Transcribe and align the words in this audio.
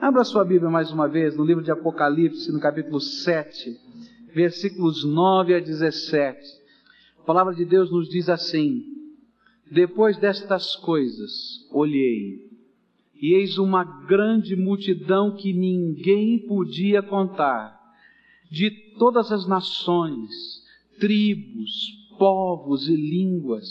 Abra 0.00 0.24
sua 0.24 0.46
Bíblia 0.46 0.70
mais 0.70 0.90
uma 0.90 1.06
vez 1.06 1.36
no 1.36 1.44
livro 1.44 1.62
de 1.62 1.70
Apocalipse, 1.70 2.50
no 2.50 2.58
capítulo 2.58 2.98
7, 2.98 3.78
versículos 4.34 5.04
9 5.04 5.54
a 5.54 5.60
17. 5.60 6.40
A 7.18 7.22
palavra 7.22 7.54
de 7.54 7.66
Deus 7.66 7.90
nos 7.90 8.08
diz 8.08 8.30
assim: 8.30 8.82
Depois 9.70 10.16
destas 10.16 10.74
coisas, 10.76 11.68
olhei, 11.70 12.48
e 13.20 13.34
eis 13.34 13.58
uma 13.58 13.84
grande 14.06 14.56
multidão 14.56 15.36
que 15.36 15.52
ninguém 15.52 16.46
podia 16.46 17.02
contar, 17.02 17.78
de 18.50 18.70
todas 18.98 19.30
as 19.30 19.46
nações, 19.46 20.30
tribos, 20.98 22.08
povos 22.18 22.88
e 22.88 22.96
línguas, 22.96 23.66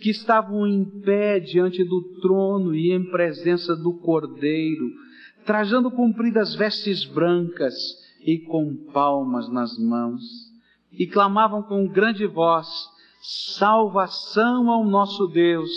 que 0.00 0.08
estavam 0.08 0.66
em 0.66 0.82
pé 1.02 1.38
diante 1.40 1.84
do 1.84 2.00
trono 2.22 2.74
e 2.74 2.90
em 2.90 3.04
presença 3.10 3.76
do 3.76 3.92
Cordeiro, 3.98 5.04
trajando 5.44 5.90
compridas 5.90 6.54
vestes 6.54 7.04
brancas 7.04 7.74
e 8.20 8.38
com 8.38 8.74
palmas 8.92 9.48
nas 9.48 9.78
mãos, 9.78 10.22
e 10.92 11.06
clamavam 11.06 11.62
com 11.62 11.86
grande 11.86 12.26
voz: 12.26 12.68
Salvação 13.20 14.70
ao 14.70 14.84
nosso 14.84 15.26
Deus, 15.28 15.70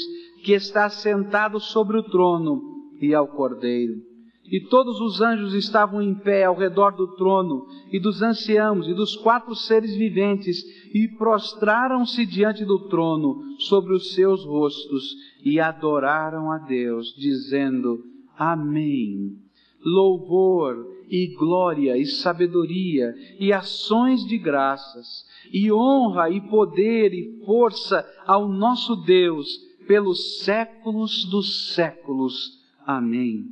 que 0.43 0.53
está 0.53 0.89
sentado 0.89 1.59
sobre 1.59 1.97
o 1.97 2.03
trono 2.03 2.61
e 3.01 3.13
ao 3.13 3.27
Cordeiro. 3.27 4.01
E 4.49 4.61
todos 4.61 5.01
os 5.01 5.19
anjos 5.19 5.53
estavam 5.53 6.01
em 6.01 6.15
pé 6.15 6.45
ao 6.45 6.55
redor 6.55 6.91
do 6.95 7.15
trono, 7.15 7.65
e 7.91 7.99
dos 7.99 8.21
anciãos, 8.21 8.87
e 8.87 8.93
dos 8.93 9.13
quatro 9.17 9.53
seres 9.53 9.93
viventes, 9.93 10.63
e 10.93 11.05
prostraram-se 11.17 12.25
diante 12.25 12.63
do 12.63 12.87
trono 12.87 13.41
sobre 13.59 13.93
os 13.93 14.13
seus 14.13 14.45
rostos, 14.45 15.03
e 15.43 15.59
adoraram 15.59 16.49
a 16.49 16.59
Deus, 16.59 17.13
dizendo: 17.17 18.01
Amém. 18.37 19.46
Louvor 19.83 20.97
e 21.09 21.27
glória 21.35 21.97
e 21.97 22.05
sabedoria 22.05 23.15
e 23.39 23.53
ações 23.53 24.25
de 24.25 24.37
graças, 24.37 25.25
e 25.51 25.71
honra 25.71 26.29
e 26.29 26.41
poder 26.41 27.13
e 27.13 27.45
força 27.45 28.05
ao 28.25 28.47
nosso 28.47 28.95
Deus 28.95 29.47
pelos 29.87 30.39
séculos 30.39 31.25
dos 31.25 31.73
séculos. 31.73 32.59
Amém. 32.85 33.45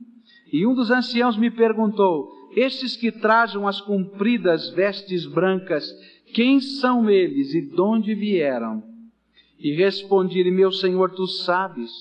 E 0.52 0.66
um 0.66 0.76
dos 0.76 0.92
anciãos 0.92 1.38
me 1.38 1.50
perguntou: 1.50 2.32
Estes 2.56 2.96
que 2.96 3.12
trajam 3.12 3.68
as 3.68 3.82
compridas 3.82 4.70
vestes 4.72 5.26
brancas, 5.26 5.90
quem 6.34 6.60
são 6.60 7.10
eles 7.10 7.54
e 7.54 7.62
de 7.62 7.82
onde 7.82 8.14
vieram? 8.14 8.84
E 9.60 9.74
respondi-lhe: 9.74 10.52
Meu 10.52 10.72
senhor, 10.72 11.12
tu 11.12 11.26
sabes. 11.28 11.92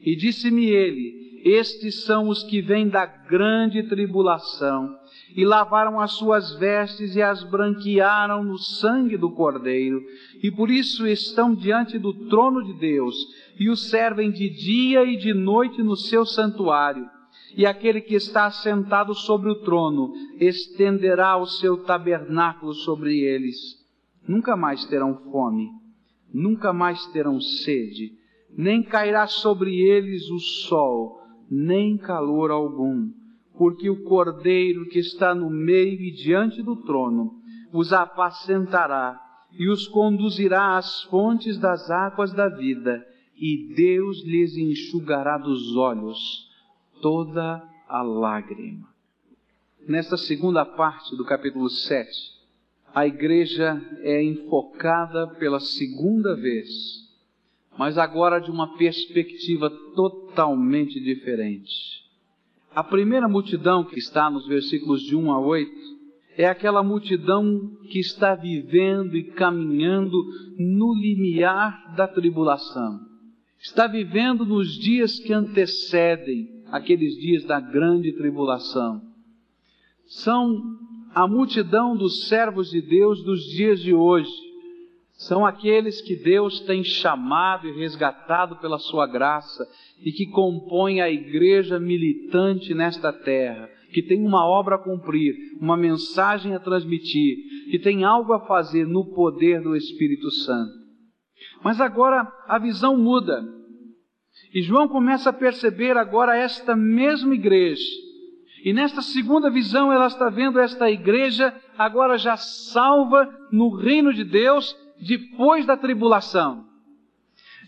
E 0.00 0.14
disse-me 0.16 0.66
ele: 0.66 1.33
Estes 1.44 2.04
são 2.04 2.28
os 2.28 2.42
que 2.42 2.62
vêm 2.62 2.88
da 2.88 3.04
grande 3.04 3.82
tribulação 3.82 4.98
e 5.36 5.44
lavaram 5.44 6.00
as 6.00 6.12
suas 6.12 6.54
vestes 6.54 7.14
e 7.16 7.20
as 7.20 7.44
branquearam 7.44 8.42
no 8.42 8.56
sangue 8.56 9.18
do 9.18 9.30
Cordeiro, 9.30 10.02
e 10.42 10.50
por 10.50 10.70
isso 10.70 11.06
estão 11.06 11.54
diante 11.54 11.98
do 11.98 12.14
trono 12.28 12.64
de 12.64 12.72
Deus, 12.72 13.14
e 13.58 13.68
o 13.68 13.76
servem 13.76 14.30
de 14.30 14.48
dia 14.48 15.04
e 15.04 15.16
de 15.16 15.34
noite 15.34 15.82
no 15.82 15.96
seu 15.96 16.24
santuário. 16.24 17.06
E 17.54 17.66
aquele 17.66 18.00
que 18.00 18.14
está 18.14 18.50
sentado 18.50 19.14
sobre 19.14 19.50
o 19.50 19.56
trono 19.56 20.14
estenderá 20.40 21.36
o 21.36 21.46
seu 21.46 21.84
tabernáculo 21.84 22.72
sobre 22.72 23.20
eles. 23.20 23.56
Nunca 24.26 24.56
mais 24.56 24.84
terão 24.86 25.14
fome, 25.30 25.68
nunca 26.32 26.72
mais 26.72 27.04
terão 27.08 27.38
sede, 27.38 28.12
nem 28.56 28.82
cairá 28.82 29.26
sobre 29.26 29.76
eles 29.76 30.30
o 30.30 30.38
sol, 30.38 31.23
nem 31.50 31.96
calor 31.96 32.50
algum 32.50 33.10
porque 33.56 33.88
o 33.88 34.02
Cordeiro 34.02 34.88
que 34.88 34.98
está 34.98 35.34
no 35.34 35.48
meio 35.48 36.00
e 36.00 36.10
diante 36.10 36.62
do 36.62 36.76
trono 36.76 37.34
os 37.72 37.92
apacentará 37.92 39.20
e 39.52 39.68
os 39.68 39.86
conduzirá 39.86 40.76
às 40.76 41.02
fontes 41.04 41.58
das 41.58 41.88
águas 41.90 42.32
da 42.32 42.48
vida, 42.48 43.06
e 43.36 43.72
Deus 43.74 44.24
lhes 44.24 44.56
enxugará 44.56 45.38
dos 45.38 45.76
olhos 45.76 46.48
toda 47.00 47.62
a 47.88 48.02
lágrima. 48.02 48.88
Nesta 49.86 50.16
segunda 50.16 50.64
parte 50.64 51.16
do 51.16 51.24
capítulo 51.24 51.68
7, 51.68 52.10
a 52.92 53.06
igreja 53.06 53.80
é 54.00 54.22
enfocada 54.22 55.28
pela 55.34 55.60
segunda 55.60 56.34
vez, 56.34 57.03
mas 57.78 57.98
agora 57.98 58.40
de 58.40 58.50
uma 58.50 58.76
perspectiva 58.76 59.70
totalmente 59.94 61.00
diferente 61.00 62.04
a 62.74 62.82
primeira 62.82 63.28
multidão 63.28 63.84
que 63.84 63.98
está 64.00 64.28
nos 64.28 64.48
versículos 64.48 65.00
de 65.02 65.14
1 65.14 65.30
a 65.30 65.38
8 65.38 65.70
é 66.36 66.46
aquela 66.46 66.82
multidão 66.82 67.70
que 67.88 68.00
está 68.00 68.34
vivendo 68.34 69.16
e 69.16 69.22
caminhando 69.30 70.18
no 70.58 70.92
limiar 70.92 71.94
da 71.94 72.08
tribulação. 72.08 72.98
Está 73.60 73.86
vivendo 73.86 74.44
nos 74.44 74.76
dias 74.76 75.20
que 75.20 75.32
antecedem 75.32 76.64
aqueles 76.72 77.14
dias 77.14 77.44
da 77.44 77.60
grande 77.60 78.12
tribulação. 78.12 79.00
São 80.06 80.60
a 81.14 81.28
multidão 81.28 81.96
dos 81.96 82.26
servos 82.26 82.70
de 82.70 82.82
Deus 82.82 83.22
dos 83.22 83.44
dias 83.50 83.80
de 83.80 83.94
hoje. 83.94 84.32
São 85.16 85.46
aqueles 85.46 86.00
que 86.00 86.16
Deus 86.16 86.60
tem 86.60 86.82
chamado 86.82 87.68
e 87.68 87.72
resgatado 87.72 88.56
pela 88.56 88.78
sua 88.78 89.06
graça 89.06 89.64
e 90.04 90.10
que 90.10 90.26
compõem 90.26 91.00
a 91.00 91.08
igreja 91.08 91.78
militante 91.78 92.74
nesta 92.74 93.12
terra, 93.12 93.70
que 93.92 94.02
tem 94.02 94.26
uma 94.26 94.44
obra 94.44 94.74
a 94.74 94.78
cumprir, 94.78 95.34
uma 95.60 95.76
mensagem 95.76 96.54
a 96.54 96.60
transmitir, 96.60 97.36
que 97.70 97.78
tem 97.78 98.04
algo 98.04 98.32
a 98.32 98.40
fazer 98.40 98.86
no 98.86 99.14
poder 99.14 99.62
do 99.62 99.76
Espírito 99.76 100.30
Santo. 100.30 100.72
Mas 101.62 101.80
agora 101.80 102.30
a 102.48 102.58
visão 102.58 102.96
muda. 102.96 103.42
E 104.52 104.62
João 104.62 104.88
começa 104.88 105.30
a 105.30 105.32
perceber 105.32 105.96
agora 105.96 106.36
esta 106.36 106.74
mesma 106.74 107.34
igreja. 107.34 107.84
E 108.64 108.72
nesta 108.72 109.00
segunda 109.00 109.48
visão 109.48 109.92
ela 109.92 110.06
está 110.06 110.28
vendo 110.28 110.58
esta 110.58 110.90
igreja 110.90 111.54
agora 111.78 112.18
já 112.18 112.36
salva 112.36 113.28
no 113.52 113.76
reino 113.76 114.12
de 114.12 114.24
Deus 114.24 114.74
depois 115.06 115.66
da 115.66 115.76
tribulação. 115.76 116.64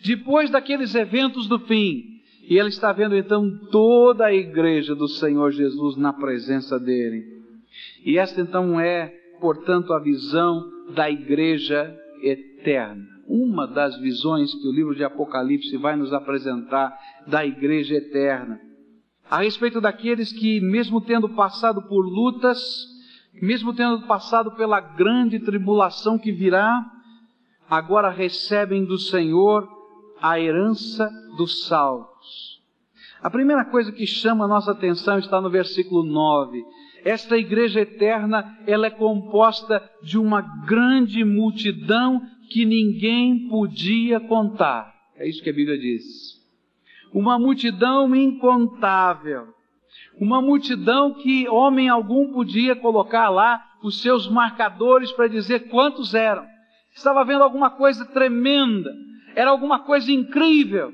Depois 0.05 0.51
daqueles 0.51 0.95
eventos 0.95 1.47
do 1.47 1.59
fim, 1.59 2.21
e 2.49 2.59
ele 2.59 2.69
está 2.69 2.93
vendo 2.93 3.17
então 3.17 3.59
toda 3.71 4.27
a 4.27 4.35
igreja 4.35 4.95
do 4.95 5.09
Senhor 5.09 5.51
Jesus 5.51 5.97
na 5.97 6.13
presença 6.13 6.79
dele. 6.79 7.43
E 8.05 8.19
esta 8.19 8.41
então 8.41 8.79
é, 8.79 9.09
portanto, 9.41 9.93
a 9.93 9.99
visão 9.99 10.71
da 10.95 11.11
igreja 11.11 11.95
eterna. 12.23 13.05
Uma 13.27 13.67
das 13.67 13.99
visões 13.99 14.55
que 14.55 14.69
o 14.69 14.73
livro 14.73 14.95
de 14.95 15.03
Apocalipse 15.03 15.77
vai 15.77 15.97
nos 15.97 16.13
apresentar 16.13 16.97
da 17.27 17.45
igreja 17.45 17.97
eterna. 17.97 18.61
A 19.29 19.43
respeito 19.43 19.81
daqueles 19.81 20.33
que, 20.33 20.61
mesmo 20.61 21.01
tendo 21.01 21.29
passado 21.31 21.83
por 21.83 22.07
lutas, 22.07 22.61
mesmo 23.43 23.75
tendo 23.75 24.07
passado 24.07 24.53
pela 24.53 24.81
grande 24.81 25.41
tribulação 25.41 26.17
que 26.17 26.31
virá, 26.31 26.85
agora 27.69 28.11
recebem 28.11 28.85
do 28.85 28.99
Senhor 28.99 29.69
a 30.21 30.41
herança 30.41 31.11
dos 31.37 31.67
salvos 31.67 32.57
a 33.27 33.31
primeira 33.31 33.65
coisa 33.65 33.91
que 33.91 34.07
chama 34.07 34.45
a 34.45 34.49
nossa 34.49 34.71
atenção 34.71 35.19
está 35.19 35.41
no 35.41 35.51
versículo 35.51 36.05
9. 36.05 36.65
Esta 37.05 37.37
igreja 37.37 37.81
eterna, 37.81 38.57
ela 38.67 38.87
é 38.87 38.91
composta 38.91 39.83
de 40.01 40.17
uma 40.17 40.41
grande 40.41 41.25
multidão 41.25 42.23
que 42.51 42.65
ninguém 42.65 43.49
podia 43.49 44.21
contar. 44.21 44.95
É 45.17 45.29
isso 45.29 45.43
que 45.43 45.51
a 45.51 45.53
Bíblia 45.53 45.77
diz. 45.77 46.05
Uma 47.13 47.39
multidão 47.39 48.15
incontável. 48.15 49.49
Uma 50.21 50.41
multidão 50.41 51.15
que 51.15 51.49
homem 51.49 51.89
algum 51.89 52.33
podia 52.33 52.77
colocar 52.77 53.29
lá 53.29 53.61
os 53.83 54.03
seus 54.03 54.29
marcadores 54.29 55.11
para 55.11 55.27
dizer 55.27 55.69
quantos 55.69 56.15
eram. 56.15 56.47
Estava 56.97 57.25
vendo 57.25 57.45
alguma 57.45 57.71
coisa 57.71 58.05
tremenda. 58.07 58.91
Era 59.37 59.51
alguma 59.51 59.81
coisa 59.81 60.11
incrível 60.11 60.93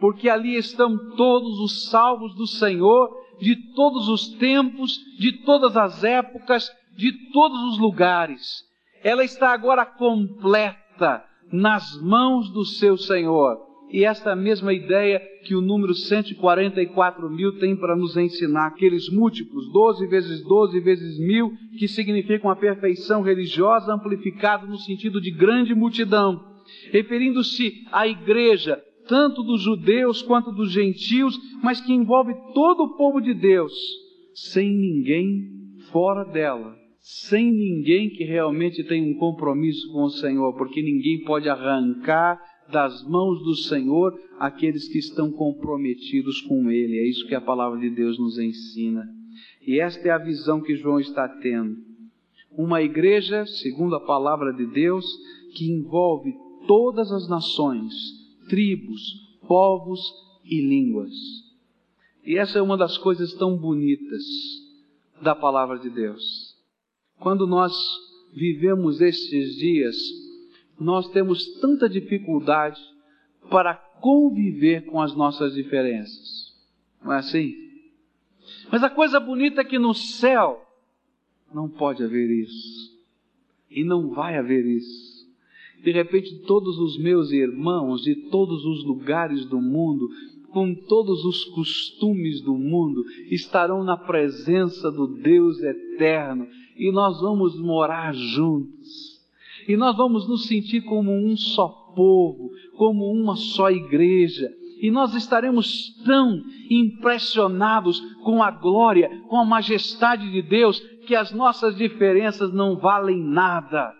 porque 0.00 0.28
ali 0.28 0.56
estão 0.56 0.96
todos 1.16 1.58
os 1.60 1.88
salvos 1.88 2.34
do 2.34 2.46
Senhor, 2.46 3.10
de 3.40 3.56
todos 3.74 4.08
os 4.08 4.28
tempos, 4.28 4.98
de 5.18 5.32
todas 5.44 5.76
as 5.76 6.04
épocas, 6.04 6.70
de 6.96 7.12
todos 7.32 7.60
os 7.72 7.78
lugares. 7.78 8.64
Ela 9.02 9.24
está 9.24 9.52
agora 9.52 9.84
completa 9.84 11.24
nas 11.52 12.00
mãos 12.00 12.50
do 12.50 12.64
seu 12.64 12.96
Senhor. 12.96 13.65
E 13.90 14.04
esta 14.04 14.34
mesma 14.34 14.72
ideia 14.72 15.20
que 15.44 15.54
o 15.54 15.60
número 15.60 15.94
144 15.94 17.30
mil 17.30 17.56
tem 17.58 17.76
para 17.76 17.94
nos 17.94 18.16
ensinar, 18.16 18.66
aqueles 18.66 19.08
múltiplos, 19.08 19.70
12 19.72 20.06
vezes 20.08 20.42
12 20.42 20.80
vezes 20.80 21.18
mil, 21.18 21.52
que 21.78 21.86
significam 21.86 22.50
a 22.50 22.56
perfeição 22.56 23.22
religiosa 23.22 23.94
amplificada 23.94 24.66
no 24.66 24.76
sentido 24.78 25.20
de 25.20 25.30
grande 25.30 25.74
multidão, 25.74 26.44
referindo-se 26.90 27.84
à 27.92 28.08
igreja, 28.08 28.82
tanto 29.06 29.44
dos 29.44 29.62
judeus 29.62 30.20
quanto 30.20 30.50
dos 30.50 30.72
gentios, 30.72 31.38
mas 31.62 31.80
que 31.80 31.92
envolve 31.92 32.34
todo 32.54 32.82
o 32.82 32.96
povo 32.96 33.20
de 33.20 33.34
Deus, 33.34 33.72
sem 34.34 34.68
ninguém 34.68 35.42
fora 35.92 36.24
dela, 36.24 36.74
sem 37.00 37.52
ninguém 37.52 38.10
que 38.10 38.24
realmente 38.24 38.82
tem 38.82 39.12
um 39.12 39.16
compromisso 39.16 39.92
com 39.92 40.02
o 40.02 40.10
Senhor, 40.10 40.56
porque 40.56 40.82
ninguém 40.82 41.22
pode 41.24 41.48
arrancar 41.48 42.36
das 42.70 43.02
mãos 43.06 43.42
do 43.42 43.54
Senhor 43.54 44.18
aqueles 44.38 44.88
que 44.88 44.98
estão 44.98 45.30
comprometidos 45.30 46.40
com 46.42 46.70
Ele. 46.70 46.98
É 46.98 47.08
isso 47.08 47.26
que 47.26 47.34
a 47.34 47.40
palavra 47.40 47.78
de 47.78 47.90
Deus 47.90 48.18
nos 48.18 48.38
ensina. 48.38 49.08
E 49.66 49.80
esta 49.80 50.08
é 50.08 50.10
a 50.10 50.18
visão 50.18 50.60
que 50.60 50.76
João 50.76 51.00
está 51.00 51.28
tendo. 51.28 51.76
Uma 52.52 52.82
igreja, 52.82 53.44
segundo 53.46 53.96
a 53.96 54.00
palavra 54.00 54.52
de 54.52 54.66
Deus, 54.66 55.06
que 55.54 55.70
envolve 55.70 56.34
todas 56.66 57.10
as 57.12 57.28
nações, 57.28 57.92
tribos, 58.48 59.00
povos 59.46 60.00
e 60.44 60.60
línguas. 60.60 61.12
E 62.24 62.36
essa 62.36 62.58
é 62.58 62.62
uma 62.62 62.76
das 62.76 62.96
coisas 62.98 63.34
tão 63.34 63.56
bonitas 63.56 64.24
da 65.22 65.34
palavra 65.34 65.78
de 65.78 65.90
Deus. 65.90 66.56
Quando 67.18 67.46
nós 67.46 67.72
vivemos 68.34 69.00
estes 69.00 69.54
dias, 69.56 69.96
nós 70.78 71.08
temos 71.10 71.60
tanta 71.60 71.88
dificuldade 71.88 72.80
para 73.50 73.74
conviver 73.74 74.84
com 74.86 75.00
as 75.00 75.14
nossas 75.14 75.54
diferenças. 75.54 76.54
Não 77.02 77.12
é 77.12 77.18
assim? 77.18 77.54
Mas 78.70 78.82
a 78.82 78.90
coisa 78.90 79.18
bonita 79.18 79.60
é 79.60 79.64
que 79.64 79.78
no 79.78 79.94
céu 79.94 80.62
não 81.52 81.68
pode 81.68 82.02
haver 82.02 82.30
isso. 82.30 82.94
E 83.70 83.84
não 83.84 84.10
vai 84.10 84.36
haver 84.36 84.64
isso. 84.64 85.26
De 85.82 85.92
repente, 85.92 86.42
todos 86.46 86.78
os 86.78 86.98
meus 86.98 87.30
irmãos 87.30 88.02
de 88.02 88.14
todos 88.30 88.64
os 88.64 88.84
lugares 88.84 89.44
do 89.44 89.60
mundo, 89.60 90.08
com 90.50 90.74
todos 90.74 91.24
os 91.24 91.44
costumes 91.44 92.40
do 92.40 92.54
mundo, 92.54 93.04
estarão 93.30 93.84
na 93.84 93.96
presença 93.96 94.90
do 94.90 95.06
Deus 95.06 95.62
eterno 95.62 96.48
e 96.76 96.90
nós 96.90 97.20
vamos 97.20 97.58
morar 97.58 98.14
juntos. 98.14 99.15
E 99.68 99.76
nós 99.76 99.96
vamos 99.96 100.28
nos 100.28 100.46
sentir 100.46 100.82
como 100.82 101.12
um 101.12 101.36
só 101.36 101.68
povo, 101.94 102.50
como 102.76 103.10
uma 103.10 103.36
só 103.36 103.70
igreja. 103.70 104.48
E 104.80 104.90
nós 104.90 105.14
estaremos 105.14 105.94
tão 106.04 106.42
impressionados 106.70 107.98
com 108.22 108.42
a 108.42 108.50
glória, 108.50 109.08
com 109.28 109.36
a 109.36 109.44
majestade 109.44 110.30
de 110.30 110.42
Deus, 110.42 110.78
que 111.06 111.14
as 111.14 111.32
nossas 111.32 111.76
diferenças 111.76 112.52
não 112.52 112.76
valem 112.76 113.18
nada. 113.18 113.94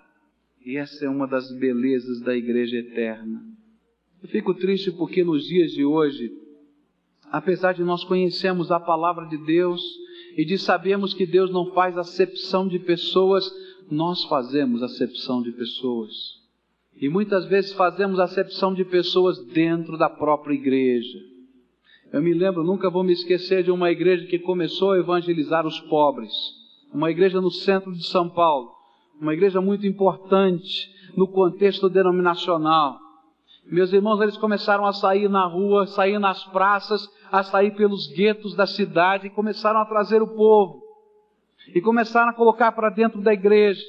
E 0.64 0.76
essa 0.76 1.04
é 1.04 1.08
uma 1.08 1.26
das 1.26 1.50
belezas 1.58 2.20
da 2.20 2.36
igreja 2.36 2.76
eterna. 2.76 3.40
Eu 4.22 4.28
fico 4.28 4.52
triste 4.54 4.90
porque 4.90 5.22
nos 5.22 5.46
dias 5.46 5.70
de 5.72 5.84
hoje, 5.84 6.30
apesar 7.30 7.72
de 7.72 7.84
nós 7.84 8.04
conhecermos 8.04 8.70
a 8.70 8.80
palavra 8.80 9.26
de 9.26 9.38
Deus 9.38 9.80
e 10.36 10.44
de 10.44 10.58
sabermos 10.58 11.14
que 11.14 11.24
Deus 11.24 11.50
não 11.50 11.72
faz 11.72 11.96
acepção 11.96 12.66
de 12.66 12.78
pessoas, 12.78 13.48
nós 13.90 14.24
fazemos 14.24 14.82
acepção 14.82 15.42
de 15.42 15.52
pessoas. 15.52 16.12
E 17.00 17.08
muitas 17.08 17.44
vezes 17.46 17.72
fazemos 17.72 18.18
acepção 18.18 18.72
de 18.72 18.84
pessoas 18.84 19.38
dentro 19.46 19.98
da 19.98 20.08
própria 20.08 20.54
igreja. 20.54 21.18
Eu 22.12 22.22
me 22.22 22.32
lembro, 22.32 22.64
nunca 22.64 22.88
vou 22.88 23.02
me 23.02 23.12
esquecer 23.12 23.62
de 23.62 23.70
uma 23.70 23.90
igreja 23.90 24.26
que 24.26 24.38
começou 24.38 24.92
a 24.92 24.98
evangelizar 24.98 25.66
os 25.66 25.80
pobres. 25.80 26.32
Uma 26.92 27.10
igreja 27.10 27.40
no 27.40 27.50
centro 27.50 27.92
de 27.92 28.06
São 28.06 28.28
Paulo 28.28 28.76
uma 29.20 29.32
igreja 29.32 29.60
muito 29.60 29.86
importante 29.86 30.92
no 31.16 31.26
contexto 31.26 31.88
denominacional. 31.88 32.98
Meus 33.64 33.92
irmãos, 33.92 34.20
eles 34.20 34.36
começaram 34.36 34.86
a 34.86 34.92
sair 34.92 35.28
na 35.28 35.44
rua, 35.46 35.86
sair 35.86 36.18
nas 36.18 36.44
praças, 36.44 37.08
a 37.32 37.42
sair 37.42 37.74
pelos 37.74 38.06
guetos 38.08 38.54
da 38.54 38.66
cidade 38.66 39.26
e 39.26 39.30
começaram 39.30 39.80
a 39.80 39.86
trazer 39.86 40.22
o 40.22 40.28
povo. 40.28 40.82
E 41.74 41.80
começaram 41.80 42.30
a 42.30 42.34
colocar 42.34 42.72
para 42.72 42.90
dentro 42.90 43.20
da 43.20 43.32
igreja. 43.32 43.82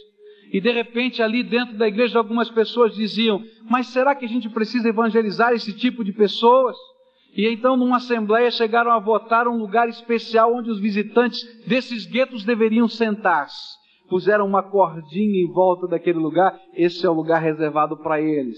E 0.51 0.61
de 0.61 0.71
repente, 0.71 1.21
ali 1.21 1.43
dentro 1.43 1.77
da 1.77 1.87
igreja, 1.87 2.17
algumas 2.17 2.49
pessoas 2.49 2.95
diziam: 2.95 3.43
Mas 3.69 3.87
será 3.87 4.15
que 4.15 4.25
a 4.25 4.29
gente 4.29 4.49
precisa 4.49 4.89
evangelizar 4.89 5.53
esse 5.53 5.73
tipo 5.73 6.03
de 6.03 6.13
pessoas? 6.13 6.75
E 7.35 7.47
então, 7.47 7.77
numa 7.77 7.97
assembleia, 7.97 8.49
chegaram 8.49 8.91
a 8.91 8.99
votar 8.99 9.47
um 9.47 9.57
lugar 9.57 9.89
especial 9.89 10.55
onde 10.55 10.71
os 10.71 10.79
visitantes 10.79 11.43
desses 11.67 12.05
guetos 12.05 12.43
deveriam 12.43 12.87
sentar-se 12.87 13.77
puseram 14.07 14.45
uma 14.45 14.63
cordinha 14.63 15.41
em 15.41 15.51
volta 15.51 15.87
daquele 15.87 16.19
lugar, 16.19 16.59
esse 16.73 17.05
é 17.05 17.09
o 17.09 17.13
lugar 17.13 17.41
reservado 17.41 17.97
para 17.97 18.21
eles. 18.21 18.57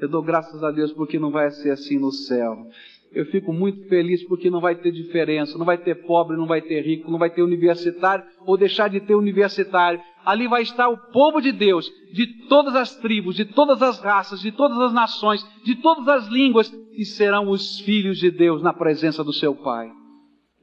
Eu 0.00 0.08
dou 0.08 0.22
graças 0.22 0.62
a 0.62 0.70
Deus 0.70 0.92
porque 0.92 1.18
não 1.18 1.30
vai 1.30 1.50
ser 1.50 1.70
assim 1.70 1.98
no 1.98 2.12
céu. 2.12 2.66
Eu 3.12 3.24
fico 3.26 3.52
muito 3.52 3.88
feliz 3.88 4.22
porque 4.24 4.50
não 4.50 4.60
vai 4.60 4.74
ter 4.74 4.92
diferença, 4.92 5.56
não 5.56 5.64
vai 5.64 5.78
ter 5.78 5.94
pobre, 6.06 6.36
não 6.36 6.46
vai 6.46 6.60
ter 6.60 6.82
rico, 6.82 7.10
não 7.10 7.18
vai 7.18 7.30
ter 7.30 7.42
universitário 7.42 8.24
ou 8.40 8.56
deixar 8.56 8.88
de 8.88 9.00
ter 9.00 9.14
universitário. 9.14 10.00
Ali 10.24 10.46
vai 10.46 10.62
estar 10.62 10.88
o 10.88 10.98
povo 11.10 11.40
de 11.40 11.50
Deus, 11.50 11.90
de 12.12 12.26
todas 12.48 12.74
as 12.74 12.96
tribos, 12.96 13.34
de 13.34 13.46
todas 13.46 13.82
as 13.82 13.98
raças, 13.98 14.40
de 14.40 14.52
todas 14.52 14.78
as 14.78 14.92
nações, 14.92 15.42
de 15.64 15.76
todas 15.76 16.06
as 16.06 16.28
línguas, 16.28 16.70
e 16.92 17.04
serão 17.04 17.48
os 17.48 17.80
filhos 17.80 18.18
de 18.18 18.30
Deus 18.30 18.62
na 18.62 18.74
presença 18.74 19.24
do 19.24 19.32
seu 19.32 19.54
Pai. 19.54 19.90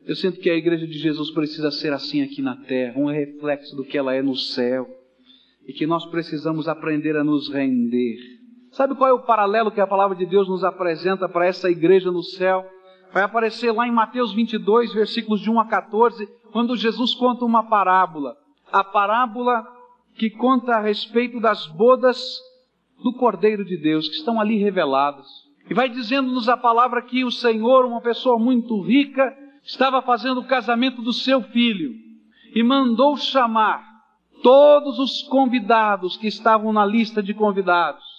Eu 0.06 0.16
sinto 0.16 0.40
que 0.40 0.50
a 0.52 0.56
igreja 0.56 0.86
de 0.86 1.00
Jesus 1.00 1.32
precisa 1.32 1.72
ser 1.72 1.92
assim 1.92 2.22
aqui 2.22 2.42
na 2.42 2.56
terra, 2.56 3.00
um 3.00 3.08
reflexo 3.08 3.76
do 3.76 3.84
que 3.84 3.98
ela 3.98 4.14
é 4.14 4.22
no 4.22 4.36
céu, 4.36 4.88
e 5.68 5.74
que 5.74 5.88
nós 5.88 6.06
precisamos 6.06 6.68
aprender 6.68 7.18
a 7.18 7.24
nos 7.24 7.52
render. 7.52 8.18
Sabe 8.76 8.94
qual 8.94 9.10
é 9.10 9.14
o 9.14 9.20
paralelo 9.20 9.72
que 9.72 9.80
a 9.80 9.88
palavra 9.88 10.18
de 10.18 10.26
Deus 10.26 10.50
nos 10.50 10.62
apresenta 10.62 11.30
para 11.30 11.46
essa 11.46 11.70
igreja 11.70 12.12
no 12.12 12.22
céu? 12.22 12.70
Vai 13.14 13.24
aparecer 13.24 13.72
lá 13.72 13.88
em 13.88 13.92
Mateus 13.92 14.34
22, 14.34 14.94
versículos 14.94 15.40
de 15.40 15.50
1 15.50 15.62
a 15.62 15.66
14, 15.66 16.28
quando 16.52 16.76
Jesus 16.76 17.16
conta 17.16 17.46
uma 17.46 17.64
parábola. 17.64 18.36
A 18.70 18.84
parábola 18.84 19.66
que 20.16 20.30
conta 20.30 20.76
a 20.76 20.82
respeito 20.82 21.40
das 21.40 21.66
bodas 21.68 22.38
do 23.02 23.14
Cordeiro 23.14 23.64
de 23.64 23.78
Deus, 23.78 24.10
que 24.10 24.16
estão 24.16 24.42
ali 24.42 24.58
reveladas. 24.58 25.26
E 25.70 25.74
vai 25.74 25.88
dizendo-nos 25.88 26.50
a 26.50 26.58
palavra 26.58 27.02
que 27.02 27.24
o 27.24 27.32
Senhor, 27.32 27.86
uma 27.86 28.02
pessoa 28.02 28.38
muito 28.38 28.82
rica, 28.82 29.34
estava 29.64 30.02
fazendo 30.02 30.42
o 30.42 30.48
casamento 30.48 31.02
do 31.02 31.14
seu 31.14 31.42
filho 31.44 31.94
e 32.54 32.62
mandou 32.62 33.16
chamar 33.16 33.86
todos 34.44 35.00
os 35.00 35.22
convidados 35.30 36.18
que 36.18 36.28
estavam 36.28 36.74
na 36.74 36.86
lista 36.86 37.24
de 37.24 37.34
convidados. 37.34 38.15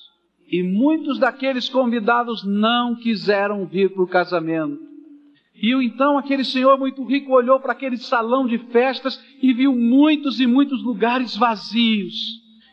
E 0.50 0.62
muitos 0.62 1.19
daqueles 1.19 1.69
convidados 1.69 2.44
não 2.44 2.94
quiseram 2.94 3.66
vir 3.66 3.93
para 3.93 4.02
o 4.02 4.08
casamento. 4.08 4.78
E 5.60 5.72
então 5.72 6.19
aquele 6.19 6.44
senhor 6.44 6.78
muito 6.78 7.02
rico 7.04 7.32
olhou 7.32 7.58
para 7.58 7.72
aquele 7.72 7.96
salão 7.96 8.46
de 8.46 8.58
festas 8.58 9.19
e 9.43 9.52
viu 9.52 9.75
muitos 9.75 10.38
e 10.38 10.46
muitos 10.46 10.82
lugares 10.82 11.36
vazios. 11.36 12.15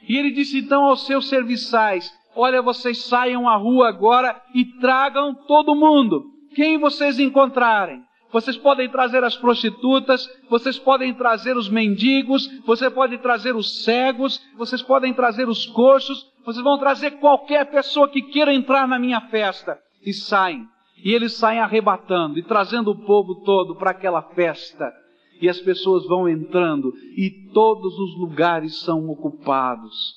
E 0.08 0.18
ele 0.18 0.32
disse 0.32 0.60
então 0.60 0.84
aos 0.84 1.06
seus 1.06 1.28
serviçais: 1.30 2.14
Olha, 2.36 2.62
vocês 2.62 3.06
saiam 3.06 3.48
à 3.48 3.56
rua 3.56 3.88
agora 3.88 4.40
e 4.54 4.66
tragam 4.66 5.34
todo 5.34 5.76
mundo. 5.76 6.26
Quem 6.56 6.78
vocês 6.78 7.20
encontrarem, 7.20 8.04
vocês 8.32 8.58
podem 8.58 8.90
trazer 8.90 9.24
as 9.24 9.38
prostitutas, 9.38 10.28
vocês 10.50 10.78
podem 10.78 11.14
trazer 11.14 11.56
os 11.56 11.70
mendigos, 11.70 12.50
você 12.66 12.90
pode 12.90 13.18
trazer 13.20 13.56
os 13.56 13.84
cegos, 13.84 14.42
vocês 14.58 14.82
podem 14.82 15.14
trazer 15.14 15.48
os 15.48 15.66
coxos, 15.68 16.26
vocês 16.46 16.64
vão 16.64 16.78
trazer 16.78 17.12
qualquer 17.12 17.66
pessoa 17.72 18.10
que 18.10 18.22
queira 18.22 18.54
entrar 18.54 18.88
na 18.88 19.00
minha 19.00 19.22
festa. 19.30 19.80
E 20.06 20.14
saem. 20.14 20.68
E 21.04 21.12
eles 21.14 21.34
saem 21.34 21.60
arrebatando 21.60 22.38
e 22.38 22.44
trazendo 22.44 22.92
o 22.92 23.06
povo 23.06 23.36
todo 23.44 23.76
para 23.76 23.92
aquela 23.92 24.22
festa. 24.22 24.94
E 25.42 25.50
as 25.50 25.60
pessoas 25.60 26.06
vão 26.06 26.28
entrando 26.28 26.94
e 27.18 27.50
todos 27.54 27.98
os 27.98 28.18
lugares 28.18 28.80
são 28.80 29.10
ocupados. 29.10 30.16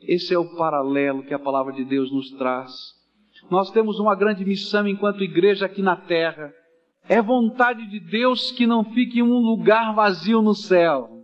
Esse 0.00 0.34
é 0.34 0.38
o 0.38 0.56
paralelo 0.56 1.22
que 1.22 1.34
a 1.34 1.38
palavra 1.38 1.72
de 1.72 1.84
Deus 1.84 2.12
nos 2.12 2.30
traz. 2.32 2.94
Nós 3.50 3.70
temos 3.70 3.98
uma 4.00 4.14
grande 4.14 4.44
missão 4.44 4.86
enquanto 4.88 5.22
igreja 5.22 5.66
aqui 5.66 5.82
na 5.82 5.96
terra 5.96 6.52
é 7.08 7.22
vontade 7.22 7.88
de 7.88 8.00
Deus 8.00 8.50
que 8.50 8.66
não 8.66 8.84
fique 8.84 9.22
um 9.22 9.38
lugar 9.38 9.94
vazio 9.94 10.42
no 10.42 10.54
céu. 10.54 11.15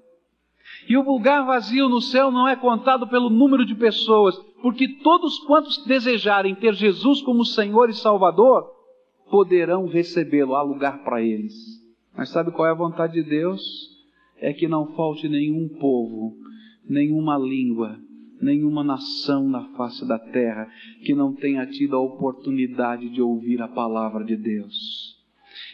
E 0.89 0.97
o 0.97 1.03
lugar 1.03 1.45
vazio 1.45 1.89
no 1.89 2.01
céu 2.01 2.31
não 2.31 2.49
é 2.49 2.57
contado 2.57 3.07
pelo 3.07 3.31
número 3.31 3.65
de 3.65 3.75
pessoas, 3.75 4.37
porque 4.61 4.89
todos 5.03 5.39
quantos 5.41 5.85
desejarem 5.85 6.55
ter 6.55 6.75
Jesus 6.75 7.23
como 7.23 7.45
Senhor 7.45 7.89
e 7.89 7.95
Salvador, 7.95 8.71
poderão 9.31 9.87
recebê-lo, 9.87 10.55
há 10.55 10.63
lugar 10.63 11.03
para 11.05 11.23
eles. 11.23 11.55
Mas 12.15 12.29
sabe 12.29 12.51
qual 12.51 12.69
é 12.69 12.71
a 12.71 12.75
vontade 12.75 13.15
de 13.15 13.23
Deus? 13.23 13.63
É 14.37 14.53
que 14.53 14.69
não 14.69 14.95
falte 14.95 15.29
nenhum 15.29 15.69
povo, 15.69 16.37
nenhuma 16.89 17.39
língua, 17.39 17.99
nenhuma 18.41 18.85
nação 18.85 19.49
na 19.49 19.65
face 19.77 20.07
da 20.07 20.19
terra 20.19 20.69
que 21.05 21.15
não 21.15 21.33
tenha 21.33 21.65
tido 21.67 21.97
a 21.97 22.01
oportunidade 22.01 23.09
de 23.09 23.23
ouvir 23.23 23.63
a 23.63 23.69
palavra 23.69 24.25
de 24.25 24.37
Deus. 24.37 25.17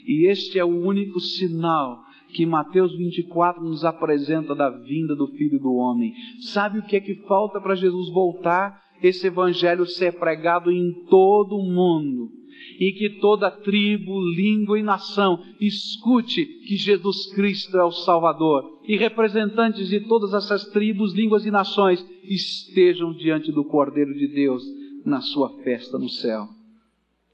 E 0.06 0.26
este 0.26 0.58
é 0.58 0.64
o 0.64 0.86
único 0.86 1.18
sinal 1.18 2.04
que 2.34 2.46
Mateus 2.46 2.96
24 2.96 3.62
nos 3.62 3.84
apresenta 3.84 4.54
da 4.54 4.70
vinda 4.70 5.14
do 5.16 5.28
Filho 5.28 5.58
do 5.58 5.74
Homem. 5.74 6.12
Sabe 6.40 6.78
o 6.78 6.82
que 6.82 6.96
é 6.96 7.00
que 7.00 7.14
falta 7.26 7.60
para 7.60 7.74
Jesus 7.74 8.10
voltar? 8.12 8.80
Esse 9.02 9.28
evangelho 9.28 9.86
ser 9.86 10.18
pregado 10.18 10.70
em 10.70 10.92
todo 11.08 11.56
o 11.56 11.62
mundo. 11.62 12.30
e 12.78 12.92
que 12.92 13.20
toda 13.20 13.50
tribo, 13.50 14.20
língua 14.20 14.78
e 14.78 14.82
nação 14.82 15.42
escute 15.60 16.44
que 16.44 16.76
Jesus 16.76 17.32
Cristo 17.34 17.76
é 17.76 17.84
o 17.84 17.90
Salvador 17.90 18.80
e 18.86 18.96
representantes 18.96 19.88
de 19.88 20.00
todas 20.00 20.32
essas 20.34 20.68
tribos, 20.70 21.14
línguas 21.14 21.44
e 21.44 21.50
nações 21.50 22.04
estejam 22.24 23.12
diante 23.12 23.52
do 23.52 23.64
Cordeiro 23.64 24.14
de 24.14 24.28
Deus 24.28 24.64
na 25.04 25.20
sua 25.20 25.50
festa 25.62 25.98
no 25.98 26.08
céu. 26.08 26.48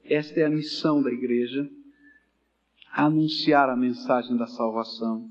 Esta 0.03 0.41
é 0.41 0.45
a 0.45 0.49
missão 0.49 1.01
da 1.01 1.11
igreja, 1.11 1.67
anunciar 2.95 3.69
a 3.69 3.75
mensagem 3.75 4.37
da 4.37 4.47
salvação. 4.47 5.29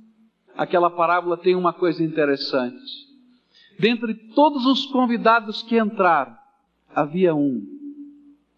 Aquela 0.54 0.90
parábola 0.90 1.36
tem 1.36 1.56
uma 1.56 1.72
coisa 1.72 2.04
interessante. 2.04 3.08
Dentre 3.78 4.14
todos 4.34 4.66
os 4.66 4.86
convidados 4.86 5.62
que 5.62 5.78
entraram, 5.78 6.36
havia 6.94 7.34
um 7.34 7.64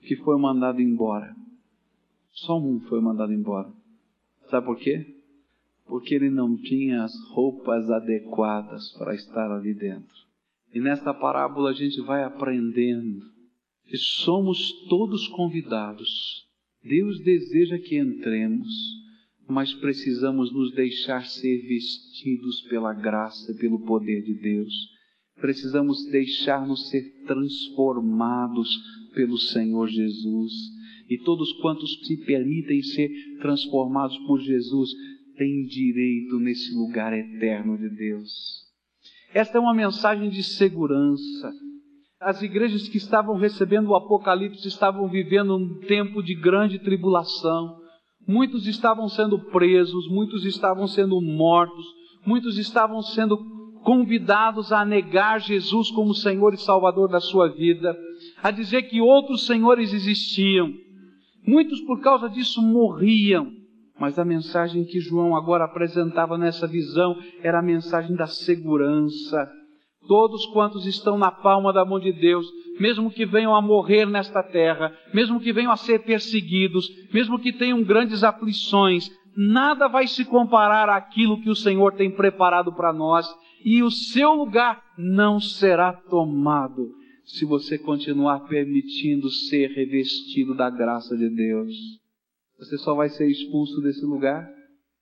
que 0.03 0.17
foi 0.17 0.37
mandado 0.39 0.83
embora. 0.83 1.35
Só 2.33 2.59
um 2.59 2.81
foi 2.81 3.01
mandado 3.01 3.33
embora. 3.33 3.73
Sabe 4.51 4.67
por 4.67 4.77
quê? 4.77 5.15
Porque 5.87 6.15
ele 6.15 6.29
não 6.29 6.57
tinha 6.57 7.05
as 7.05 7.15
roupas 7.31 7.89
adequadas 7.89 8.91
para 8.99 9.15
estar 9.15 9.51
ali 9.51 9.73
dentro. 9.73 10.27
E 10.75 10.81
nesta 10.81 11.15
parábola 11.15 11.71
a 11.71 11.73
gente 11.73 12.01
vai 12.03 12.25
aprendendo 12.25 13.25
que 13.87 13.97
somos 13.97 14.73
todos 14.89 15.29
convidados. 15.29 16.46
Deus 16.87 17.21
deseja 17.21 17.79
que 17.79 17.97
entremos, 17.97 18.69
mas 19.49 19.73
precisamos 19.75 20.53
nos 20.53 20.73
deixar 20.75 21.25
ser 21.27 21.59
vestidos 21.67 22.63
pela 22.63 22.93
graça, 22.93 23.55
pelo 23.55 23.81
poder 23.85 24.23
de 24.23 24.35
Deus. 24.35 24.73
Precisamos 25.41 26.05
deixar-nos 26.11 26.89
ser 26.89 27.03
transformados 27.27 28.69
pelo 29.15 29.37
Senhor 29.37 29.89
Jesus. 29.89 30.53
E 31.09 31.19
todos 31.19 31.53
quantos 31.61 32.07
se 32.07 32.17
permitem 32.25 32.83
ser 32.83 33.11
transformados 33.41 34.17
por 34.27 34.41
Jesus 34.41 34.91
têm 35.37 35.67
direito 35.67 36.39
nesse 36.41 36.75
lugar 36.75 37.13
eterno 37.13 37.77
de 37.79 37.89
Deus. 37.91 38.65
Esta 39.33 39.59
é 39.59 39.61
uma 39.61 39.75
mensagem 39.75 40.31
de 40.31 40.43
segurança. 40.43 41.53
As 42.21 42.41
igrejas 42.41 42.89
que 42.89 42.97
estavam 42.97 43.37
recebendo 43.37 43.91
o 43.91 43.95
Apocalipse 43.95 44.67
estavam 44.67 45.07
vivendo 45.07 45.55
um 45.55 45.81
tempo 45.81 46.23
de 46.23 46.35
grande 46.35 46.79
tribulação. 46.79 47.77
Muitos 48.27 48.67
estavam 48.67 49.07
sendo 49.09 49.39
presos, 49.51 50.09
muitos 50.09 50.47
estavam 50.47 50.87
sendo 50.89 51.21
mortos, 51.21 51.85
muitos 52.27 52.57
estavam 52.57 53.03
sendo 53.03 53.37
convidados 53.85 54.73
a 54.73 54.85
negar 54.85 55.41
Jesus 55.41 55.91
como 55.91 56.15
Senhor 56.15 56.55
e 56.55 56.59
Salvador 56.59 57.09
da 57.09 57.21
sua 57.21 57.49
vida 57.49 57.97
a 58.43 58.51
dizer 58.51 58.85
que 58.85 59.01
outros 59.01 59.47
senhores 59.47 59.93
existiam. 59.93 60.73
Muitos 61.47 61.81
por 61.83 62.01
causa 62.01 62.29
disso 62.29 62.63
morriam. 62.63 63.53
Mas 63.99 64.19
a 64.19 64.25
mensagem 64.25 64.85
que 64.85 65.01
João 65.01 65.37
agora 65.37 65.65
apresentava 65.65 66.37
nessa 66.37 66.67
visão 66.67 67.17
era 67.43 67.61
a 67.61 67.63
mensagem 67.63 68.17
da 68.17 68.27
segurança. 68.27 69.51
Todos 70.07 70.47
quantos 70.47 70.87
estão 70.87 71.19
na 71.19 71.31
palma 71.31 71.73
da 71.73 71.85
mão 71.85 71.99
de 71.99 72.13
Deus, 72.13 72.47
mesmo 72.79 73.11
que 73.11 73.27
venham 73.27 73.55
a 73.55 73.63
morrer 73.63 74.07
nesta 74.07 74.43
terra, 74.43 74.97
mesmo 75.13 75.41
que 75.41 75.53
venham 75.53 75.73
a 75.73 75.77
ser 75.77 76.01
perseguidos, 76.01 76.89
mesmo 77.13 77.39
que 77.39 77.53
tenham 77.53 77.83
grandes 77.83 78.23
aflições, 78.23 79.11
nada 79.37 79.89
vai 79.89 80.07
se 80.07 80.25
comparar 80.25 80.89
àquilo 80.89 81.41
que 81.41 81.51
o 81.51 81.57
Senhor 81.57 81.95
tem 81.95 82.11
preparado 82.11 82.73
para 82.73 82.93
nós, 82.93 83.27
e 83.65 83.83
o 83.83 83.91
seu 83.91 84.33
lugar 84.33 84.83
não 84.97 85.41
será 85.41 85.93
tomado 85.93 86.95
se 87.25 87.45
você 87.45 87.77
continuar 87.77 88.41
permitindo 88.47 89.29
ser 89.29 89.71
revestido 89.71 90.55
da 90.55 90.71
graça 90.71 91.17
de 91.17 91.29
Deus. 91.29 91.75
Você 92.59 92.79
só 92.79 92.95
vai 92.95 93.09
ser 93.09 93.29
expulso 93.29 93.81
desse 93.83 94.05
lugar 94.07 94.49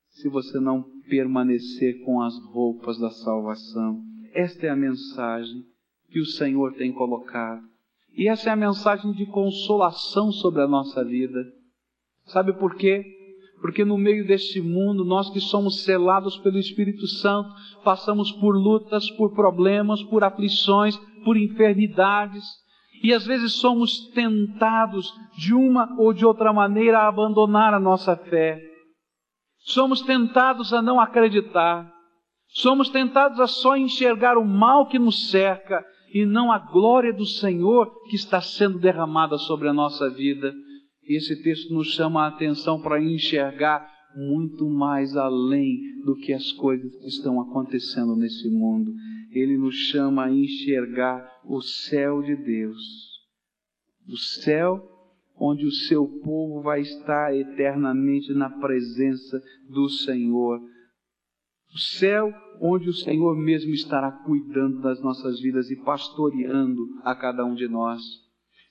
se 0.08 0.28
você 0.28 0.58
não 0.58 0.82
permanecer 1.08 2.02
com 2.04 2.22
as 2.22 2.34
roupas 2.46 2.98
da 2.98 3.10
salvação. 3.10 4.13
Esta 4.34 4.66
é 4.66 4.70
a 4.70 4.76
mensagem 4.76 5.62
que 6.10 6.20
o 6.20 6.26
Senhor 6.26 6.74
tem 6.74 6.92
colocado. 6.92 7.62
E 8.16 8.28
essa 8.28 8.50
é 8.50 8.52
a 8.52 8.56
mensagem 8.56 9.12
de 9.12 9.26
consolação 9.26 10.32
sobre 10.32 10.60
a 10.60 10.66
nossa 10.66 11.04
vida. 11.04 11.40
Sabe 12.26 12.52
por 12.52 12.74
quê? 12.74 13.04
Porque 13.60 13.84
no 13.84 13.96
meio 13.96 14.26
deste 14.26 14.60
mundo, 14.60 15.04
nós 15.04 15.30
que 15.30 15.40
somos 15.40 15.84
selados 15.84 16.36
pelo 16.38 16.58
Espírito 16.58 17.06
Santo, 17.06 17.48
passamos 17.84 18.32
por 18.32 18.56
lutas, 18.56 19.08
por 19.12 19.32
problemas, 19.34 20.02
por 20.02 20.24
aflições, 20.24 20.96
por 21.24 21.36
enfermidades, 21.36 22.44
e 23.04 23.14
às 23.14 23.24
vezes 23.24 23.52
somos 23.52 24.10
tentados 24.10 25.12
de 25.38 25.54
uma 25.54 25.94
ou 25.96 26.12
de 26.12 26.26
outra 26.26 26.52
maneira 26.52 26.98
a 26.98 27.08
abandonar 27.08 27.72
a 27.72 27.78
nossa 27.78 28.16
fé. 28.16 28.60
Somos 29.58 30.02
tentados 30.02 30.72
a 30.72 30.82
não 30.82 31.00
acreditar. 31.00 31.93
Somos 32.54 32.88
tentados 32.88 33.38
a 33.40 33.46
só 33.46 33.76
enxergar 33.76 34.38
o 34.38 34.44
mal 34.44 34.86
que 34.86 34.98
nos 34.98 35.30
cerca 35.30 35.84
e 36.12 36.24
não 36.24 36.50
a 36.50 36.58
glória 36.58 37.12
do 37.12 37.26
Senhor 37.26 37.90
que 38.08 38.16
está 38.16 38.40
sendo 38.40 38.78
derramada 38.78 39.36
sobre 39.36 39.68
a 39.68 39.74
nossa 39.74 40.08
vida. 40.08 40.54
Esse 41.06 41.42
texto 41.42 41.74
nos 41.74 41.88
chama 41.88 42.24
a 42.24 42.28
atenção 42.28 42.80
para 42.80 43.02
enxergar 43.02 43.86
muito 44.16 44.70
mais 44.70 45.16
além 45.16 45.80
do 46.04 46.16
que 46.16 46.32
as 46.32 46.52
coisas 46.52 46.94
que 46.96 47.06
estão 47.08 47.40
acontecendo 47.40 48.14
nesse 48.14 48.48
mundo 48.48 48.92
ele 49.34 49.58
nos 49.58 49.74
chama 49.74 50.26
a 50.26 50.30
enxergar 50.30 51.28
o 51.44 51.60
céu 51.60 52.22
de 52.22 52.36
Deus. 52.36 52.80
O 54.08 54.16
céu 54.16 54.90
onde 55.36 55.66
o 55.66 55.72
seu 55.72 56.06
povo 56.06 56.62
vai 56.62 56.80
estar 56.80 57.34
eternamente 57.34 58.32
na 58.32 58.48
presença 58.48 59.42
do 59.68 59.88
Senhor. 59.88 60.60
O 61.74 61.78
céu 61.78 62.32
onde 62.60 62.88
o 62.88 62.92
Senhor 62.92 63.36
mesmo 63.36 63.72
estará 63.72 64.12
cuidando 64.12 64.80
das 64.80 65.02
nossas 65.02 65.40
vidas 65.40 65.68
e 65.70 65.76
pastoreando 65.76 66.80
a 67.02 67.16
cada 67.16 67.44
um 67.44 67.54
de 67.54 67.66
nós. 67.66 68.00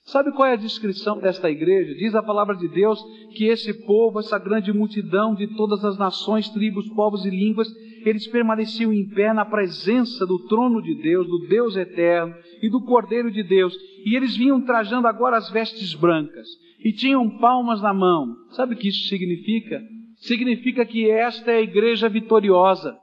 Sabe 0.04 0.32
qual 0.32 0.48
é 0.48 0.52
a 0.52 0.56
descrição 0.56 1.18
desta 1.18 1.50
igreja? 1.50 1.94
Diz 1.94 2.14
a 2.14 2.22
palavra 2.22 2.56
de 2.56 2.66
Deus 2.68 2.98
que 3.36 3.44
esse 3.44 3.86
povo, 3.86 4.20
essa 4.20 4.38
grande 4.38 4.72
multidão 4.72 5.34
de 5.34 5.46
todas 5.56 5.84
as 5.84 5.98
nações, 5.98 6.48
tribos, 6.48 6.88
povos 6.90 7.24
e 7.26 7.30
línguas, 7.30 7.68
eles 8.04 8.26
permaneciam 8.26 8.92
em 8.92 9.06
pé 9.08 9.32
na 9.32 9.44
presença 9.44 10.26
do 10.26 10.38
trono 10.46 10.82
de 10.82 10.94
Deus, 11.02 11.26
do 11.26 11.46
Deus 11.46 11.76
eterno 11.76 12.34
e 12.62 12.70
do 12.70 12.82
Cordeiro 12.84 13.30
de 13.30 13.42
Deus. 13.42 13.74
E 14.04 14.14
eles 14.14 14.36
vinham 14.36 14.60
trajando 14.60 15.08
agora 15.08 15.36
as 15.36 15.50
vestes 15.50 15.94
brancas 15.94 16.48
e 16.82 16.92
tinham 16.92 17.38
palmas 17.38 17.80
na 17.80 17.94
mão. 17.94 18.34
Sabe 18.50 18.74
o 18.74 18.78
que 18.78 18.88
isso 18.88 19.08
significa? 19.08 19.82
Significa 20.24 20.86
que 20.86 21.10
esta 21.10 21.52
é 21.52 21.56
a 21.56 21.62
igreja 21.62 22.08
vitoriosa. 22.08 22.98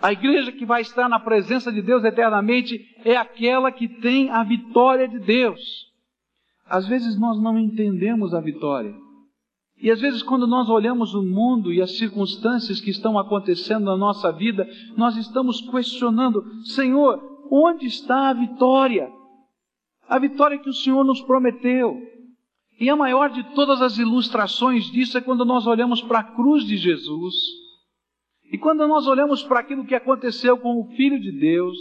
A 0.00 0.12
igreja 0.12 0.52
que 0.52 0.64
vai 0.64 0.82
estar 0.82 1.08
na 1.08 1.18
presença 1.18 1.72
de 1.72 1.82
Deus 1.82 2.04
eternamente 2.04 2.78
é 3.04 3.16
aquela 3.16 3.72
que 3.72 3.88
tem 3.88 4.30
a 4.30 4.44
vitória 4.44 5.08
de 5.08 5.18
Deus. 5.18 5.60
Às 6.64 6.86
vezes 6.86 7.18
nós 7.18 7.42
não 7.42 7.58
entendemos 7.58 8.32
a 8.34 8.40
vitória. 8.40 8.94
E 9.76 9.90
às 9.90 10.00
vezes, 10.00 10.22
quando 10.22 10.46
nós 10.46 10.68
olhamos 10.70 11.12
o 11.14 11.22
mundo 11.24 11.72
e 11.72 11.82
as 11.82 11.98
circunstâncias 11.98 12.80
que 12.80 12.90
estão 12.90 13.18
acontecendo 13.18 13.86
na 13.86 13.96
nossa 13.96 14.30
vida, 14.30 14.68
nós 14.96 15.16
estamos 15.16 15.60
questionando: 15.60 16.44
Senhor, 16.66 17.20
onde 17.50 17.86
está 17.86 18.28
a 18.28 18.32
vitória? 18.32 19.10
A 20.08 20.20
vitória 20.20 20.58
que 20.58 20.70
o 20.70 20.74
Senhor 20.74 21.02
nos 21.04 21.20
prometeu. 21.20 22.00
E 22.78 22.90
a 22.90 22.96
maior 22.96 23.30
de 23.30 23.42
todas 23.54 23.80
as 23.80 23.98
ilustrações 23.98 24.86
disso 24.86 25.16
é 25.16 25.20
quando 25.20 25.44
nós 25.44 25.66
olhamos 25.66 26.02
para 26.02 26.20
a 26.20 26.24
cruz 26.24 26.64
de 26.64 26.76
Jesus. 26.76 27.34
E 28.52 28.58
quando 28.58 28.86
nós 28.86 29.06
olhamos 29.06 29.42
para 29.42 29.60
aquilo 29.60 29.86
que 29.86 29.94
aconteceu 29.94 30.58
com 30.58 30.80
o 30.80 30.88
Filho 30.96 31.20
de 31.20 31.32
Deus, 31.32 31.76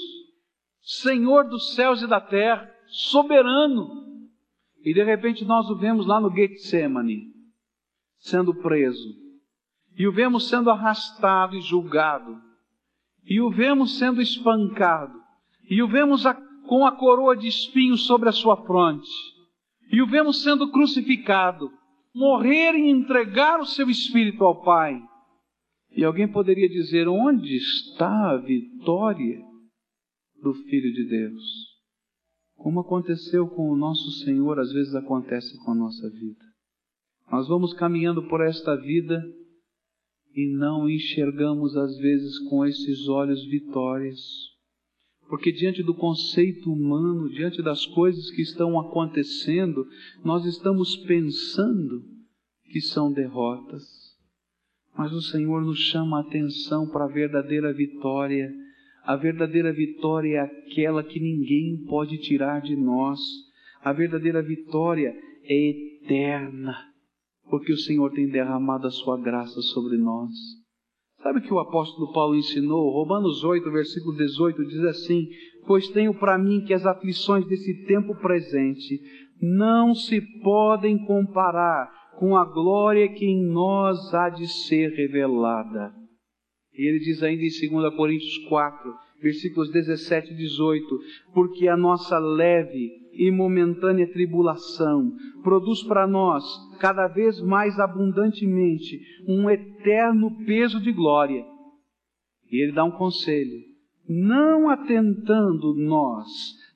Senhor 0.81 1.47
dos 1.47 1.75
céus 1.75 2.01
e 2.01 2.07
da 2.07 2.21
terra, 2.21 2.69
soberano. 2.87 4.03
E 4.83 4.93
de 4.93 5.03
repente 5.03 5.45
nós 5.45 5.69
o 5.69 5.75
vemos 5.75 6.05
lá 6.05 6.19
no 6.19 6.33
Getsemane 6.33 7.33
sendo 8.23 8.55
preso, 8.55 9.09
e 9.97 10.07
o 10.07 10.11
vemos 10.13 10.47
sendo 10.47 10.69
arrastado 10.69 11.57
e 11.57 11.61
julgado, 11.61 12.41
e 13.25 13.41
o 13.41 13.49
vemos 13.49 13.97
sendo 13.97 14.21
espancado, 14.21 15.19
e 15.69 15.83
o 15.83 15.87
vemos 15.89 16.25
a, 16.25 16.33
com 16.65 16.85
a 16.85 16.91
coroa 16.93 17.35
de 17.35 17.47
espinhos 17.47 18.05
sobre 18.05 18.29
a 18.29 18.31
sua 18.31 18.55
fronte, 18.65 19.09
e 19.93 20.01
o 20.01 20.07
vemos 20.07 20.41
sendo 20.41 20.71
crucificado, 20.71 21.71
morrer 22.15 22.73
e 22.73 22.89
entregar 22.89 23.59
o 23.59 23.65
seu 23.65 23.91
espírito 23.91 24.43
ao 24.43 24.63
Pai. 24.63 24.99
E 25.91 26.03
alguém 26.03 26.27
poderia 26.27 26.67
dizer: 26.67 27.07
onde 27.07 27.55
está 27.55 28.31
a 28.31 28.37
vitória 28.37 29.39
do 30.41 30.51
Filho 30.51 30.91
de 30.91 31.07
Deus? 31.07 31.43
Como 32.55 32.79
aconteceu 32.79 33.47
com 33.47 33.69
o 33.69 33.75
nosso 33.75 34.09
Senhor, 34.23 34.59
às 34.59 34.73
vezes 34.73 34.95
acontece 34.95 35.55
com 35.63 35.73
a 35.73 35.75
nossa 35.75 36.09
vida. 36.09 36.43
Nós 37.31 37.47
vamos 37.47 37.71
caminhando 37.73 38.27
por 38.27 38.41
esta 38.41 38.75
vida 38.75 39.23
e 40.35 40.57
não 40.57 40.89
enxergamos 40.89 41.77
às 41.77 41.95
vezes 41.99 42.39
com 42.49 42.65
esses 42.65 43.07
olhos 43.07 43.45
vitórias. 43.45 44.19
Porque 45.27 45.51
diante 45.51 45.81
do 45.81 45.95
conceito 45.95 46.71
humano, 46.71 47.29
diante 47.29 47.61
das 47.61 47.85
coisas 47.85 48.29
que 48.31 48.41
estão 48.41 48.79
acontecendo, 48.79 49.87
nós 50.23 50.45
estamos 50.45 50.95
pensando 50.97 52.03
que 52.71 52.81
são 52.81 53.11
derrotas. 53.11 53.83
Mas 54.97 55.11
o 55.11 55.21
Senhor 55.21 55.61
nos 55.61 55.79
chama 55.79 56.17
a 56.17 56.21
atenção 56.21 56.87
para 56.87 57.05
a 57.05 57.11
verdadeira 57.11 57.73
vitória. 57.73 58.51
A 59.03 59.15
verdadeira 59.15 59.73
vitória 59.73 60.37
é 60.37 60.39
aquela 60.39 61.03
que 61.03 61.19
ninguém 61.19 61.83
pode 61.87 62.17
tirar 62.19 62.61
de 62.61 62.75
nós. 62.75 63.19
A 63.81 63.91
verdadeira 63.91 64.41
vitória 64.41 65.15
é 65.43 65.69
eterna, 66.03 66.77
porque 67.49 67.73
o 67.73 67.77
Senhor 67.77 68.11
tem 68.11 68.29
derramado 68.29 68.87
a 68.87 68.91
sua 68.91 69.19
graça 69.19 69.61
sobre 69.61 69.97
nós. 69.97 70.31
Sabe 71.23 71.39
o 71.39 71.41
que 71.41 71.53
o 71.53 71.59
apóstolo 71.59 72.11
Paulo 72.11 72.35
ensinou? 72.35 72.91
Romanos 72.91 73.45
8, 73.45 73.71
versículo 73.71 74.17
18 74.17 74.65
diz 74.65 74.83
assim: 74.83 75.25
Pois 75.65 75.87
tenho 75.87 76.13
para 76.13 76.37
mim 76.37 76.65
que 76.65 76.73
as 76.73 76.85
aflições 76.85 77.47
desse 77.47 77.85
tempo 77.85 78.13
presente 78.15 78.99
não 79.41 79.95
se 79.95 80.19
podem 80.41 80.97
comparar 81.05 81.89
com 82.19 82.35
a 82.35 82.43
glória 82.43 83.07
que 83.07 83.25
em 83.25 83.41
nós 83.41 84.13
há 84.13 84.27
de 84.27 84.47
ser 84.47 84.89
revelada. 84.89 85.93
E 86.73 86.89
ele 86.89 86.99
diz 86.99 87.23
ainda 87.23 87.41
em 87.41 87.69
2 87.71 87.95
Coríntios 87.95 88.37
4, 88.49 88.93
versículos 89.21 89.71
17 89.71 90.33
e 90.33 90.35
18: 90.35 90.99
Porque 91.33 91.69
a 91.69 91.77
nossa 91.77 92.19
leve 92.19 93.02
e 93.13 93.31
momentânea 93.31 94.11
tribulação 94.11 95.15
produz 95.43 95.83
para 95.83 96.07
nós, 96.07 96.43
cada 96.79 97.07
vez 97.07 97.41
mais 97.41 97.79
abundantemente, 97.79 98.99
um 99.27 99.49
eterno 99.49 100.43
peso 100.45 100.79
de 100.79 100.91
glória. 100.91 101.45
E 102.51 102.63
ele 102.63 102.71
dá 102.71 102.83
um 102.83 102.91
conselho: 102.91 103.59
não 104.07 104.69
atentando 104.69 105.73
nós 105.75 106.27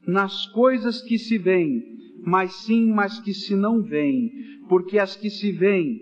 nas 0.07 0.45
coisas 0.47 1.01
que 1.01 1.17
se 1.17 1.37
veem, 1.37 1.83
mas 2.25 2.53
sim 2.65 2.91
mas 2.91 3.19
que 3.19 3.33
se 3.33 3.55
não 3.55 3.81
veem, 3.81 4.31
porque 4.69 4.99
as 4.99 5.15
que 5.15 5.29
se 5.29 5.51
veem, 5.51 5.99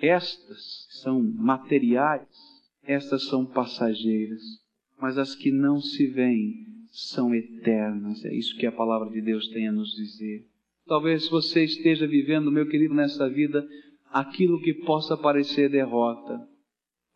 estas 0.00 0.86
são 1.02 1.22
materiais, 1.22 2.28
estas 2.82 3.26
são 3.28 3.46
passageiras, 3.46 4.42
mas 5.00 5.18
as 5.18 5.34
que 5.34 5.50
não 5.50 5.80
se 5.80 6.06
veem 6.08 6.73
são 6.94 7.34
eternas. 7.34 8.24
É 8.24 8.32
isso 8.32 8.56
que 8.56 8.66
a 8.66 8.72
palavra 8.72 9.10
de 9.10 9.20
Deus 9.20 9.48
tem 9.48 9.66
a 9.66 9.72
nos 9.72 9.90
dizer. 9.90 10.46
Talvez 10.86 11.28
você 11.28 11.64
esteja 11.64 12.06
vivendo, 12.06 12.52
meu 12.52 12.68
querido, 12.68 12.94
nessa 12.94 13.28
vida, 13.28 13.66
aquilo 14.12 14.60
que 14.60 14.72
possa 14.72 15.16
parecer 15.16 15.68
derrota. 15.68 16.40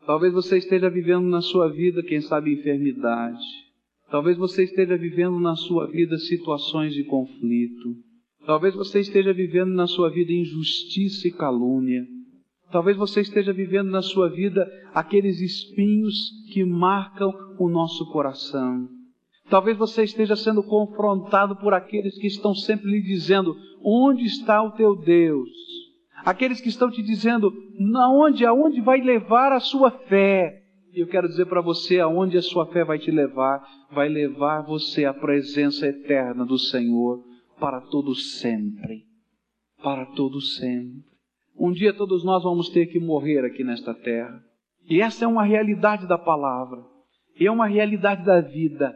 Talvez 0.05 0.33
você 0.33 0.59
esteja 0.59 0.91
vivendo 0.91 1.27
na 1.29 1.41
sua 1.41 1.69
vida, 1.69 2.03
quem 2.03 2.21
sabe, 2.21 2.55
enfermidade. 2.55 3.45
Talvez 4.11 4.37
você 4.37 4.65
esteja 4.65 4.97
vivendo 4.97 5.39
na 5.39 5.55
sua 5.55 5.87
vida 5.87 6.19
situações 6.19 6.95
de 6.95 7.05
conflito. 7.05 7.95
Talvez 8.47 8.75
você 8.75 9.01
esteja 9.01 9.33
vivendo 9.33 9.75
na 9.75 9.87
sua 9.87 10.11
vida 10.11 10.33
injustiça 10.33 11.29
e 11.29 11.33
calúnia. 11.33 12.05
Talvez 12.73 12.97
você 12.97 13.21
esteja 13.21 13.53
vivendo 13.53 13.91
na 13.91 14.03
sua 14.03 14.29
vida 14.29 14.67
aqueles 14.95 15.41
espinhos 15.41 16.15
que 16.53 16.65
marcam 16.65 17.31
o 17.59 17.69
nosso 17.69 18.11
coração. 18.11 18.98
Talvez 19.51 19.77
você 19.79 20.03
esteja 20.03 20.37
sendo 20.37 20.63
confrontado 20.63 21.57
por 21.57 21.73
aqueles 21.73 22.19
que 22.19 22.27
estão 22.27 22.55
sempre 22.55 22.91
lhe 22.91 23.03
dizendo: 23.03 23.57
onde 23.83 24.25
está 24.25 24.63
o 24.63 24.73
teu 24.73 24.95
Deus? 24.95 25.49
Aqueles 26.25 26.61
que 26.61 26.69
estão 26.69 26.91
te 26.91 27.03
dizendo: 27.03 27.53
aonde, 27.97 28.45
aonde 28.45 28.81
vai 28.81 29.01
levar 29.01 29.53
a 29.53 29.61
sua 29.61 29.91
fé? 29.91 30.63
E 30.93 31.01
eu 31.01 31.07
quero 31.07 31.29
dizer 31.29 31.47
para 31.47 31.61
você 31.61 32.01
aonde 32.01 32.37
a 32.37 32.43
sua 32.43 32.67
fé 32.67 32.85
vai 32.85 32.99
te 32.99 33.11
levar, 33.11 33.63
vai 33.93 34.09
levar 34.09 34.63
você 34.63 35.05
à 35.05 35.15
presença 35.15 35.87
eterna 35.87 36.45
do 36.45 36.59
Senhor 36.59 37.23
para 37.59 37.81
todo 37.81 38.15
sempre. 38.15 39.05
Para 39.83 40.07
todo 40.07 40.41
sempre. 40.41 41.05
Um 41.59 41.73
dia 41.73 41.93
todos 41.93 42.25
nós 42.25 42.43
vamos 42.43 42.69
ter 42.69 42.87
que 42.87 43.01
morrer 43.01 43.45
aqui 43.45 43.65
nesta 43.65 43.95
terra. 43.95 44.43
E 44.89 45.01
essa 45.01 45.25
é 45.25 45.29
uma 45.29 45.45
realidade 45.45 46.07
da 46.07 46.17
palavra. 46.17 46.83
E 47.39 47.47
é 47.47 47.51
uma 47.51 47.67
realidade 47.67 48.25
da 48.25 48.41
vida. 48.41 48.95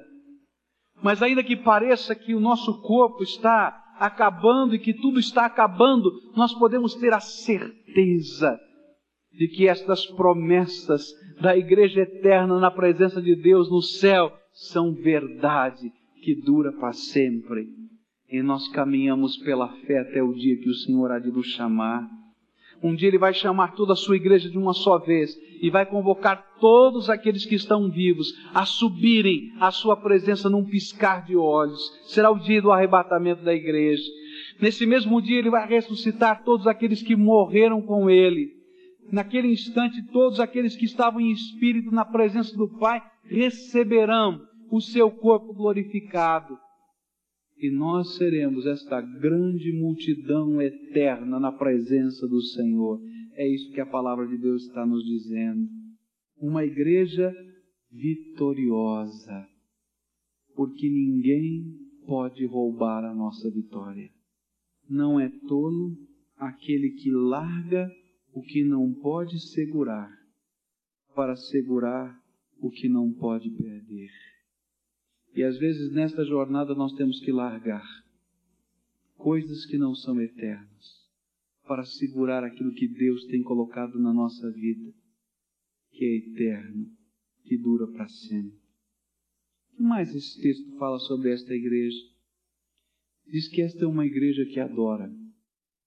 Mas 1.02 1.22
ainda 1.22 1.42
que 1.42 1.56
pareça 1.56 2.14
que 2.14 2.34
o 2.34 2.40
nosso 2.40 2.80
corpo 2.80 3.22
está 3.22 3.82
acabando 3.98 4.74
e 4.74 4.78
que 4.78 4.94
tudo 4.94 5.18
está 5.18 5.46
acabando, 5.46 6.10
nós 6.36 6.54
podemos 6.54 6.94
ter 6.94 7.12
a 7.12 7.20
certeza 7.20 8.58
de 9.32 9.48
que 9.48 9.66
estas 9.66 10.06
promessas 10.06 11.06
da 11.40 11.56
igreja 11.56 12.02
eterna 12.02 12.60
na 12.60 12.70
presença 12.70 13.20
de 13.20 13.34
Deus 13.34 13.70
no 13.70 13.80
céu 13.80 14.32
são 14.52 14.92
verdade 14.94 15.90
que 16.22 16.34
dura 16.34 16.72
para 16.72 16.92
sempre. 16.92 17.66
E 18.28 18.42
nós 18.42 18.68
caminhamos 18.68 19.36
pela 19.38 19.68
fé 19.86 19.98
até 19.98 20.22
o 20.22 20.32
dia 20.32 20.56
que 20.58 20.68
o 20.68 20.74
Senhor 20.74 21.10
há 21.10 21.18
de 21.18 21.30
nos 21.30 21.48
chamar. 21.48 22.08
Um 22.82 22.94
dia 22.94 23.08
Ele 23.08 23.18
vai 23.18 23.32
chamar 23.32 23.74
toda 23.74 23.92
a 23.92 23.96
sua 23.96 24.16
igreja 24.16 24.50
de 24.50 24.58
uma 24.58 24.72
só 24.72 24.98
vez 24.98 25.38
e 25.60 25.70
vai 25.70 25.86
convocar 25.86 26.44
todos 26.60 27.08
aqueles 27.08 27.46
que 27.46 27.54
estão 27.54 27.88
vivos 27.88 28.34
a 28.52 28.66
subirem 28.66 29.52
à 29.60 29.70
sua 29.70 29.96
presença 29.96 30.50
num 30.50 30.64
piscar 30.64 31.24
de 31.24 31.36
olhos. 31.36 31.80
Será 32.06 32.30
o 32.30 32.38
dia 32.38 32.60
do 32.60 32.72
arrebatamento 32.72 33.44
da 33.44 33.54
igreja. 33.54 34.02
Nesse 34.60 34.84
mesmo 34.84 35.22
dia 35.22 35.38
Ele 35.38 35.50
vai 35.50 35.68
ressuscitar 35.68 36.42
todos 36.42 36.66
aqueles 36.66 37.02
que 37.02 37.14
morreram 37.14 37.80
com 37.80 38.10
Ele. 38.10 38.50
Naquele 39.12 39.48
instante, 39.48 40.02
todos 40.10 40.40
aqueles 40.40 40.74
que 40.74 40.84
estavam 40.84 41.20
em 41.20 41.30
espírito 41.30 41.92
na 41.92 42.04
presença 42.04 42.56
do 42.56 42.68
Pai 42.78 43.00
receberão 43.24 44.40
o 44.70 44.80
seu 44.80 45.10
corpo 45.10 45.52
glorificado 45.52 46.58
e 47.62 47.70
nós 47.70 48.16
seremos 48.16 48.66
esta 48.66 49.00
grande 49.00 49.72
multidão 49.72 50.60
eterna 50.60 51.38
na 51.38 51.52
presença 51.52 52.26
do 52.26 52.42
Senhor. 52.42 53.00
É 53.34 53.48
isso 53.48 53.70
que 53.70 53.80
a 53.80 53.86
palavra 53.86 54.26
de 54.26 54.36
Deus 54.36 54.64
está 54.64 54.84
nos 54.84 55.04
dizendo. 55.04 55.68
Uma 56.36 56.64
igreja 56.64 57.32
vitoriosa, 57.88 59.46
porque 60.56 60.88
ninguém 60.90 61.62
pode 62.04 62.44
roubar 62.46 63.04
a 63.04 63.14
nossa 63.14 63.48
vitória. 63.48 64.10
Não 64.90 65.20
é 65.20 65.30
tolo 65.46 65.96
aquele 66.36 66.90
que 66.90 67.12
larga 67.12 67.88
o 68.34 68.42
que 68.42 68.64
não 68.64 68.92
pode 68.92 69.38
segurar 69.38 70.10
para 71.14 71.36
segurar 71.36 72.18
o 72.60 72.70
que 72.70 72.88
não 72.88 73.12
pode 73.12 73.48
perder. 73.50 74.10
E 75.34 75.42
às 75.42 75.58
vezes 75.58 75.92
nesta 75.92 76.24
jornada 76.24 76.74
nós 76.74 76.92
temos 76.92 77.18
que 77.20 77.32
largar 77.32 77.86
coisas 79.16 79.64
que 79.64 79.78
não 79.78 79.94
são 79.94 80.20
eternas 80.20 81.02
para 81.66 81.84
segurar 81.84 82.44
aquilo 82.44 82.74
que 82.74 82.88
Deus 82.88 83.24
tem 83.26 83.42
colocado 83.42 83.98
na 83.98 84.12
nossa 84.12 84.50
vida, 84.50 84.92
que 85.92 86.04
é 86.04 86.16
eterno, 86.16 86.90
que 87.44 87.56
dura 87.56 87.86
para 87.86 88.08
sempre. 88.08 88.58
O 89.72 89.76
que 89.76 89.82
mais 89.82 90.14
esse 90.14 90.40
texto 90.40 90.76
fala 90.76 90.98
sobre 90.98 91.32
esta 91.32 91.54
igreja? 91.54 91.98
Diz 93.26 93.48
que 93.48 93.62
esta 93.62 93.84
é 93.84 93.86
uma 93.86 94.04
igreja 94.04 94.44
que 94.44 94.60
adora. 94.60 95.10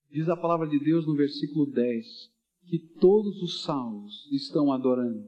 Diz 0.09 0.27
a 0.29 0.37
palavra 0.37 0.67
de 0.67 0.79
Deus 0.79 1.05
no 1.05 1.13
versículo 1.13 1.65
10 1.67 2.33
que 2.67 2.79
todos 2.79 3.43
os 3.43 3.61
salvos 3.61 4.27
estão 4.31 4.71
adorando. 4.71 5.27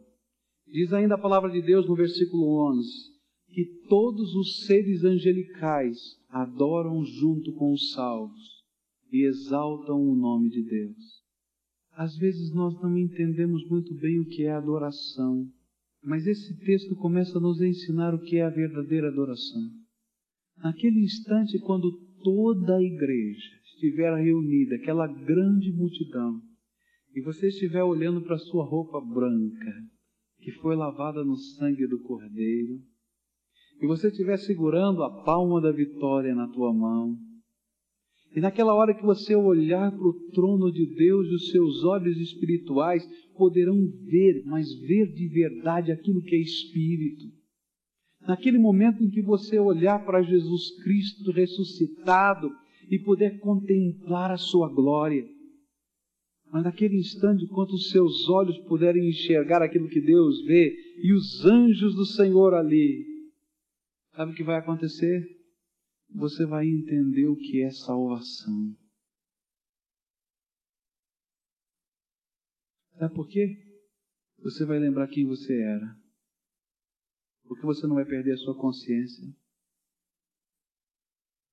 Diz 0.66 0.92
ainda 0.92 1.16
a 1.16 1.20
palavra 1.20 1.52
de 1.52 1.62
Deus 1.62 1.88
no 1.88 1.96
versículo 1.96 2.68
11 2.72 3.17
que 3.58 3.66
todos 3.90 4.36
os 4.36 4.68
seres 4.68 5.04
angelicais 5.04 5.98
adoram 6.30 7.04
junto 7.04 7.52
com 7.54 7.74
os 7.74 7.92
salvos 7.92 8.64
e 9.12 9.26
exaltam 9.26 10.00
o 10.00 10.16
nome 10.16 10.52
de 10.52 10.62
Deus. 10.62 11.24
Às 11.94 12.16
vezes 12.18 12.54
nós 12.54 12.80
não 12.80 12.96
entendemos 12.96 13.68
muito 13.68 13.96
bem 13.96 14.20
o 14.20 14.28
que 14.28 14.44
é 14.44 14.52
adoração, 14.52 15.52
mas 16.04 16.28
esse 16.28 16.56
texto 16.60 16.96
começa 16.98 17.40
a 17.40 17.42
nos 17.42 17.60
ensinar 17.60 18.14
o 18.14 18.22
que 18.22 18.36
é 18.36 18.44
a 18.44 18.52
verdadeira 18.52 19.08
adoração. 19.08 19.72
Naquele 20.58 21.00
instante, 21.00 21.58
quando 21.58 21.92
toda 22.24 22.76
a 22.76 22.84
igreja 22.84 23.50
estiver 23.74 24.14
reunida, 24.18 24.76
aquela 24.76 25.08
grande 25.08 25.72
multidão, 25.72 26.44
e 27.16 27.22
você 27.22 27.48
estiver 27.48 27.84
olhando 27.84 28.22
para 28.22 28.38
sua 28.38 28.64
roupa 28.64 29.02
branca, 29.02 29.74
que 30.42 30.52
foi 30.52 30.76
lavada 30.76 31.26
no 31.26 31.36
sangue 31.36 31.88
do 31.88 32.00
Cordeiro, 32.04 32.86
e 33.82 33.88
você 33.88 34.08
estiver 34.08 34.38
segurando 34.38 35.04
a 35.04 35.24
palma 35.24 35.62
da 35.62 35.72
vitória 35.72 36.34
na 36.34 36.48
tua 36.48 36.74
mão, 36.74 37.18
e 38.36 38.40
naquela 38.40 38.74
hora 38.74 38.94
que 38.94 39.04
você 39.04 39.36
olhar 39.36 39.92
para 39.92 40.08
o 40.08 40.14
trono 40.32 40.72
de 40.72 40.86
Deus, 40.96 41.28
os 41.32 41.50
seus 41.50 41.84
olhos 41.84 42.18
espirituais 42.20 43.04
poderão 43.36 43.76
ver, 44.06 44.44
mas 44.46 44.72
ver 44.82 45.12
de 45.12 45.28
verdade 45.28 45.92
aquilo 45.92 46.22
que 46.22 46.36
é 46.36 46.40
espírito. 46.40 47.26
Naquele 48.28 48.60
momento 48.60 49.04
em 49.04 49.10
que 49.10 49.22
você 49.22 49.58
olhar 49.58 50.06
para 50.06 50.22
Jesus 50.22 50.70
Cristo 50.84 51.32
ressuscitado 51.32 52.52
e 52.92 53.00
puder 53.00 53.40
contemplar 53.40 54.30
a 54.30 54.38
sua 54.38 54.70
glória. 54.70 55.26
Mas 56.52 56.64
naquele 56.64 56.98
instante, 56.98 57.44
enquanto 57.44 57.72
os 57.72 57.90
seus 57.90 58.30
olhos 58.30 58.58
puderem 58.68 59.10
enxergar 59.10 59.62
aquilo 59.62 59.90
que 59.90 60.00
Deus 60.00 60.46
vê 60.46 60.76
e 61.02 61.14
os 61.14 61.44
anjos 61.46 61.96
do 61.96 62.06
Senhor 62.06 62.54
ali, 62.54 63.04
Sabe 64.18 64.32
o 64.32 64.36
que 64.36 64.44
vai 64.44 64.58
acontecer? 64.58 65.30
Você 66.16 66.44
vai 66.48 66.66
entender 66.66 67.28
o 67.28 67.36
que 67.36 67.62
é 67.62 67.70
salvação. 67.70 68.76
Sabe 72.98 73.14
por 73.14 73.28
quê? 73.28 73.64
Você 74.40 74.66
vai 74.66 74.80
lembrar 74.80 75.08
quem 75.08 75.24
você 75.28 75.62
era. 75.62 75.96
Porque 77.44 77.62
você 77.62 77.86
não 77.86 77.94
vai 77.94 78.06
perder 78.06 78.32
a 78.32 78.38
sua 78.38 78.60
consciência. 78.60 79.24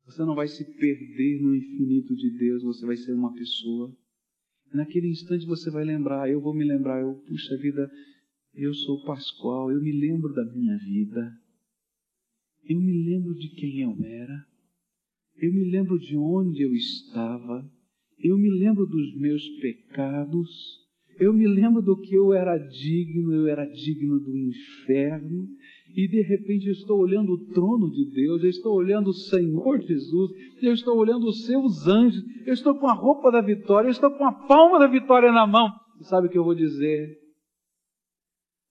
Você 0.06 0.24
não 0.24 0.34
vai 0.34 0.48
se 0.48 0.64
perder 0.64 1.42
no 1.42 1.54
infinito 1.54 2.16
de 2.16 2.30
Deus, 2.38 2.62
você 2.62 2.86
vai 2.86 2.96
ser 2.96 3.12
uma 3.12 3.34
pessoa. 3.34 3.94
Naquele 4.72 5.08
instante 5.08 5.44
você 5.44 5.70
vai 5.70 5.84
lembrar, 5.84 6.30
eu 6.30 6.40
vou 6.40 6.54
me 6.54 6.64
lembrar, 6.64 7.02
eu, 7.02 7.14
puxa 7.26 7.58
vida, 7.58 7.90
eu 8.54 8.72
sou 8.72 9.04
Pascoal, 9.04 9.70
eu 9.70 9.82
me 9.82 9.92
lembro 9.92 10.32
da 10.32 10.46
minha 10.46 10.78
vida. 10.78 11.43
Eu 12.66 12.80
me 12.80 13.04
lembro 13.04 13.34
de 13.34 13.48
quem 13.50 13.80
eu 13.80 13.96
era. 14.02 14.46
Eu 15.36 15.52
me 15.52 15.70
lembro 15.70 15.98
de 15.98 16.16
onde 16.16 16.62
eu 16.62 16.72
estava. 16.72 17.68
Eu 18.18 18.38
me 18.38 18.50
lembro 18.50 18.86
dos 18.86 19.14
meus 19.16 19.46
pecados. 19.60 20.84
Eu 21.18 21.32
me 21.32 21.46
lembro 21.46 21.80
do 21.80 21.96
que 22.00 22.14
eu 22.14 22.32
era 22.32 22.56
digno, 22.58 23.32
eu 23.32 23.46
era 23.46 23.64
digno 23.66 24.18
do 24.18 24.36
inferno, 24.36 25.46
e 25.94 26.08
de 26.08 26.20
repente 26.22 26.66
eu 26.66 26.72
estou 26.72 26.98
olhando 26.98 27.32
o 27.32 27.46
trono 27.52 27.88
de 27.88 28.10
Deus, 28.10 28.42
eu 28.42 28.50
estou 28.50 28.74
olhando 28.74 29.10
o 29.10 29.14
Senhor 29.14 29.80
Jesus, 29.80 30.32
eu 30.60 30.72
estou 30.72 30.98
olhando 30.98 31.28
os 31.28 31.46
seus 31.46 31.86
anjos, 31.86 32.20
eu 32.44 32.52
estou 32.52 32.74
com 32.80 32.88
a 32.88 32.94
roupa 32.94 33.30
da 33.30 33.40
vitória, 33.40 33.86
eu 33.86 33.92
estou 33.92 34.10
com 34.10 34.24
a 34.24 34.32
palma 34.32 34.78
da 34.78 34.88
vitória 34.88 35.30
na 35.30 35.46
mão. 35.46 35.70
E 36.00 36.04
sabe 36.04 36.26
o 36.26 36.30
que 36.30 36.38
eu 36.38 36.44
vou 36.44 36.54
dizer? 36.54 37.16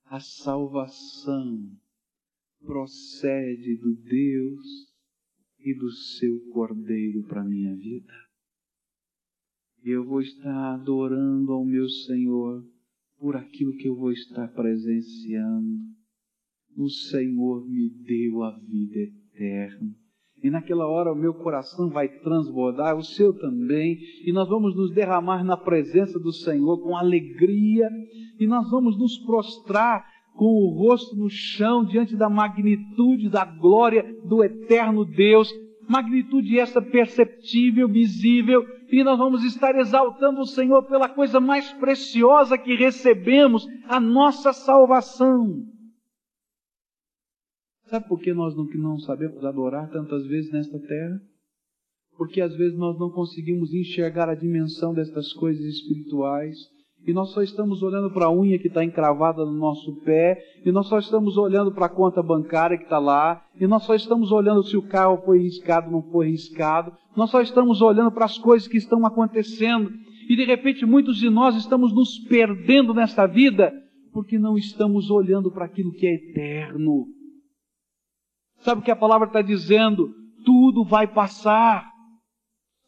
A 0.07 0.19
salvação 0.19 1.71
procede 2.65 3.77
do 3.77 3.95
Deus 3.95 4.93
e 5.59 5.73
do 5.73 5.89
seu 5.91 6.39
Cordeiro 6.51 7.23
para 7.23 7.43
minha 7.43 7.75
vida. 7.75 8.13
E 9.83 9.89
eu 9.89 10.05
vou 10.05 10.21
estar 10.21 10.73
adorando 10.73 11.51
ao 11.51 11.65
meu 11.65 11.87
Senhor 11.87 12.63
por 13.19 13.35
aquilo 13.35 13.75
que 13.75 13.87
eu 13.87 13.95
vou 13.95 14.11
estar 14.11 14.47
presenciando. 14.49 15.79
O 16.75 16.89
Senhor 16.89 17.67
me 17.67 17.89
deu 17.89 18.43
a 18.43 18.57
vida 18.57 18.99
eterna. 18.99 19.95
E 20.43 20.49
naquela 20.49 20.85
hora 20.85 21.13
o 21.13 21.15
meu 21.15 21.33
coração 21.33 21.89
vai 21.89 22.09
transbordar, 22.19 22.97
o 22.97 23.03
seu 23.03 23.33
também, 23.33 23.97
e 24.25 24.33
nós 24.33 24.49
vamos 24.49 24.75
nos 24.75 24.93
derramar 24.93 25.41
na 25.43 25.55
presença 25.55 26.19
do 26.19 26.33
Senhor 26.33 26.81
com 26.81 26.97
alegria, 26.97 27.89
e 28.37 28.45
nós 28.45 28.69
vamos 28.69 28.97
nos 28.97 29.17
prostrar 29.19 30.05
com 30.35 30.45
o 30.45 30.69
rosto 30.69 31.15
no 31.15 31.29
chão 31.29 31.85
diante 31.85 32.15
da 32.15 32.29
magnitude, 32.29 33.29
da 33.29 33.45
glória 33.45 34.03
do 34.25 34.43
eterno 34.43 35.05
Deus, 35.05 35.49
magnitude 35.87 36.59
essa 36.59 36.81
perceptível, 36.81 37.87
visível, 37.87 38.63
e 38.91 39.03
nós 39.03 39.17
vamos 39.17 39.43
estar 39.43 39.75
exaltando 39.75 40.41
o 40.41 40.45
Senhor 40.45 40.83
pela 40.83 41.09
coisa 41.09 41.39
mais 41.39 41.71
preciosa 41.73 42.57
que 42.57 42.75
recebemos, 42.75 43.65
a 43.87 43.99
nossa 43.99 44.53
salvação. 44.53 45.63
Sabe 47.85 48.07
por 48.07 48.19
que 48.19 48.33
nós 48.33 48.55
não, 48.55 48.65
não 48.65 48.99
sabemos 48.99 49.43
adorar 49.45 49.89
tantas 49.89 50.25
vezes 50.25 50.51
nesta 50.51 50.79
terra? 50.79 51.21
Porque 52.17 52.41
às 52.41 52.55
vezes 52.55 52.77
nós 52.77 52.97
não 52.97 53.11
conseguimos 53.11 53.73
enxergar 53.73 54.29
a 54.29 54.35
dimensão 54.35 54.93
destas 54.93 55.33
coisas 55.33 55.63
espirituais 55.63 56.57
e 57.05 57.13
nós 57.13 57.29
só 57.31 57.41
estamos 57.41 57.83
olhando 57.83 58.11
para 58.11 58.25
a 58.25 58.31
unha 58.31 58.57
que 58.57 58.67
está 58.67 58.83
encravada 58.83 59.43
no 59.45 59.51
nosso 59.51 59.93
pé, 60.03 60.41
e 60.65 60.71
nós 60.71 60.87
só 60.87 60.97
estamos 60.97 61.37
olhando 61.37 61.71
para 61.71 61.87
a 61.87 61.89
conta 61.89 62.23
bancária 62.23 62.77
que 62.77 62.83
está 62.83 62.99
lá, 62.99 63.45
e 63.59 63.67
nós 63.67 63.83
só 63.83 63.93
estamos 63.93 64.31
olhando 64.31 64.63
se 64.63 64.77
o 64.77 64.87
carro 64.87 65.21
foi 65.25 65.39
riscado 65.39 65.87
ou 65.87 65.91
não 65.93 66.11
foi 66.11 66.29
riscado, 66.29 66.93
nós 67.15 67.29
só 67.29 67.41
estamos 67.41 67.81
olhando 67.81 68.11
para 68.11 68.25
as 68.25 68.37
coisas 68.37 68.67
que 68.67 68.77
estão 68.77 69.05
acontecendo, 69.05 69.91
e 70.29 70.35
de 70.35 70.45
repente 70.45 70.85
muitos 70.85 71.17
de 71.17 71.29
nós 71.29 71.55
estamos 71.55 71.93
nos 71.93 72.19
perdendo 72.29 72.93
nesta 72.93 73.25
vida, 73.25 73.73
porque 74.13 74.39
não 74.39 74.57
estamos 74.57 75.09
olhando 75.09 75.51
para 75.51 75.65
aquilo 75.65 75.91
que 75.91 76.05
é 76.05 76.13
eterno. 76.13 77.05
Sabe 78.59 78.79
o 78.79 78.83
que 78.83 78.91
a 78.91 78.95
palavra 78.95 79.27
está 79.27 79.41
dizendo? 79.41 80.13
Tudo 80.45 80.85
vai 80.85 81.07
passar. 81.07 81.92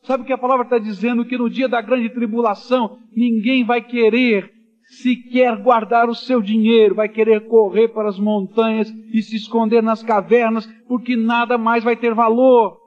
Sabe 0.05 0.23
o 0.23 0.25
que 0.25 0.33
a 0.33 0.37
palavra 0.37 0.63
está 0.65 0.77
dizendo? 0.77 1.25
Que 1.25 1.37
no 1.37 1.49
dia 1.49 1.67
da 1.67 1.81
grande 1.81 2.09
tribulação, 2.09 2.99
ninguém 3.15 3.65
vai 3.65 3.81
querer 3.81 4.51
sequer 4.87 5.57
guardar 5.57 6.07
o 6.07 6.13
seu 6.13 6.41
dinheiro, 6.41 6.93
vai 6.93 7.09
querer 7.09 7.47
correr 7.47 7.87
para 7.87 8.07
as 8.07 8.19
montanhas 8.19 8.93
e 9.11 9.21
se 9.23 9.35
esconder 9.35 9.81
nas 9.81 10.03
cavernas, 10.03 10.67
porque 10.87 11.15
nada 11.15 11.57
mais 11.57 11.83
vai 11.83 11.95
ter 11.95 12.13
valor. 12.13 12.77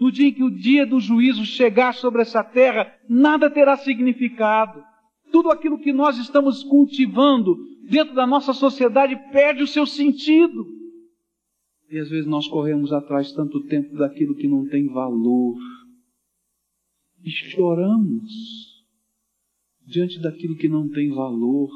No 0.00 0.10
dia 0.10 0.28
em 0.28 0.32
que 0.32 0.42
o 0.42 0.50
dia 0.50 0.84
do 0.84 0.98
juízo 0.98 1.44
chegar 1.44 1.94
sobre 1.94 2.22
essa 2.22 2.42
terra, 2.42 2.92
nada 3.08 3.48
terá 3.48 3.76
significado. 3.76 4.82
Tudo 5.30 5.50
aquilo 5.50 5.78
que 5.78 5.92
nós 5.92 6.18
estamos 6.18 6.64
cultivando 6.64 7.56
dentro 7.88 8.14
da 8.14 8.26
nossa 8.26 8.52
sociedade 8.52 9.16
perde 9.30 9.62
o 9.62 9.68
seu 9.68 9.86
sentido. 9.86 10.66
E 11.88 11.98
às 11.98 12.10
vezes 12.10 12.26
nós 12.26 12.48
corremos 12.48 12.92
atrás 12.92 13.30
tanto 13.32 13.60
tempo 13.66 13.96
daquilo 13.96 14.34
que 14.34 14.48
não 14.48 14.66
tem 14.66 14.88
valor 14.88 15.54
e 17.24 17.30
choramos 17.30 18.84
diante 19.86 20.20
daquilo 20.20 20.56
que 20.56 20.68
não 20.68 20.90
tem 20.90 21.08
valor, 21.08 21.70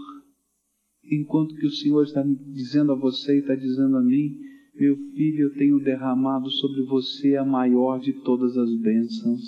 enquanto 1.03 1.55
que 1.55 1.67
o 1.67 1.71
Senhor 1.71 2.03
está 2.05 2.23
dizendo 2.23 2.93
a 2.93 2.95
você 2.95 3.37
e 3.37 3.41
está 3.41 3.55
dizendo 3.55 3.97
a 3.97 4.03
mim: 4.03 4.39
meu 4.75 4.95
filho, 5.15 5.49
eu 5.49 5.55
tenho 5.55 5.81
derramado 5.81 6.51
sobre 6.51 6.83
você 6.83 7.37
a 7.37 7.45
maior 7.45 7.99
de 7.99 8.13
todas 8.13 8.57
as 8.59 8.75
bênçãos, 8.79 9.43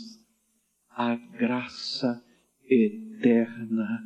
a 0.89 1.15
graça 1.15 2.25
eterna 2.65 4.01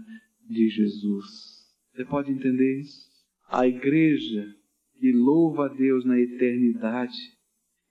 de 0.50 0.68
Jesus. 0.68 1.64
Você 1.92 2.04
pode 2.04 2.33
entender 2.33 2.80
isso? 2.80 3.09
A 3.48 3.68
igreja 3.68 4.52
que 4.98 5.12
louva 5.12 5.66
a 5.66 5.68
Deus 5.68 6.04
na 6.04 6.18
eternidade 6.18 7.33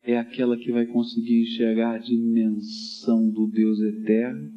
é 0.04 0.18
aquela 0.18 0.58
que 0.58 0.72
vai 0.72 0.86
conseguir 0.86 1.44
enxergar 1.44 1.96
a 1.96 1.98
dimensão 1.98 3.30
do 3.30 3.48
Deus 3.48 3.80
eterno 3.80 4.52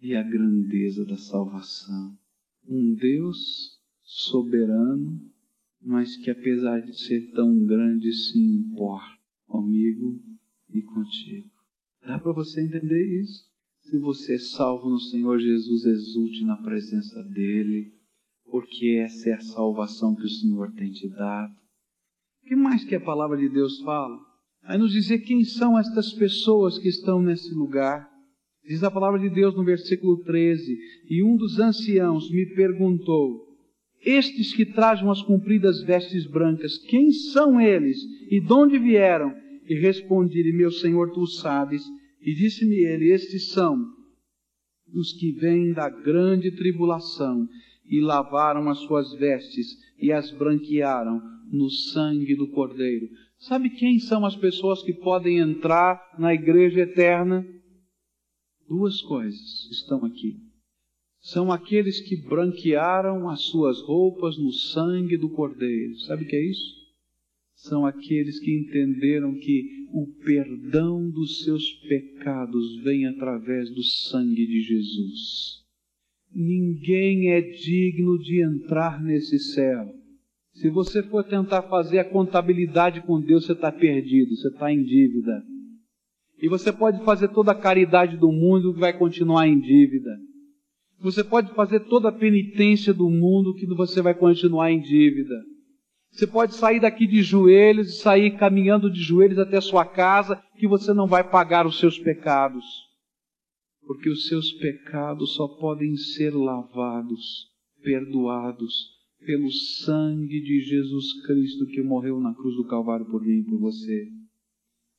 e 0.00 0.16
a 0.16 0.22
grandeza 0.22 1.04
da 1.04 1.16
salvação. 1.18 2.16
Um 2.66 2.94
Deus 2.94 3.78
soberano, 4.02 5.20
mas 5.80 6.16
que 6.16 6.30
apesar 6.30 6.80
de 6.80 6.98
ser 6.98 7.30
tão 7.32 7.64
grande, 7.64 8.12
se 8.12 8.38
importa 8.38 9.18
comigo 9.46 10.18
e 10.72 10.80
contigo. 10.80 11.50
Dá 12.06 12.18
para 12.18 12.32
você 12.32 12.62
entender 12.62 13.20
isso? 13.20 13.44
Se 13.80 13.98
você 13.98 14.36
é 14.36 14.38
salvo 14.38 14.88
no 14.88 14.98
Senhor 14.98 15.38
Jesus, 15.38 15.84
exulte 15.84 16.44
na 16.44 16.56
presença 16.56 17.22
dEle, 17.24 17.92
porque 18.50 19.00
essa 19.04 19.30
é 19.30 19.32
a 19.34 19.40
salvação 19.40 20.14
que 20.14 20.24
o 20.24 20.30
Senhor 20.30 20.72
tem 20.72 20.90
te 20.90 21.08
dado. 21.08 21.52
O 22.42 22.48
que 22.48 22.56
mais 22.56 22.84
que 22.84 22.94
a 22.94 23.00
palavra 23.00 23.36
de 23.36 23.48
Deus 23.48 23.80
fala? 23.80 24.31
Aí 24.64 24.78
nos 24.78 24.92
dizer 24.92 25.18
quem 25.20 25.44
são 25.44 25.78
estas 25.78 26.12
pessoas 26.12 26.78
que 26.78 26.88
estão 26.88 27.20
nesse 27.20 27.52
lugar. 27.52 28.08
Diz 28.64 28.84
a 28.84 28.90
palavra 28.90 29.18
de 29.18 29.28
Deus 29.28 29.56
no 29.56 29.64
versículo 29.64 30.22
13: 30.22 30.78
E 31.10 31.22
um 31.22 31.36
dos 31.36 31.58
anciãos 31.58 32.30
me 32.30 32.46
perguntou: 32.54 33.44
Estes 34.04 34.54
que 34.54 34.64
trajam 34.64 35.10
as 35.10 35.20
compridas 35.22 35.82
vestes 35.82 36.26
brancas, 36.26 36.78
quem 36.78 37.10
são 37.10 37.60
eles 37.60 37.98
e 38.30 38.40
de 38.40 38.52
onde 38.52 38.78
vieram? 38.78 39.34
E 39.68 39.74
respondi-lhe: 39.74 40.52
Meu 40.52 40.70
senhor, 40.70 41.12
tu 41.12 41.26
sabes. 41.26 41.82
E 42.20 42.32
disse-me 42.32 42.76
ele: 42.76 43.10
Estes 43.10 43.50
são 43.50 43.76
os 44.94 45.12
que 45.12 45.32
vêm 45.32 45.72
da 45.72 45.88
grande 45.88 46.52
tribulação 46.52 47.48
e 47.84 48.00
lavaram 48.00 48.68
as 48.68 48.78
suas 48.78 49.12
vestes 49.14 49.66
e 50.00 50.12
as 50.12 50.30
branquearam 50.30 51.20
no 51.50 51.68
sangue 51.68 52.36
do 52.36 52.48
Cordeiro. 52.48 53.08
Sabe 53.42 53.70
quem 53.70 53.98
são 53.98 54.24
as 54.24 54.36
pessoas 54.36 54.84
que 54.84 54.92
podem 54.92 55.38
entrar 55.38 56.00
na 56.16 56.32
igreja 56.32 56.82
eterna? 56.82 57.44
Duas 58.68 59.02
coisas 59.02 59.68
estão 59.68 60.04
aqui. 60.04 60.36
São 61.20 61.50
aqueles 61.50 62.00
que 62.00 62.14
branquearam 62.16 63.28
as 63.28 63.42
suas 63.46 63.80
roupas 63.82 64.38
no 64.38 64.52
sangue 64.52 65.16
do 65.16 65.28
Cordeiro. 65.28 65.96
Sabe 66.02 66.22
o 66.22 66.28
que 66.28 66.36
é 66.36 66.50
isso? 66.50 66.72
São 67.56 67.84
aqueles 67.84 68.38
que 68.38 68.56
entenderam 68.56 69.34
que 69.34 69.88
o 69.92 70.06
perdão 70.24 71.10
dos 71.10 71.42
seus 71.42 71.68
pecados 71.88 72.80
vem 72.84 73.06
através 73.06 73.74
do 73.74 73.82
sangue 73.82 74.46
de 74.46 74.60
Jesus. 74.60 75.64
Ninguém 76.32 77.32
é 77.32 77.40
digno 77.40 78.20
de 78.20 78.40
entrar 78.40 79.02
nesse 79.02 79.36
céu 79.40 80.01
se 80.54 80.68
você 80.68 81.02
for 81.04 81.24
tentar 81.24 81.62
fazer 81.62 81.98
a 81.98 82.04
contabilidade 82.04 83.00
com 83.02 83.20
Deus, 83.20 83.46
você 83.46 83.52
está 83.52 83.72
perdido, 83.72 84.36
você 84.36 84.48
está 84.48 84.70
em 84.70 84.82
dívida. 84.82 85.42
E 86.38 86.48
você 86.48 86.72
pode 86.72 87.02
fazer 87.04 87.28
toda 87.28 87.52
a 87.52 87.58
caridade 87.58 88.16
do 88.16 88.30
mundo 88.30 88.74
que 88.74 88.80
vai 88.80 88.92
continuar 88.96 89.48
em 89.48 89.58
dívida. 89.58 90.10
Você 91.00 91.24
pode 91.24 91.52
fazer 91.54 91.80
toda 91.80 92.10
a 92.10 92.12
penitência 92.12 92.92
do 92.92 93.08
mundo 93.08 93.54
que 93.54 93.66
você 93.66 94.02
vai 94.02 94.14
continuar 94.14 94.70
em 94.70 94.80
dívida. 94.80 95.34
Você 96.10 96.26
pode 96.26 96.54
sair 96.54 96.80
daqui 96.80 97.06
de 97.06 97.22
joelhos 97.22 97.88
e 97.88 98.02
sair 98.02 98.36
caminhando 98.36 98.90
de 98.90 99.00
joelhos 99.00 99.38
até 99.38 99.60
sua 99.60 99.86
casa, 99.86 100.40
que 100.58 100.68
você 100.68 100.92
não 100.92 101.06
vai 101.06 101.28
pagar 101.28 101.66
os 101.66 101.78
seus 101.78 101.98
pecados. 101.98 102.64
Porque 103.86 104.10
os 104.10 104.28
seus 104.28 104.52
pecados 104.52 105.34
só 105.34 105.48
podem 105.48 105.96
ser 105.96 106.34
lavados, 106.34 107.48
perdoados 107.82 109.01
pelo 109.24 109.50
sangue 109.50 110.40
de 110.40 110.60
Jesus 110.60 111.24
Cristo 111.26 111.66
que 111.66 111.82
morreu 111.82 112.20
na 112.20 112.34
cruz 112.34 112.56
do 112.56 112.66
Calvário 112.66 113.06
por 113.06 113.22
mim 113.22 113.40
e 113.40 113.44
por 113.44 113.58
você. 113.58 114.08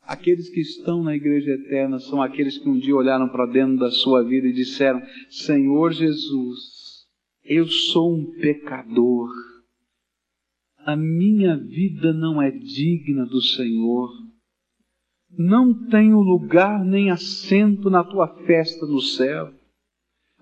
Aqueles 0.01 0.49
que 0.49 0.59
estão 0.59 1.01
na 1.01 1.15
igreja 1.15 1.51
eterna 1.51 1.99
são 1.99 2.21
aqueles 2.21 2.57
que 2.57 2.67
um 2.67 2.77
dia 2.77 2.95
olharam 2.95 3.29
para 3.29 3.45
dentro 3.45 3.77
da 3.77 3.89
sua 3.89 4.23
vida 4.23 4.47
e 4.47 4.53
disseram: 4.53 5.01
Senhor 5.29 5.93
Jesus, 5.93 7.05
eu 7.45 7.65
sou 7.67 8.13
um 8.13 8.25
pecador 8.39 9.29
a 10.85 10.97
minha 10.97 11.55
vida 11.55 12.11
não 12.11 12.41
é 12.41 12.51
digna 12.51 13.25
do 13.25 13.41
Senhor. 13.41 14.09
Não 15.31 15.87
tenho 15.87 16.19
lugar 16.19 16.83
nem 16.83 17.09
assento 17.09 17.89
na 17.89 18.03
tua 18.03 18.27
festa 18.45 18.85
no 18.85 18.99
céu. 18.99 19.53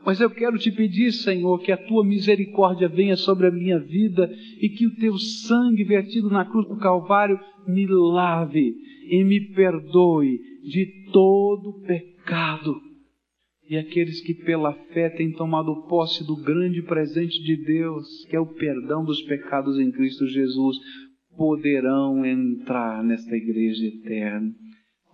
Mas 0.06 0.20
eu 0.20 0.30
quero 0.32 0.58
te 0.58 0.72
pedir, 0.72 1.12
Senhor, 1.12 1.60
que 1.60 1.72
a 1.72 1.78
tua 1.78 2.04
misericórdia 2.04 2.88
venha 2.88 3.16
sobre 3.16 3.48
a 3.48 3.52
minha 3.52 3.80
vida 3.80 4.32
e 4.60 4.70
que 4.70 4.88
o 4.88 4.96
teu 4.96 5.18
sangue 5.18 5.84
vertido 5.84 6.30
na 6.30 6.44
cruz 6.44 6.68
do 6.68 6.78
Calvário 6.78 7.40
me 7.68 7.86
lave 7.88 8.76
e 9.10 9.24
me 9.24 9.54
perdoe 9.54 10.40
de 10.64 11.12
todo 11.12 11.82
pecado. 11.86 12.82
E 13.70 13.78
aqueles 13.78 14.22
que 14.22 14.34
pela 14.34 14.74
fé 14.94 15.10
têm 15.10 15.32
tomado 15.32 15.88
posse 15.88 16.26
do 16.26 16.36
grande 16.36 16.82
presente 16.82 17.42
de 17.44 17.64
Deus, 17.64 18.26
que 18.26 18.36
é 18.36 18.40
o 18.40 18.54
perdão 18.54 19.06
dos 19.06 19.22
pecados 19.22 19.80
em 19.80 19.92
Cristo 19.92 20.26
Jesus, 20.28 20.78
poderão 21.38 22.26
entrar 22.26 23.04
nesta 23.04 23.36
igreja 23.36 23.86
eterna, 23.86 24.52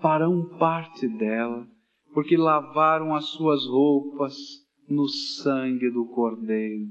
farão 0.02 0.58
parte 0.58 1.08
dela, 1.08 1.68
porque 2.14 2.36
lavaram 2.36 3.14
as 3.14 3.26
suas 3.26 3.66
roupas 3.68 4.36
no 4.88 5.08
sangue 5.08 5.90
do 5.90 6.06
Cordeiro. 6.06 6.86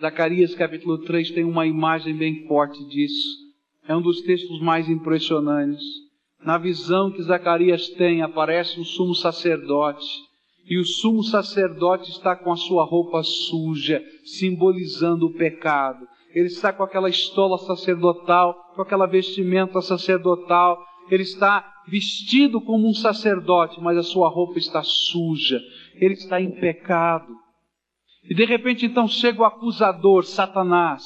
Zacarias 0.00 0.54
capítulo 0.54 0.98
3 0.98 1.30
tem 1.30 1.44
uma 1.44 1.66
imagem 1.66 2.16
bem 2.16 2.46
forte 2.46 2.84
disso. 2.88 3.44
É 3.86 3.94
um 3.96 4.02
dos 4.02 4.22
textos 4.22 4.60
mais 4.60 4.88
impressionantes. 4.88 5.84
Na 6.44 6.58
visão 6.58 7.10
que 7.10 7.22
Zacarias 7.22 7.88
tem, 7.90 8.22
aparece 8.22 8.78
o 8.80 8.84
sumo 8.84 9.14
sacerdote 9.14 10.06
e 10.66 10.78
o 10.78 10.84
sumo 10.84 11.22
sacerdote 11.22 12.10
está 12.10 12.34
com 12.34 12.50
a 12.50 12.56
sua 12.56 12.84
roupa 12.84 13.22
suja, 13.22 14.02
simbolizando 14.24 15.26
o 15.26 15.34
pecado. 15.34 16.06
Ele 16.34 16.46
está 16.46 16.72
com 16.72 16.82
aquela 16.82 17.08
estola 17.08 17.58
sacerdotal, 17.58 18.72
com 18.74 18.82
aquela 18.82 19.06
vestimenta 19.06 19.80
sacerdotal. 19.82 20.82
Ele 21.10 21.22
está 21.22 21.70
vestido 21.86 22.60
como 22.62 22.88
um 22.88 22.94
sacerdote, 22.94 23.80
mas 23.80 23.98
a 23.98 24.02
sua 24.02 24.28
roupa 24.28 24.58
está 24.58 24.82
suja. 24.82 25.60
Ele 25.94 26.14
está 26.14 26.40
em 26.40 26.50
pecado. 26.50 27.34
E 28.24 28.34
de 28.34 28.44
repente 28.44 28.86
então 28.86 29.06
chega 29.06 29.42
o 29.42 29.44
acusador, 29.44 30.24
Satanás, 30.24 31.04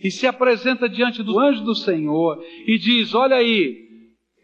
e 0.00 0.10
se 0.10 0.26
apresenta 0.26 0.88
diante 0.88 1.22
do 1.22 1.38
anjo 1.38 1.64
do 1.64 1.74
Senhor 1.74 2.42
e 2.66 2.78
diz: 2.78 3.14
Olha 3.14 3.36
aí, 3.36 3.88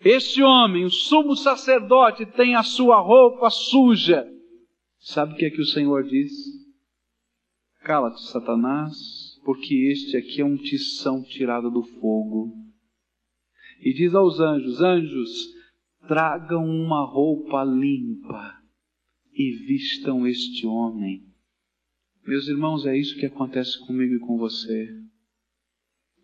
este 0.05 0.43
homem, 0.43 0.85
o 0.85 0.91
sumo 0.91 1.37
sacerdote, 1.37 2.25
tem 2.25 2.55
a 2.55 2.63
sua 2.63 3.01
roupa 3.01 3.51
suja. 3.51 4.27
Sabe 5.01 5.35
o 5.35 5.37
que 5.37 5.47
é 5.47 5.51
que 5.51 5.61
o 5.61 5.67
Senhor 5.67 6.05
diz? 6.05 6.33
Cala-te, 7.83 8.23
Satanás, 8.23 8.97
porque 9.45 9.75
este 9.91 10.17
aqui 10.17 10.41
é 10.41 10.45
um 10.45 10.57
tição 10.57 11.23
tirado 11.23 11.71
do 11.71 11.83
fogo. 11.83 12.53
E 13.81 13.93
diz 13.93 14.15
aos 14.15 14.41
anjos: 14.41 14.81
Anjos, 14.81 15.31
tragam 16.07 16.65
uma 16.65 17.05
roupa 17.05 17.65
limpa 17.65 18.64
e 19.35 19.53
vistam 19.67 20.27
este 20.27 20.67
homem. 20.67 21.25
Meus 22.27 22.49
irmãos, 22.49 22.87
é 22.87 22.97
isso 22.97 23.19
que 23.19 23.27
acontece 23.27 23.79
comigo 23.87 24.15
e 24.15 24.21
com 24.21 24.39
você. 24.39 24.89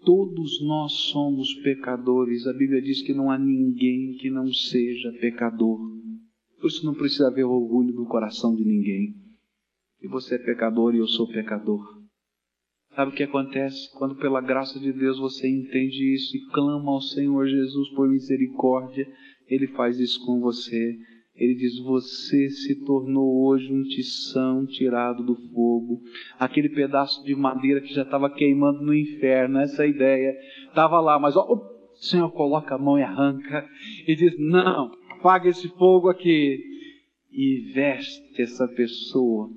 Todos 0.05 0.63
nós 0.63 0.93
somos 1.11 1.53
pecadores. 1.63 2.47
A 2.47 2.53
Bíblia 2.55 2.81
diz 2.81 3.03
que 3.03 3.13
não 3.13 3.31
há 3.31 3.39
ninguém 3.39 4.17
que 4.19 4.31
não 4.31 4.51
seja 4.51 5.13
pecador. 5.21 5.79
Por 6.59 6.69
isso 6.69 6.87
não 6.87 6.95
precisa 6.95 7.29
haver 7.29 7.45
orgulho 7.45 7.95
no 7.95 8.07
coração 8.07 8.55
de 8.55 8.65
ninguém. 8.65 9.15
E 10.01 10.09
você 10.09 10.37
é 10.37 10.39
pecador 10.39 10.95
e 10.95 10.99
eu 10.99 11.07
sou 11.07 11.29
pecador. 11.29 12.01
Sabe 12.95 13.13
o 13.13 13.15
que 13.15 13.23
acontece? 13.23 13.91
Quando 13.93 14.17
pela 14.17 14.41
graça 14.41 14.81
de 14.81 14.93
Deus 14.93 15.19
você 15.19 15.49
entende 15.49 16.15
isso 16.15 16.37
e 16.37 16.47
clama 16.51 16.91
ao 16.91 17.01
Senhor 17.01 17.47
Jesus 17.47 17.91
por 17.91 18.09
misericórdia, 18.09 19.07
Ele 19.49 19.69
faz 19.69 20.01
isso 20.01 20.25
com 20.25 20.41
você. 20.41 20.99
Ele 21.41 21.55
diz: 21.55 21.79
Você 21.79 22.51
se 22.51 22.85
tornou 22.85 23.47
hoje 23.47 23.73
um 23.73 23.83
tição 23.83 24.67
tirado 24.67 25.25
do 25.25 25.35
fogo. 25.35 26.03
Aquele 26.39 26.69
pedaço 26.69 27.25
de 27.25 27.35
madeira 27.35 27.81
que 27.81 27.95
já 27.95 28.03
estava 28.03 28.29
queimando 28.29 28.83
no 28.83 28.95
inferno, 28.95 29.59
essa 29.59 29.87
ideia. 29.87 30.37
Estava 30.69 31.01
lá, 31.01 31.19
mas 31.19 31.35
ó, 31.37 31.47
o 31.51 31.95
Senhor 31.97 32.31
coloca 32.33 32.75
a 32.75 32.79
mão 32.79 32.99
e 32.99 33.03
arranca. 33.03 33.67
E 34.07 34.15
diz: 34.15 34.39
Não, 34.39 34.93
apaga 35.09 35.49
esse 35.49 35.67
fogo 35.71 36.11
aqui 36.11 36.63
e 37.33 37.73
veste 37.73 38.43
essa 38.43 38.69
pessoa 38.69 39.49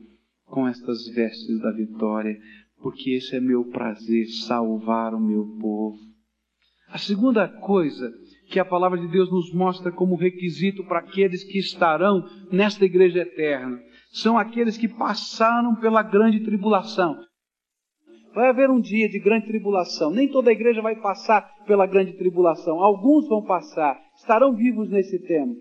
com 0.46 0.66
estas 0.66 1.08
vestes 1.10 1.60
da 1.60 1.72
vitória, 1.72 2.40
porque 2.82 3.12
esse 3.12 3.36
é 3.36 3.42
meu 3.42 3.66
prazer, 3.66 4.26
salvar 4.28 5.14
o 5.14 5.20
meu 5.20 5.58
povo. 5.60 5.98
A 6.88 6.98
segunda 6.98 7.48
coisa 7.48 8.10
que 8.50 8.60
a 8.60 8.66
palavra 8.66 9.00
de 9.00 9.08
Deus 9.08 9.32
nos 9.32 9.54
mostra 9.54 9.92
como 9.92 10.16
requisito 10.16 10.84
para 10.84 11.00
aqueles 11.00 11.44
que 11.44 11.58
estarão 11.58 12.28
nesta 12.52 12.86
igreja 12.86 13.20
eterna 13.20 13.80
são 14.14 14.38
aqueles 14.38 14.78
que 14.78 14.88
passaram 14.88 15.76
pela 15.76 16.04
grande 16.04 16.42
tribulação. 16.42 17.20
Vai 18.34 18.48
haver 18.48 18.70
um 18.70 18.80
dia 18.80 19.10
de 19.10 19.20
grande 19.20 19.48
tribulação. 19.48 20.12
Nem 20.12 20.28
toda 20.28 20.52
a 20.52 20.54
igreja 20.54 20.82
vai 20.82 20.96
passar 20.96 21.52
pela 21.66 21.88
grande 21.88 22.14
tribulação. 22.14 22.80
Alguns 22.80 23.28
vão 23.28 23.44
passar, 23.44 24.00
estarão 24.16 24.56
vivos 24.56 24.90
nesse 24.90 25.20
tempo. 25.20 25.56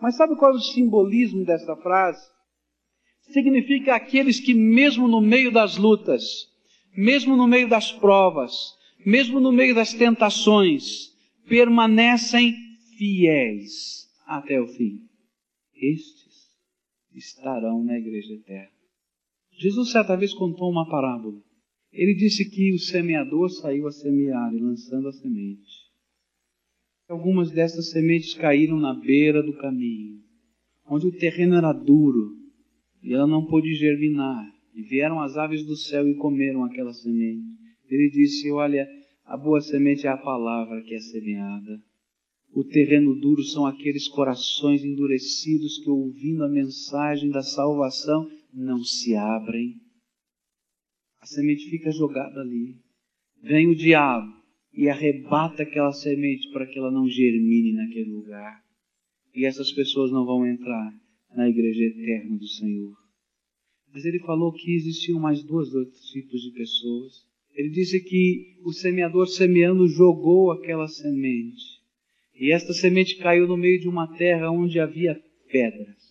Mas 0.00 0.16
sabe 0.16 0.36
qual 0.36 0.52
é 0.52 0.56
o 0.56 0.60
simbolismo 0.60 1.44
dessa 1.44 1.76
frase? 1.76 2.26
Significa 3.30 3.94
aqueles 3.94 4.40
que, 4.40 4.54
mesmo 4.54 5.06
no 5.06 5.20
meio 5.20 5.52
das 5.52 5.76
lutas, 5.76 6.24
mesmo 6.96 7.36
no 7.36 7.46
meio 7.46 7.68
das 7.68 7.92
provas, 7.92 8.74
mesmo 9.04 9.38
no 9.38 9.52
meio 9.52 9.74
das 9.74 9.92
tentações, 9.92 11.13
permanecem 11.48 12.54
fiéis 12.96 14.08
até 14.26 14.60
o 14.60 14.66
fim. 14.66 15.00
Estes 15.74 16.50
estarão 17.14 17.82
na 17.84 17.98
igreja 17.98 18.34
eterna. 18.34 18.74
Jesus 19.52 19.90
certa 19.90 20.16
vez 20.16 20.34
contou 20.34 20.70
uma 20.70 20.88
parábola. 20.88 21.40
Ele 21.92 22.14
disse 22.14 22.48
que 22.48 22.72
o 22.72 22.78
semeador 22.78 23.48
saiu 23.50 23.86
a 23.86 23.92
semear 23.92 24.52
e 24.52 24.58
lançando 24.58 25.08
a 25.08 25.12
semente. 25.12 25.84
Algumas 27.08 27.50
dessas 27.52 27.90
sementes 27.90 28.34
caíram 28.34 28.78
na 28.78 28.94
beira 28.94 29.42
do 29.42 29.56
caminho, 29.58 30.20
onde 30.86 31.06
o 31.06 31.16
terreno 31.16 31.54
era 31.54 31.72
duro 31.72 32.36
e 33.02 33.12
ela 33.12 33.26
não 33.26 33.44
pôde 33.44 33.74
germinar. 33.74 34.50
E 34.74 34.82
vieram 34.82 35.20
as 35.20 35.36
aves 35.36 35.64
do 35.64 35.76
céu 35.76 36.08
e 36.08 36.16
comeram 36.16 36.64
aquela 36.64 36.92
semente. 36.92 37.44
Ele 37.88 38.10
disse: 38.10 38.50
Olha, 38.50 38.88
a 39.24 39.36
boa 39.36 39.60
semente 39.60 40.06
é 40.06 40.10
a 40.10 40.16
palavra 40.16 40.82
que 40.82 40.94
é 40.94 41.00
semeada. 41.00 41.82
O 42.52 42.62
terreno 42.64 43.14
duro 43.18 43.42
são 43.42 43.66
aqueles 43.66 44.06
corações 44.08 44.84
endurecidos 44.84 45.78
que, 45.78 45.90
ouvindo 45.90 46.44
a 46.44 46.48
mensagem 46.48 47.30
da 47.30 47.42
salvação, 47.42 48.30
não 48.52 48.84
se 48.84 49.14
abrem 49.16 49.84
a 51.24 51.26
semente 51.26 51.70
fica 51.70 51.90
jogada 51.90 52.42
ali. 52.42 52.76
Vem 53.42 53.66
o 53.68 53.74
diabo 53.74 54.30
e 54.74 54.90
arrebata 54.90 55.62
aquela 55.62 55.90
semente 55.90 56.50
para 56.52 56.66
que 56.66 56.78
ela 56.78 56.90
não 56.90 57.08
germine 57.08 57.72
naquele 57.72 58.10
lugar. 58.10 58.62
E 59.34 59.46
essas 59.46 59.72
pessoas 59.72 60.12
não 60.12 60.26
vão 60.26 60.46
entrar 60.46 60.94
na 61.34 61.48
igreja 61.48 61.82
eterna 61.82 62.36
do 62.36 62.46
Senhor. 62.46 62.94
Mas 63.90 64.04
ele 64.04 64.18
falou 64.18 64.52
que 64.52 64.74
existiam 64.74 65.18
mais 65.18 65.42
dois 65.42 65.74
outros 65.74 66.04
tipos 66.10 66.42
de 66.42 66.50
pessoas. 66.50 67.26
Ele 67.54 67.68
disse 67.68 68.00
que 68.00 68.56
o 68.64 68.72
semeador 68.72 69.28
semeando 69.28 69.86
jogou 69.86 70.50
aquela 70.50 70.88
semente. 70.88 71.62
E 72.34 72.52
esta 72.52 72.72
semente 72.72 73.16
caiu 73.16 73.46
no 73.46 73.56
meio 73.56 73.80
de 73.80 73.88
uma 73.88 74.08
terra 74.16 74.50
onde 74.50 74.80
havia 74.80 75.20
pedras. 75.50 76.02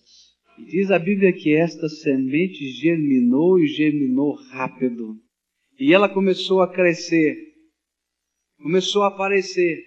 E 0.57 0.65
diz 0.65 0.89
a 0.89 0.97
Bíblia 0.97 1.33
que 1.33 1.53
esta 1.53 1.89
semente 1.89 2.65
germinou 2.69 3.59
e 3.59 3.67
germinou 3.67 4.33
rápido. 4.51 5.17
E 5.77 5.93
ela 5.93 6.07
começou 6.07 6.61
a 6.61 6.71
crescer, 6.71 7.35
começou 8.61 9.03
a 9.03 9.07
aparecer. 9.07 9.83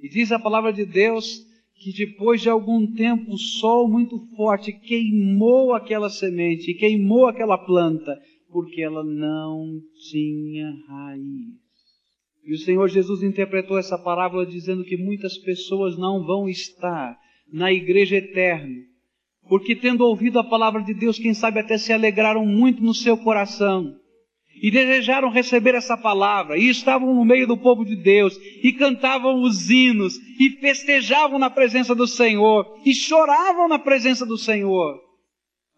E 0.00 0.08
diz 0.08 0.32
a 0.32 0.38
palavra 0.38 0.72
de 0.72 0.86
Deus 0.86 1.44
que 1.74 1.92
depois 1.92 2.40
de 2.40 2.48
algum 2.48 2.86
tempo 2.94 3.32
o 3.32 3.38
sol 3.38 3.88
muito 3.88 4.18
forte 4.36 4.72
queimou 4.72 5.74
aquela 5.74 6.08
semente, 6.08 6.74
queimou 6.74 7.26
aquela 7.26 7.58
planta, 7.58 8.16
porque 8.52 8.82
ela 8.82 9.02
não 9.02 9.80
tinha 10.10 10.70
raiz. 10.88 11.62
E 12.44 12.52
o 12.52 12.58
Senhor 12.58 12.88
Jesus 12.88 13.22
interpretou 13.22 13.78
essa 13.78 13.96
parábola 13.96 14.44
dizendo 14.44 14.84
que 14.84 14.96
muitas 14.96 15.38
pessoas 15.38 15.96
não 15.96 16.24
vão 16.24 16.48
estar 16.48 17.16
na 17.52 17.72
igreja 17.72 18.16
eterna, 18.16 18.74
porque 19.48 19.74
tendo 19.74 20.04
ouvido 20.04 20.38
a 20.38 20.44
palavra 20.44 20.82
de 20.82 20.92
Deus, 20.92 21.18
quem 21.18 21.34
sabe 21.34 21.60
até 21.60 21.78
se 21.78 21.92
alegraram 21.92 22.44
muito 22.44 22.82
no 22.82 22.94
seu 22.94 23.16
coração 23.16 23.96
e 24.62 24.70
desejaram 24.70 25.28
receber 25.28 25.74
essa 25.74 25.96
palavra, 25.96 26.56
e 26.56 26.68
estavam 26.68 27.12
no 27.12 27.24
meio 27.24 27.48
do 27.48 27.56
povo 27.56 27.84
de 27.84 27.96
Deus, 27.96 28.38
e 28.62 28.72
cantavam 28.72 29.42
os 29.42 29.68
hinos, 29.68 30.14
e 30.38 30.50
festejavam 30.60 31.36
na 31.36 31.50
presença 31.50 31.96
do 31.96 32.06
Senhor, 32.06 32.78
e 32.84 32.94
choravam 32.94 33.66
na 33.66 33.80
presença 33.80 34.24
do 34.24 34.38
Senhor. 34.38 35.00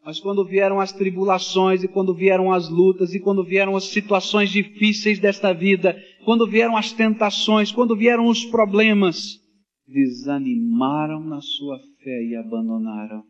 Mas 0.04 0.20
quando 0.20 0.44
vieram 0.44 0.80
as 0.80 0.92
tribulações, 0.92 1.82
e 1.82 1.88
quando 1.88 2.14
vieram 2.14 2.52
as 2.52 2.68
lutas, 2.68 3.14
e 3.14 3.20
quando 3.20 3.44
vieram 3.44 3.74
as 3.74 3.84
situações 3.84 4.50
difíceis 4.50 5.18
desta 5.18 5.52
vida, 5.52 5.96
quando 6.24 6.46
vieram 6.46 6.76
as 6.76 6.92
tentações, 6.92 7.72
quando 7.72 7.96
vieram 7.96 8.26
os 8.26 8.44
problemas, 8.44 9.40
desanimaram 9.86 11.24
na 11.24 11.40
sua 11.40 11.78
fé 12.02 12.22
e 12.24 12.36
abandonaram. 12.36 13.22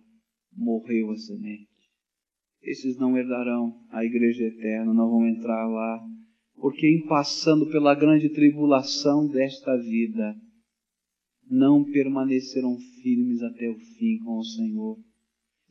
Morreu 0.57 1.11
a 1.11 1.17
semente 1.17 1.75
esses 2.65 2.99
não 2.99 3.17
herdarão 3.17 3.75
a 3.91 4.05
igreja 4.05 4.45
eterna, 4.45 4.93
não 4.93 5.11
vão 5.11 5.29
entrar 5.29 5.67
lá, 5.67 6.01
porque 6.57 6.87
em 6.87 7.07
passando 7.07 7.71
pela 7.71 7.95
grande 7.95 8.31
tribulação 8.31 9.29
desta 9.29 9.77
vida, 9.77 10.35
não 11.49 11.85
permaneceram 11.85 12.77
firmes 13.03 13.43
até 13.43 13.69
o 13.69 13.79
fim 13.79 14.19
com 14.25 14.39
o 14.39 14.45
Senhor. 14.45 14.97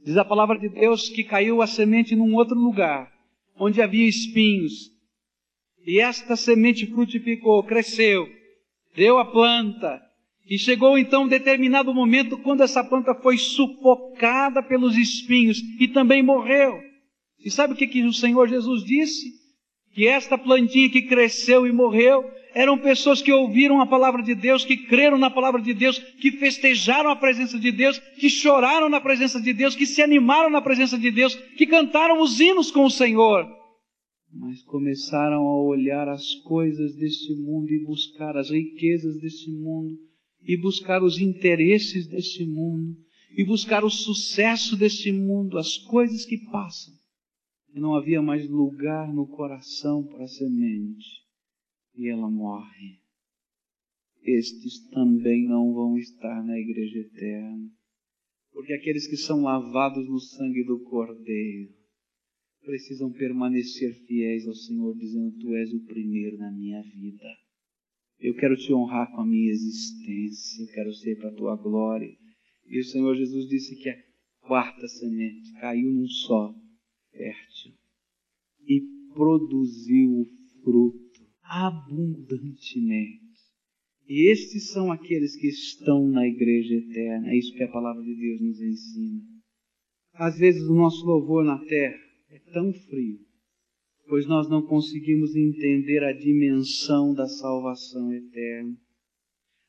Diz 0.04 0.18
a 0.18 0.26
palavra 0.26 0.60
de 0.60 0.68
Deus 0.68 1.08
que 1.10 1.24
caiu 1.24 1.62
a 1.62 1.68
semente 1.68 2.16
num 2.16 2.36
outro 2.36 2.60
lugar, 2.60 3.12
onde 3.58 3.82
havia 3.82 4.08
espinhos, 4.08 4.92
e 5.86 6.00
esta 6.00 6.36
semente 6.36 6.86
frutificou, 6.88 7.64
cresceu, 7.64 8.28
deu 8.96 9.18
a 9.18 9.26
planta, 9.26 10.02
e 10.46 10.58
chegou 10.58 10.98
então 10.98 11.24
um 11.24 11.28
determinado 11.28 11.94
momento 11.94 12.38
quando 12.38 12.62
essa 12.62 12.84
planta 12.84 13.16
foi 13.16 13.38
sufocada 13.38 14.62
pelos 14.62 14.98
espinhos 14.98 15.60
e 15.80 15.88
também 15.88 16.22
morreu. 16.22 16.82
E 17.40 17.50
sabe 17.50 17.74
o 17.74 17.78
que, 17.78 17.88
que 17.88 18.04
o 18.04 18.14
Senhor 18.14 18.48
Jesus 18.48 18.84
disse? 18.84 19.32
Que 19.94 20.08
esta 20.08 20.38
plantinha 20.38 20.90
que 20.90 21.04
cresceu 21.04 21.66
e 21.66 21.72
morreu 21.72 22.30
eram 22.54 22.78
pessoas 22.78 23.22
que 23.22 23.32
ouviram 23.32 23.82
a 23.82 23.88
palavra 23.88 24.22
de 24.22 24.36
Deus, 24.36 24.66
que 24.66 24.78
creram 24.78 25.18
na 25.18 25.30
palavra 25.30 25.62
de 25.62 25.74
Deus, 25.74 25.98
que 25.98 26.32
festejaram 26.32 27.10
a 27.10 27.16
presença 27.16 27.60
de 27.60 27.72
Deus, 27.72 28.00
que 28.00 28.30
choraram 28.30 28.90
na 28.90 29.02
presença 29.02 29.42
de 29.42 29.54
Deus, 29.54 29.76
que 29.76 29.86
se 29.86 30.02
animaram 30.02 30.50
na 30.50 30.62
presença 30.62 30.98
de 30.98 31.12
Deus, 31.12 31.36
que 31.36 31.66
cantaram 31.66 32.22
os 32.22 32.40
hinos 32.40 32.72
com 32.72 32.86
o 32.86 32.92
Senhor. 32.92 33.48
Mas 34.32 34.64
começaram 34.64 35.46
a 35.48 35.64
olhar 35.64 36.08
as 36.10 36.34
coisas 36.36 36.96
deste 36.96 37.36
mundo 37.36 37.72
e 37.72 37.84
buscar 37.86 38.36
as 38.36 38.50
riquezas 38.50 39.20
deste 39.20 39.52
mundo 39.52 39.96
e 40.46 40.58
buscar 40.58 41.02
os 41.02 41.20
interesses 41.20 42.08
deste 42.08 42.46
mundo, 42.46 42.96
e 43.36 43.44
buscar 43.44 43.84
o 43.84 43.90
sucesso 43.90 44.76
deste 44.78 45.12
mundo, 45.12 45.58
as 45.58 45.78
coisas 45.78 46.26
que 46.26 46.38
passam. 46.52 46.94
E 47.74 47.80
não 47.80 47.96
havia 47.96 48.22
mais 48.22 48.48
lugar 48.48 49.12
no 49.12 49.26
coração 49.26 50.04
para 50.04 50.26
a 50.26 50.28
semente, 50.28 51.23
e 51.96 52.10
ela 52.10 52.30
morre. 52.30 53.00
Estes 54.22 54.88
também 54.90 55.48
não 55.48 55.74
vão 55.74 55.98
estar 55.98 56.44
na 56.44 56.58
igreja 56.58 57.00
eterna, 57.00 57.70
porque 58.52 58.74
aqueles 58.74 59.08
que 59.08 59.18
são 59.18 59.42
lavados 59.42 60.08
no 60.08 60.20
sangue 60.20 60.64
do 60.64 60.80
Cordeiro 60.80 61.74
precisam 62.62 63.12
permanecer 63.12 63.94
fiéis 64.06 64.48
ao 64.48 64.54
Senhor, 64.54 64.96
dizendo: 64.96 65.38
Tu 65.38 65.54
és 65.56 65.74
o 65.74 65.86
primeiro 65.86 66.38
na 66.38 66.52
minha 66.52 66.82
vida. 66.82 67.28
Eu 68.20 68.34
quero 68.36 68.56
te 68.56 68.74
honrar 68.74 69.12
com 69.12 69.22
a 69.22 69.26
minha 69.26 69.52
existência, 69.52 70.64
eu 70.64 70.68
quero 70.74 70.94
ser 70.94 71.18
para 71.18 71.30
a 71.30 71.36
tua 71.36 71.56
glória. 71.58 72.18
E 72.66 72.80
o 72.80 72.86
Senhor 72.86 73.16
Jesus 73.16 73.50
disse 73.50 73.76
que 73.76 73.90
a 73.90 74.04
quarta 74.40 74.88
semente 74.88 75.52
caiu 75.60 75.92
num 75.92 76.08
só 76.08 76.56
fértil 77.12 77.74
e 78.66 78.82
produziu 79.14 80.22
o 80.22 80.26
fruto 80.64 81.03
abundantemente. 81.44 83.22
E 84.08 84.30
estes 84.32 84.72
são 84.72 84.92
aqueles 84.92 85.36
que 85.36 85.48
estão 85.48 86.08
na 86.08 86.28
igreja 86.28 86.76
eterna. 86.76 87.30
É 87.30 87.38
isso 87.38 87.54
que 87.54 87.64
a 87.64 87.72
palavra 87.72 88.04
de 88.04 88.16
Deus 88.16 88.42
nos 88.42 88.62
ensina. 88.62 89.22
Às 90.14 90.38
vezes 90.38 90.64
o 90.64 90.76
nosso 90.76 91.06
louvor 91.06 91.44
na 91.46 91.58
terra 91.66 92.00
é 92.30 92.40
tão 92.52 92.74
frio 92.74 93.20
pois 94.08 94.28
nós 94.28 94.50
não 94.50 94.62
conseguimos 94.62 95.36
entender 95.36 96.04
a 96.04 96.14
dimensão 96.14 97.14
da 97.14 97.28
salvação 97.28 98.14
eterna. 98.14 98.78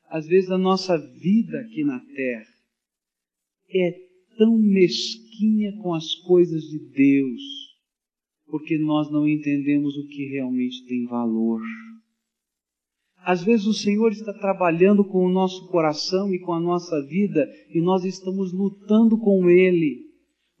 Às 0.09 0.27
vezes 0.27 0.51
a 0.51 0.57
nossa 0.57 0.97
vida 0.97 1.59
aqui 1.61 1.83
na 1.83 1.99
terra 1.99 2.53
é 3.69 3.91
tão 4.37 4.57
mesquinha 4.57 5.75
com 5.81 5.93
as 5.93 6.13
coisas 6.15 6.63
de 6.63 6.79
Deus, 6.79 7.41
porque 8.47 8.77
nós 8.77 9.11
não 9.11 9.27
entendemos 9.27 9.97
o 9.97 10.07
que 10.07 10.27
realmente 10.27 10.85
tem 10.85 11.05
valor. 11.05 11.61
Às 13.23 13.43
vezes 13.43 13.65
o 13.65 13.73
Senhor 13.73 14.11
está 14.11 14.31
trabalhando 14.33 15.03
com 15.03 15.25
o 15.25 15.31
nosso 15.31 15.67
coração 15.67 16.33
e 16.33 16.39
com 16.39 16.53
a 16.53 16.59
nossa 16.59 17.01
vida 17.07 17.47
e 17.73 17.81
nós 17.81 18.05
estamos 18.05 18.53
lutando 18.53 19.17
com 19.17 19.49
Ele 19.49 20.05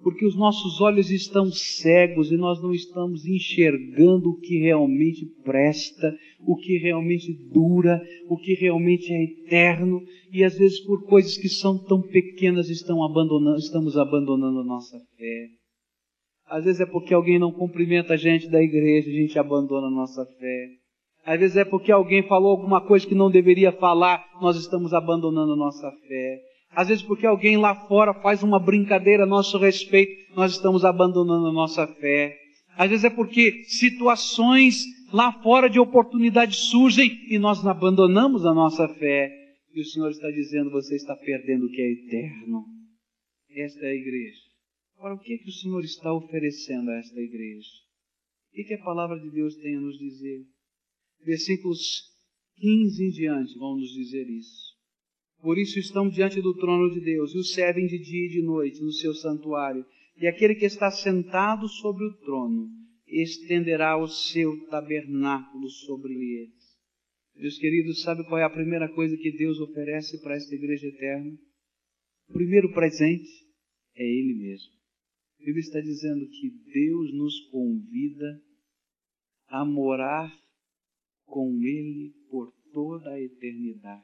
porque 0.05 0.23
os 0.23 0.35
nossos 0.35 0.79
olhos 0.81 1.09
estão 1.09 1.51
cegos 1.51 2.31
e 2.31 2.37
nós 2.37 2.61
não 2.61 2.71
estamos 2.71 3.25
enxergando 3.25 4.29
o 4.29 4.39
que 4.39 4.59
realmente 4.59 5.25
presta, 5.43 6.15
o 6.41 6.55
que 6.55 6.77
realmente 6.77 7.33
dura, 7.51 7.99
o 8.29 8.37
que 8.37 8.53
realmente 8.53 9.11
é 9.11 9.23
eterno, 9.23 9.99
e 10.31 10.43
às 10.43 10.57
vezes 10.59 10.79
por 10.81 11.07
coisas 11.07 11.35
que 11.37 11.49
são 11.49 11.83
tão 11.83 12.03
pequenas 12.03 12.69
estão 12.69 13.03
abandonando, 13.03 13.57
estamos 13.57 13.97
abandonando 13.97 14.59
a 14.59 14.63
nossa 14.63 14.95
fé. 15.17 15.47
Às 16.47 16.65
vezes 16.65 16.81
é 16.81 16.85
porque 16.85 17.13
alguém 17.13 17.39
não 17.39 17.51
cumprimenta 17.51 18.13
a 18.13 18.17
gente 18.17 18.49
da 18.49 18.61
igreja, 18.61 19.09
a 19.09 19.13
gente 19.13 19.39
abandona 19.39 19.87
a 19.87 19.91
nossa 19.91 20.25
fé. 20.25 20.67
Às 21.25 21.39
vezes 21.39 21.57
é 21.57 21.65
porque 21.65 21.91
alguém 21.91 22.21
falou 22.27 22.51
alguma 22.51 22.79
coisa 22.85 23.05
que 23.07 23.15
não 23.15 23.31
deveria 23.31 23.71
falar, 23.71 24.23
nós 24.39 24.55
estamos 24.55 24.93
abandonando 24.93 25.53
a 25.53 25.57
nossa 25.57 25.91
fé. 26.07 26.39
Às 26.75 26.89
vezes, 26.89 27.03
porque 27.03 27.25
alguém 27.25 27.57
lá 27.57 27.73
fora 27.87 28.13
faz 28.13 28.43
uma 28.43 28.59
brincadeira 28.59 29.23
a 29.23 29.27
nosso 29.27 29.57
respeito, 29.57 30.11
nós 30.35 30.51
estamos 30.51 30.83
abandonando 30.83 31.47
a 31.47 31.53
nossa 31.53 31.87
fé. 31.87 32.37
Às 32.77 32.89
vezes 32.89 33.05
é 33.05 33.09
porque 33.09 33.63
situações 33.63 34.83
lá 35.13 35.31
fora 35.41 35.69
de 35.69 35.79
oportunidade 35.79 36.57
surgem 36.57 37.17
e 37.29 37.39
nós 37.39 37.65
abandonamos 37.65 38.45
a 38.45 38.53
nossa 38.53 38.87
fé. 38.89 39.31
E 39.73 39.79
o 39.79 39.85
Senhor 39.85 40.09
está 40.09 40.29
dizendo: 40.29 40.69
você 40.69 40.95
está 40.95 41.15
perdendo 41.15 41.65
o 41.65 41.69
que 41.69 41.81
é 41.81 41.91
eterno. 41.91 42.65
Esta 43.55 43.85
é 43.85 43.91
a 43.91 43.95
igreja. 43.95 44.44
Agora, 44.97 45.15
o 45.15 45.19
que, 45.19 45.33
é 45.33 45.37
que 45.37 45.49
o 45.49 45.53
Senhor 45.53 45.83
está 45.83 46.13
oferecendo 46.13 46.89
a 46.89 46.97
esta 46.97 47.19
igreja? 47.19 47.69
O 48.49 48.55
que, 48.55 48.61
é 48.61 48.63
que 48.65 48.73
a 48.75 48.83
palavra 48.83 49.19
de 49.19 49.29
Deus 49.29 49.55
tem 49.55 49.75
a 49.75 49.81
nos 49.81 49.97
dizer? 49.97 50.45
Versículos 51.23 51.79
15 52.57 53.03
em 53.03 53.09
diante 53.09 53.57
vão 53.57 53.75
nos 53.75 53.91
dizer 53.91 54.29
isso. 54.29 54.75
Por 55.41 55.57
isso 55.57 55.77
estão 55.77 56.09
diante 56.09 56.41
do 56.41 56.55
trono 56.55 56.93
de 56.93 57.01
Deus 57.01 57.33
e 57.33 57.37
o 57.37 57.43
servem 57.43 57.85
de 57.85 57.99
dia 57.99 58.25
e 58.25 58.29
de 58.29 58.41
noite 58.41 58.81
no 58.81 58.91
seu 58.91 59.13
santuário. 59.13 59.85
E 60.17 60.27
aquele 60.27 60.55
que 60.55 60.65
está 60.65 60.89
sentado 60.89 61.67
sobre 61.67 62.05
o 62.05 62.17
trono 62.19 62.69
estenderá 63.05 63.97
o 63.97 64.07
seu 64.07 64.65
tabernáculo 64.67 65.69
sobre 65.69 66.13
eles. 66.13 66.65
Meus 67.35 67.57
queridos, 67.57 68.01
sabe 68.01 68.23
qual 68.23 68.39
é 68.39 68.43
a 68.43 68.49
primeira 68.49 68.87
coisa 68.89 69.17
que 69.17 69.37
Deus 69.37 69.59
oferece 69.59 70.21
para 70.21 70.35
esta 70.35 70.55
igreja 70.55 70.87
eterna? 70.87 71.37
O 72.29 72.33
primeiro 72.33 72.73
presente 72.73 73.29
é 73.93 74.03
Ele 74.03 74.33
mesmo. 74.35 74.74
Bíblia 75.45 75.61
está 75.61 75.79
dizendo 75.79 76.27
que 76.27 76.49
Deus 76.73 77.13
nos 77.13 77.39
convida 77.51 78.41
a 79.47 79.63
morar 79.63 80.35
com 81.23 81.61
Ele 81.61 82.15
por 82.31 82.51
toda 82.73 83.11
a 83.11 83.21
eternidade. 83.21 84.03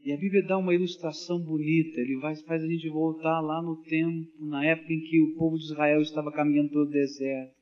E 0.00 0.12
a 0.12 0.16
Bíblia 0.16 0.42
dá 0.42 0.56
uma 0.56 0.74
ilustração 0.74 1.38
bonita, 1.42 2.00
ele 2.00 2.20
faz 2.20 2.62
a 2.62 2.66
gente 2.66 2.88
voltar 2.88 3.40
lá 3.40 3.62
no 3.62 3.82
tempo, 3.82 4.46
na 4.46 4.64
época 4.64 4.92
em 4.92 5.00
que 5.00 5.20
o 5.20 5.36
povo 5.36 5.58
de 5.58 5.64
Israel 5.64 6.00
estava 6.00 6.32
caminhando 6.32 6.70
pelo 6.70 6.86
deserto. 6.86 7.54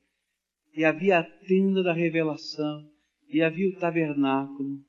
E 0.77 0.85
havia 0.85 1.19
a 1.19 1.25
tenda 1.25 1.83
da 1.83 1.93
revelação, 1.93 2.89
e 3.29 3.43
havia 3.43 3.69
o 3.69 3.79
tabernáculo. 3.79 4.81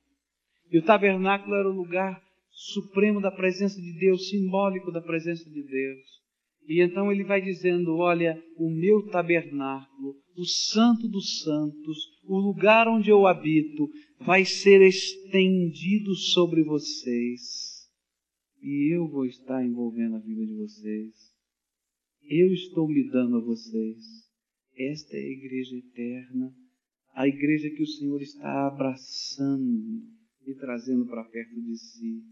E 0.71 0.77
o 0.77 0.83
tabernáculo 0.83 1.55
era 1.55 1.69
o 1.69 1.75
lugar 1.75 2.23
supremo 2.49 3.19
da 3.19 3.31
presença 3.31 3.81
de 3.81 3.99
Deus, 3.99 4.29
simbólico 4.29 4.91
da 4.91 5.01
presença 5.01 5.47
de 5.49 5.63
Deus. 5.63 6.22
E 6.67 6.81
então 6.81 7.11
ele 7.11 7.23
vai 7.23 7.41
dizendo: 7.41 7.95
Olha, 7.97 8.41
o 8.57 8.69
meu 8.69 9.05
tabernáculo, 9.09 10.15
o 10.35 10.45
santo 10.45 11.07
dos 11.07 11.41
santos, 11.41 11.97
o 12.23 12.37
lugar 12.37 12.87
onde 12.87 13.09
eu 13.09 13.27
habito, 13.27 13.89
vai 14.19 14.45
ser 14.45 14.81
estendido 14.81 16.15
sobre 16.15 16.63
vocês. 16.63 17.73
E 18.61 18.95
eu 18.95 19.07
vou 19.09 19.25
estar 19.25 19.63
envolvendo 19.65 20.15
a 20.15 20.19
vida 20.19 20.45
de 20.45 20.55
vocês. 20.55 21.13
Eu 22.23 22.53
estou 22.53 22.87
me 22.87 23.09
dando 23.09 23.37
a 23.37 23.41
vocês. 23.41 23.97
Esta 24.75 25.17
é 25.17 25.19
a 25.19 25.31
igreja 25.31 25.75
eterna, 25.75 26.53
a 27.13 27.27
igreja 27.27 27.69
que 27.69 27.83
o 27.83 27.87
Senhor 27.87 28.21
está 28.21 28.67
abraçando 28.67 30.01
e 30.47 30.55
trazendo 30.55 31.05
para 31.05 31.23
perto 31.25 31.61
de 31.61 31.77
si. 31.77 32.23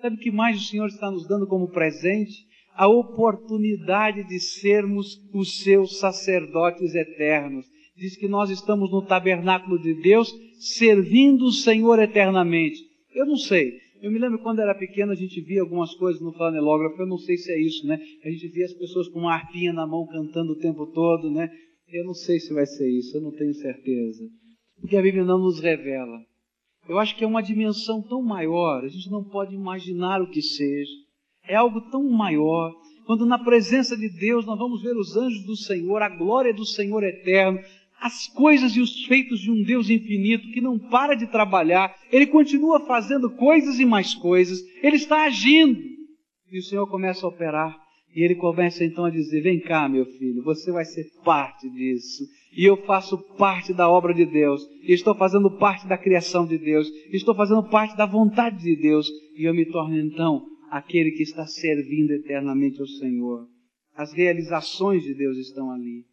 Sabe 0.00 0.16
o 0.16 0.18
que 0.18 0.30
mais 0.30 0.60
o 0.60 0.64
Senhor 0.64 0.86
está 0.88 1.10
nos 1.10 1.26
dando 1.26 1.46
como 1.46 1.70
presente? 1.70 2.46
A 2.74 2.88
oportunidade 2.88 4.26
de 4.26 4.40
sermos 4.40 5.18
os 5.32 5.60
seus 5.60 5.98
sacerdotes 5.98 6.94
eternos. 6.94 7.66
Diz 7.96 8.16
que 8.16 8.28
nós 8.28 8.50
estamos 8.50 8.90
no 8.90 9.04
tabernáculo 9.04 9.78
de 9.78 9.94
Deus, 9.94 10.32
servindo 10.58 11.46
o 11.46 11.52
Senhor 11.52 11.98
eternamente. 11.98 12.78
Eu 13.14 13.26
não 13.26 13.36
sei, 13.36 13.72
eu 14.02 14.10
me 14.10 14.18
lembro 14.18 14.38
quando 14.38 14.60
era 14.60 14.74
pequeno, 14.74 15.12
a 15.12 15.14
gente 15.14 15.40
via 15.42 15.60
algumas 15.60 15.94
coisas 15.94 16.22
no 16.22 16.32
flanelógrafo, 16.32 17.02
eu 17.02 17.06
não 17.06 17.18
sei 17.18 17.36
se 17.36 17.52
é 17.52 17.60
isso, 17.60 17.86
né? 17.86 18.00
A 18.24 18.30
gente 18.30 18.48
via 18.48 18.64
as 18.64 18.72
pessoas 18.72 19.08
com 19.08 19.18
uma 19.18 19.34
arpinha 19.34 19.74
na 19.74 19.86
mão 19.86 20.06
cantando 20.06 20.52
o 20.52 20.58
tempo 20.58 20.86
todo, 20.86 21.30
né? 21.30 21.50
Eu 21.86 22.04
não 22.06 22.14
sei 22.14 22.40
se 22.40 22.54
vai 22.54 22.64
ser 22.64 22.88
isso, 22.88 23.16
eu 23.18 23.20
não 23.20 23.32
tenho 23.32 23.52
certeza. 23.52 24.24
Porque 24.80 24.96
a 24.96 25.02
Bíblia 25.02 25.22
não 25.22 25.38
nos 25.38 25.60
revela. 25.60 26.18
Eu 26.88 26.98
acho 26.98 27.14
que 27.14 27.24
é 27.24 27.26
uma 27.26 27.42
dimensão 27.42 28.00
tão 28.00 28.22
maior, 28.22 28.84
a 28.84 28.88
gente 28.88 29.10
não 29.10 29.22
pode 29.22 29.54
imaginar 29.54 30.22
o 30.22 30.30
que 30.30 30.40
seja. 30.40 30.90
É 31.50 31.56
algo 31.56 31.80
tão 31.90 32.08
maior. 32.08 32.72
Quando 33.04 33.26
na 33.26 33.36
presença 33.36 33.96
de 33.96 34.08
Deus 34.08 34.46
nós 34.46 34.56
vamos 34.56 34.84
ver 34.84 34.96
os 34.96 35.16
anjos 35.16 35.44
do 35.44 35.56
Senhor, 35.56 36.00
a 36.00 36.08
glória 36.08 36.54
do 36.54 36.64
Senhor 36.64 37.02
eterno, 37.02 37.58
as 38.00 38.28
coisas 38.28 38.76
e 38.76 38.80
os 38.80 39.04
feitos 39.06 39.40
de 39.40 39.50
um 39.50 39.60
Deus 39.64 39.90
infinito 39.90 40.48
que 40.52 40.60
não 40.60 40.78
para 40.78 41.16
de 41.16 41.26
trabalhar, 41.26 41.92
ele 42.12 42.28
continua 42.28 42.86
fazendo 42.86 43.28
coisas 43.30 43.80
e 43.80 43.84
mais 43.84 44.14
coisas, 44.14 44.60
ele 44.80 44.94
está 44.94 45.24
agindo. 45.24 45.76
E 46.52 46.60
o 46.60 46.62
Senhor 46.62 46.86
começa 46.86 47.26
a 47.26 47.28
operar, 47.28 47.76
e 48.14 48.22
ele 48.22 48.36
começa 48.36 48.84
então 48.84 49.04
a 49.04 49.10
dizer: 49.10 49.40
Vem 49.40 49.58
cá, 49.58 49.88
meu 49.88 50.06
filho, 50.06 50.44
você 50.44 50.70
vai 50.70 50.84
ser 50.84 51.04
parte 51.24 51.68
disso. 51.68 52.22
E 52.56 52.64
eu 52.64 52.76
faço 52.84 53.18
parte 53.36 53.74
da 53.74 53.90
obra 53.90 54.14
de 54.14 54.24
Deus, 54.24 54.62
e 54.84 54.92
estou 54.92 55.16
fazendo 55.16 55.50
parte 55.58 55.88
da 55.88 55.98
criação 55.98 56.46
de 56.46 56.58
Deus, 56.58 56.88
estou 57.12 57.34
fazendo 57.34 57.64
parte 57.64 57.96
da 57.96 58.06
vontade 58.06 58.62
de 58.62 58.76
Deus, 58.76 59.08
e 59.36 59.44
eu 59.44 59.52
me 59.52 59.66
torno 59.66 59.98
então 59.98 60.46
aquele 60.70 61.10
que 61.10 61.22
está 61.22 61.46
servindo 61.46 62.12
eternamente 62.12 62.80
ao 62.80 62.86
Senhor. 62.86 63.48
As 63.94 64.12
realizações 64.12 65.02
de 65.02 65.12
Deus 65.12 65.36
estão 65.36 65.70
ali. 65.70 66.06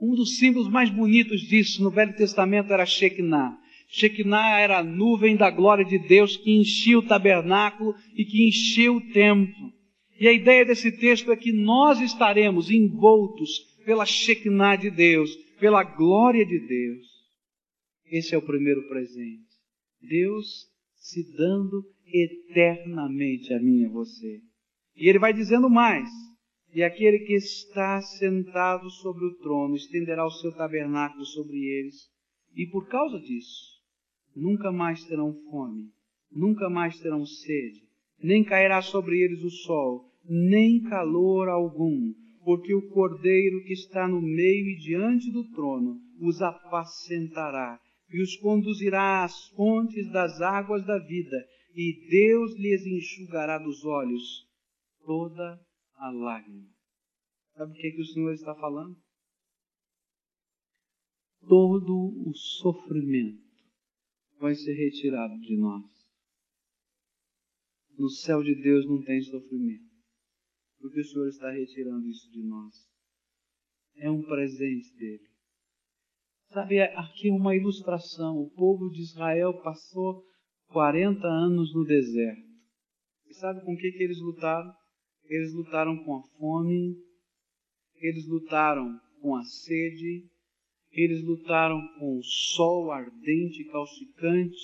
Um 0.00 0.14
dos 0.14 0.38
símbolos 0.38 0.70
mais 0.70 0.90
bonitos 0.90 1.40
disso 1.40 1.82
no 1.82 1.90
Velho 1.90 2.14
Testamento 2.14 2.72
era 2.72 2.86
Shekinah. 2.86 3.58
Shekinah 3.88 4.60
era 4.60 4.78
a 4.78 4.84
nuvem 4.84 5.36
da 5.36 5.50
glória 5.50 5.84
de 5.84 5.98
Deus 5.98 6.36
que 6.36 6.52
enchia 6.52 6.98
o 6.98 7.06
tabernáculo 7.06 7.94
e 8.14 8.24
que 8.24 8.46
enchia 8.46 8.92
o 8.92 9.00
templo. 9.12 9.72
E 10.18 10.28
a 10.28 10.32
ideia 10.32 10.64
desse 10.64 10.92
texto 10.92 11.30
é 11.30 11.36
que 11.36 11.52
nós 11.52 12.00
estaremos 12.00 12.70
envoltos 12.70 13.50
pela 13.84 14.06
Shekinah 14.06 14.76
de 14.76 14.90
Deus, 14.90 15.34
pela 15.58 15.82
glória 15.82 16.44
de 16.44 16.58
Deus. 16.58 17.06
Esse 18.06 18.34
é 18.34 18.38
o 18.38 18.42
primeiro 18.42 18.88
presente. 18.88 19.44
Deus 20.00 20.66
se 20.96 21.22
dando 21.36 21.84
eternamente 22.06 23.52
a 23.52 23.60
mim 23.60 23.82
e 23.82 23.86
a 23.86 23.90
você. 23.90 24.40
E 24.96 25.08
ele 25.08 25.18
vai 25.18 25.32
dizendo 25.32 25.68
mais. 25.68 26.08
E 26.74 26.82
aquele 26.82 27.20
que 27.20 27.34
está 27.34 28.00
sentado 28.00 28.90
sobre 28.90 29.24
o 29.24 29.34
trono 29.38 29.74
estenderá 29.76 30.26
o 30.26 30.30
seu 30.30 30.52
tabernáculo 30.52 31.24
sobre 31.24 31.56
eles. 31.56 31.94
E 32.54 32.66
por 32.66 32.88
causa 32.88 33.18
disso, 33.18 33.76
nunca 34.34 34.70
mais 34.70 35.04
terão 35.04 35.34
fome, 35.50 35.90
nunca 36.30 36.68
mais 36.68 36.98
terão 37.00 37.24
sede, 37.24 37.82
nem 38.22 38.44
cairá 38.44 38.82
sobre 38.82 39.18
eles 39.20 39.42
o 39.42 39.50
sol, 39.50 40.12
nem 40.28 40.82
calor 40.82 41.48
algum, 41.48 42.12
porque 42.44 42.74
o 42.74 42.88
cordeiro 42.90 43.62
que 43.64 43.72
está 43.72 44.06
no 44.06 44.20
meio 44.20 44.68
e 44.68 44.76
diante 44.76 45.30
do 45.30 45.44
trono 45.50 46.00
os 46.20 46.40
apacentará 46.40 47.78
e 48.10 48.22
os 48.22 48.36
conduzirá 48.36 49.24
às 49.24 49.48
fontes 49.48 50.10
das 50.12 50.40
águas 50.40 50.86
da 50.86 50.98
vida, 50.98 51.36
e 51.76 52.08
Deus 52.08 52.54
lhes 52.54 52.86
enxugará 52.86 53.58
dos 53.58 53.84
olhos 53.84 54.48
toda 55.04 55.62
a 55.96 56.10
lágrima. 56.10 56.74
Sabe 57.52 57.72
o 57.72 57.74
que, 57.74 57.86
é 57.86 57.90
que 57.90 58.00
o 58.00 58.06
Senhor 58.06 58.32
está 58.32 58.54
falando? 58.54 58.96
Todo 61.46 61.92
o 62.26 62.34
sofrimento 62.34 63.44
vai 64.38 64.54
ser 64.54 64.72
retirado 64.72 65.38
de 65.38 65.56
nós. 65.58 65.84
No 67.98 68.08
céu 68.08 68.42
de 68.42 68.54
Deus 68.54 68.86
não 68.86 69.02
tem 69.02 69.20
sofrimento, 69.20 69.90
porque 70.78 71.00
o 71.00 71.04
Senhor 71.04 71.28
está 71.28 71.50
retirando 71.50 72.06
isso 72.08 72.30
de 72.30 72.42
nós. 72.42 72.74
É 73.96 74.10
um 74.10 74.22
presente 74.22 74.94
dele. 74.96 75.28
Sabe, 76.52 76.80
aqui 76.80 77.30
uma 77.30 77.54
ilustração. 77.54 78.38
O 78.38 78.50
povo 78.50 78.88
de 78.90 79.02
Israel 79.02 79.60
passou 79.62 80.24
40 80.68 81.26
anos 81.26 81.74
no 81.74 81.84
deserto. 81.84 82.46
E 83.28 83.34
sabe 83.34 83.64
com 83.64 83.76
que, 83.76 83.92
que 83.92 84.02
eles 84.02 84.20
lutaram? 84.20 84.72
Eles 85.24 85.52
lutaram 85.52 85.96
com 86.04 86.16
a 86.16 86.22
fome, 86.38 86.96
eles 87.96 88.26
lutaram 88.28 89.00
com 89.20 89.34
a 89.34 89.42
sede, 89.42 90.24
eles 90.92 91.22
lutaram 91.24 91.80
com 91.98 92.18
o 92.18 92.22
sol 92.22 92.92
ardente 92.92 93.62
e 93.62 93.70
calcicante, 93.70 94.56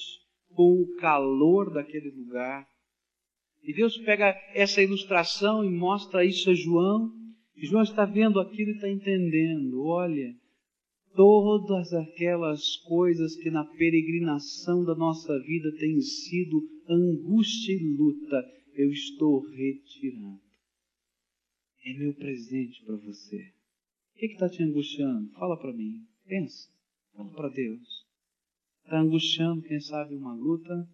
com 0.54 0.82
o 0.82 0.96
calor 0.96 1.72
daquele 1.72 2.10
lugar. 2.10 2.66
E 3.62 3.72
Deus 3.72 3.96
pega 3.98 4.34
essa 4.54 4.82
ilustração 4.82 5.64
e 5.64 5.70
mostra 5.70 6.24
isso 6.24 6.50
a 6.50 6.54
João. 6.54 7.10
E 7.56 7.66
João 7.66 7.82
está 7.82 8.04
vendo 8.04 8.40
aquilo 8.40 8.70
e 8.70 8.74
está 8.74 8.88
entendendo. 8.88 9.84
Olha, 9.84 10.34
todas 11.14 11.92
aquelas 11.92 12.76
coisas 12.78 13.36
que 13.36 13.50
na 13.50 13.64
peregrinação 13.64 14.84
da 14.84 14.94
nossa 14.94 15.38
vida 15.40 15.70
têm 15.78 16.00
sido 16.00 16.62
angústia 16.88 17.72
e 17.72 17.96
luta, 17.96 18.44
eu 18.74 18.90
estou 18.90 19.40
retirando. 19.48 20.40
É 21.84 21.94
meu 21.98 22.14
presente 22.14 22.84
para 22.84 22.96
você. 22.96 23.52
O 24.14 24.18
que 24.18 24.26
está 24.26 24.48
te 24.48 24.62
angustiando? 24.62 25.30
Fala 25.32 25.58
para 25.58 25.72
mim. 25.72 26.06
Pensa. 26.24 26.68
Fala 27.14 27.30
para 27.32 27.48
Deus. 27.48 28.06
Está 28.84 29.00
angustiando, 29.00 29.62
quem 29.62 29.80
sabe, 29.80 30.14
uma 30.14 30.34
luta 30.34 30.88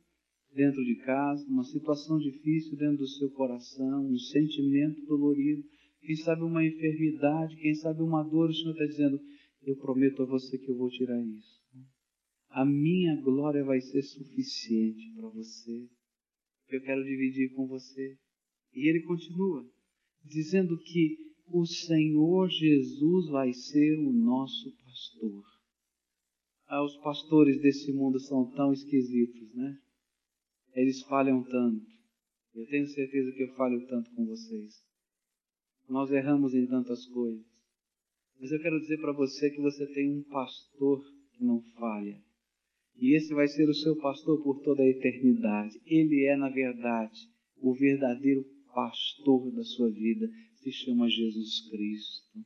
dentro 0.55 0.83
de 0.85 0.97
casa, 0.97 1.47
uma 1.49 1.65
situação 1.65 2.19
difícil 2.19 2.77
dentro 2.77 2.99
do 2.99 3.07
seu 3.07 3.31
coração, 3.31 4.07
um 4.07 4.19
sentimento 4.19 5.05
dolorido, 5.07 5.63
quem 6.01 6.17
sabe 6.17 6.43
uma 6.43 6.65
enfermidade, 6.65 7.57
quem 7.57 7.75
sabe 7.75 8.03
uma 8.03 8.23
dor. 8.23 8.51
O 8.51 8.55
Senhor 8.55 8.73
está 8.73 8.85
dizendo: 8.87 9.21
Eu 9.69 9.77
prometo 9.77 10.23
a 10.23 10.25
você 10.25 10.57
que 10.57 10.71
eu 10.71 10.79
vou 10.79 10.89
tirar 10.89 11.23
isso. 11.23 11.61
A 12.49 12.65
minha 12.65 13.21
glória 13.21 13.63
vai 13.63 13.79
ser 13.83 14.01
suficiente 14.01 15.13
para 15.15 15.29
você. 15.29 15.87
Eu 16.71 16.81
quero 16.81 17.05
dividir 17.05 17.53
com 17.53 17.67
você. 17.67 18.17
E 18.73 18.89
ele 18.89 19.03
continua 19.03 19.71
dizendo 20.25 20.75
que 20.79 21.19
o 21.49 21.67
Senhor 21.67 22.49
Jesus 22.49 23.29
vai 23.29 23.53
ser 23.53 23.99
o 23.99 24.11
nosso 24.11 24.75
pastor. 24.83 25.45
Ah, 26.69 26.83
os 26.83 26.97
pastores 27.03 27.61
desse 27.61 27.93
mundo 27.93 28.19
são 28.21 28.51
tão 28.53 28.73
esquisitos, 28.73 29.55
né? 29.55 29.79
Eles 30.73 31.03
falham 31.03 31.45
tanto. 31.45 31.87
Eu 32.55 32.67
tenho 32.69 32.87
certeza 32.87 33.33
que 33.33 33.43
eu 33.43 33.55
falho 33.55 33.87
tanto 33.87 34.11
com 34.15 34.25
vocês. 34.25 34.83
Nós 35.87 36.11
erramos 36.11 36.55
em 36.55 36.67
tantas 36.67 37.05
coisas. 37.09 37.48
Mas 38.41 38.53
eu 38.53 38.61
quero 38.61 38.81
dizer 38.81 38.99
para 39.01 39.13
você 39.13 39.51
que 39.51 39.61
você 39.61 39.87
tem 39.87 40.11
um 40.11 40.23
pastor 40.25 41.03
que 41.33 41.45
não 41.45 41.61
falha. 41.79 42.17
E 43.01 43.17
esse 43.17 43.33
vai 43.35 43.47
ser 43.47 43.69
o 43.69 43.75
seu 43.75 43.97
pastor 43.97 44.43
por 44.43 44.61
toda 44.61 44.83
a 44.83 44.89
eternidade. 44.89 45.81
Ele 45.87 46.25
é, 46.25 46.37
na 46.37 46.49
verdade, 46.49 47.19
o 47.61 47.75
verdadeiro 47.75 48.45
pastor 48.75 49.51
da 49.53 49.63
sua 49.63 49.91
vida 49.91 50.29
se 50.57 50.71
chama 50.73 51.09
Jesus 51.09 51.69
Cristo. 51.69 52.41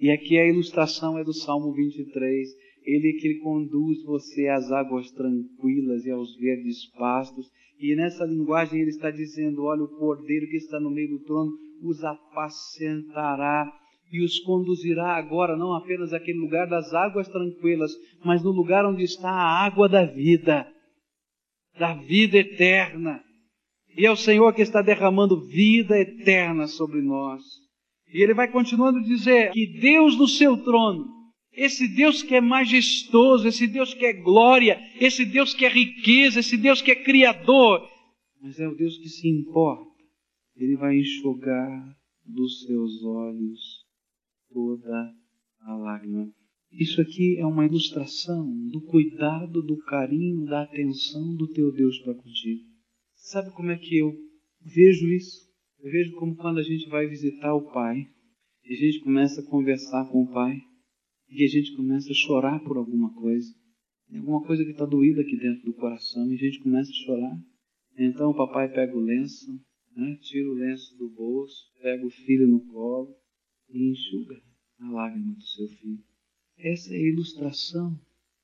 E 0.00 0.10
aqui 0.10 0.38
a 0.38 0.48
ilustração 0.48 1.18
é 1.18 1.24
do 1.24 1.34
Salmo 1.34 1.72
23. 1.72 2.48
Ele 2.84 3.12
que 3.20 3.38
conduz 3.40 4.02
você 4.04 4.48
às 4.48 4.70
águas 4.72 5.10
tranquilas 5.12 6.04
e 6.06 6.10
aos 6.10 6.36
verdes 6.36 6.86
pastos. 6.92 7.50
E 7.78 7.94
nessa 7.94 8.24
linguagem 8.24 8.80
ele 8.80 8.90
está 8.90 9.10
dizendo: 9.10 9.62
olha, 9.62 9.82
o 9.82 9.96
cordeiro 9.96 10.48
que 10.48 10.56
está 10.56 10.80
no 10.80 10.90
meio 10.90 11.18
do 11.18 11.24
trono 11.24 11.52
os 11.82 12.02
apacentará 12.04 13.70
e 14.10 14.24
os 14.24 14.40
conduzirá 14.40 15.16
agora 15.16 15.56
não 15.56 15.72
apenas 15.74 16.12
àquele 16.12 16.38
lugar 16.38 16.66
das 16.66 16.92
águas 16.92 17.28
tranquilas, 17.28 17.92
mas 18.24 18.42
no 18.42 18.50
lugar 18.50 18.84
onde 18.84 19.04
está 19.04 19.30
a 19.30 19.64
água 19.64 19.88
da 19.88 20.04
vida, 20.04 20.66
da 21.78 21.94
vida 21.94 22.38
eterna. 22.38 23.22
E 23.96 24.04
é 24.04 24.10
o 24.10 24.16
Senhor 24.16 24.52
que 24.52 24.62
está 24.62 24.82
derramando 24.82 25.40
vida 25.46 25.96
eterna 25.98 26.66
sobre 26.66 27.00
nós. 27.00 27.42
E 28.12 28.22
ele 28.22 28.34
vai 28.34 28.50
continuando 28.50 28.98
a 28.98 29.02
dizer 29.02 29.52
que 29.52 29.78
Deus 29.78 30.18
no 30.18 30.26
seu 30.26 30.56
trono, 30.56 31.06
esse 31.52 31.86
Deus 31.86 32.22
que 32.22 32.34
é 32.34 32.40
majestoso, 32.40 33.46
esse 33.46 33.66
Deus 33.68 33.94
que 33.94 34.04
é 34.04 34.12
glória, 34.12 34.80
esse 35.00 35.24
Deus 35.24 35.54
que 35.54 35.64
é 35.64 35.68
riqueza, 35.68 36.40
esse 36.40 36.56
Deus 36.56 36.82
que 36.82 36.90
é 36.90 36.96
criador, 36.96 37.88
mas 38.40 38.58
é 38.58 38.66
o 38.66 38.74
Deus 38.74 38.96
que 38.98 39.08
se 39.08 39.28
importa. 39.28 39.88
Ele 40.56 40.76
vai 40.76 40.96
enxugar 40.96 41.96
dos 42.24 42.64
seus 42.64 43.04
olhos 43.04 43.89
toda 44.52 45.14
a 45.60 45.76
lágrima. 45.76 46.32
Isso 46.72 47.00
aqui 47.00 47.36
é 47.36 47.44
uma 47.44 47.66
ilustração 47.66 48.46
do 48.68 48.80
cuidado, 48.82 49.62
do 49.62 49.76
carinho, 49.78 50.44
da 50.44 50.62
atenção 50.62 51.34
do 51.34 51.48
teu 51.48 51.72
Deus 51.72 51.98
para 51.98 52.14
contigo. 52.14 52.62
Sabe 53.14 53.50
como 53.52 53.70
é 53.70 53.76
que 53.76 53.98
eu 53.98 54.12
vejo 54.60 55.08
isso? 55.08 55.50
Eu 55.80 55.90
vejo 55.90 56.14
como 56.16 56.36
quando 56.36 56.58
a 56.58 56.62
gente 56.62 56.88
vai 56.88 57.06
visitar 57.08 57.54
o 57.54 57.72
Pai, 57.72 58.06
e 58.64 58.74
a 58.74 58.76
gente 58.76 59.00
começa 59.00 59.40
a 59.40 59.46
conversar 59.46 60.08
com 60.10 60.22
o 60.22 60.32
Pai, 60.32 60.60
e 61.28 61.44
a 61.44 61.48
gente 61.48 61.74
começa 61.74 62.10
a 62.10 62.14
chorar 62.14 62.60
por 62.60 62.76
alguma 62.76 63.12
coisa. 63.14 63.52
Alguma 64.14 64.42
coisa 64.44 64.64
que 64.64 64.70
está 64.70 64.84
doída 64.84 65.22
aqui 65.22 65.36
dentro 65.36 65.64
do 65.64 65.74
coração, 65.74 66.30
e 66.30 66.34
a 66.34 66.38
gente 66.38 66.60
começa 66.60 66.90
a 66.90 67.04
chorar. 67.04 67.36
Então 67.98 68.30
o 68.30 68.36
papai 68.36 68.72
pega 68.72 68.96
o 68.96 69.00
lenço, 69.00 69.60
né, 69.96 70.16
tira 70.22 70.48
o 70.48 70.54
lenço 70.54 70.96
do 70.98 71.08
bolso, 71.10 71.70
pega 71.82 72.06
o 72.06 72.10
filho 72.10 72.46
no 72.46 72.60
colo 72.66 73.19
e 73.72 73.90
enxuga 73.90 74.40
a 74.78 74.90
lágrima 74.90 75.34
do 75.34 75.42
seu 75.42 75.68
filho. 75.68 76.04
Essa 76.56 76.94
é 76.94 76.96
a 76.96 77.08
ilustração 77.08 77.98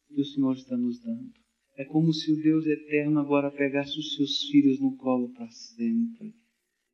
que 0.08 0.20
o 0.20 0.24
Senhor 0.24 0.54
está 0.54 0.76
nos 0.76 0.98
dando. 1.00 1.32
É 1.76 1.84
como 1.84 2.12
se 2.12 2.32
o 2.32 2.42
Deus 2.42 2.66
eterno 2.66 3.20
agora 3.20 3.50
pegasse 3.50 3.98
os 3.98 4.14
seus 4.14 4.48
filhos 4.48 4.80
no 4.80 4.96
colo 4.96 5.28
para 5.34 5.50
sempre 5.50 6.34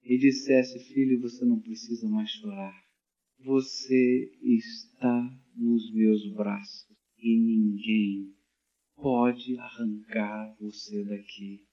e 0.03 0.19
dissesse: 0.19 0.79
Filho, 0.93 1.21
você 1.21 1.45
não 1.45 1.61
precisa 1.61 2.09
mais 2.09 2.31
chorar. 2.31 2.75
Você 3.45 4.33
está 4.43 5.41
nos 5.57 5.93
meus 5.93 6.33
braços 6.35 6.97
e 7.19 7.39
ninguém 7.39 8.33
pode 8.97 9.57
arrancar 9.59 10.57
você 10.61 11.05
daqui. 11.05 11.65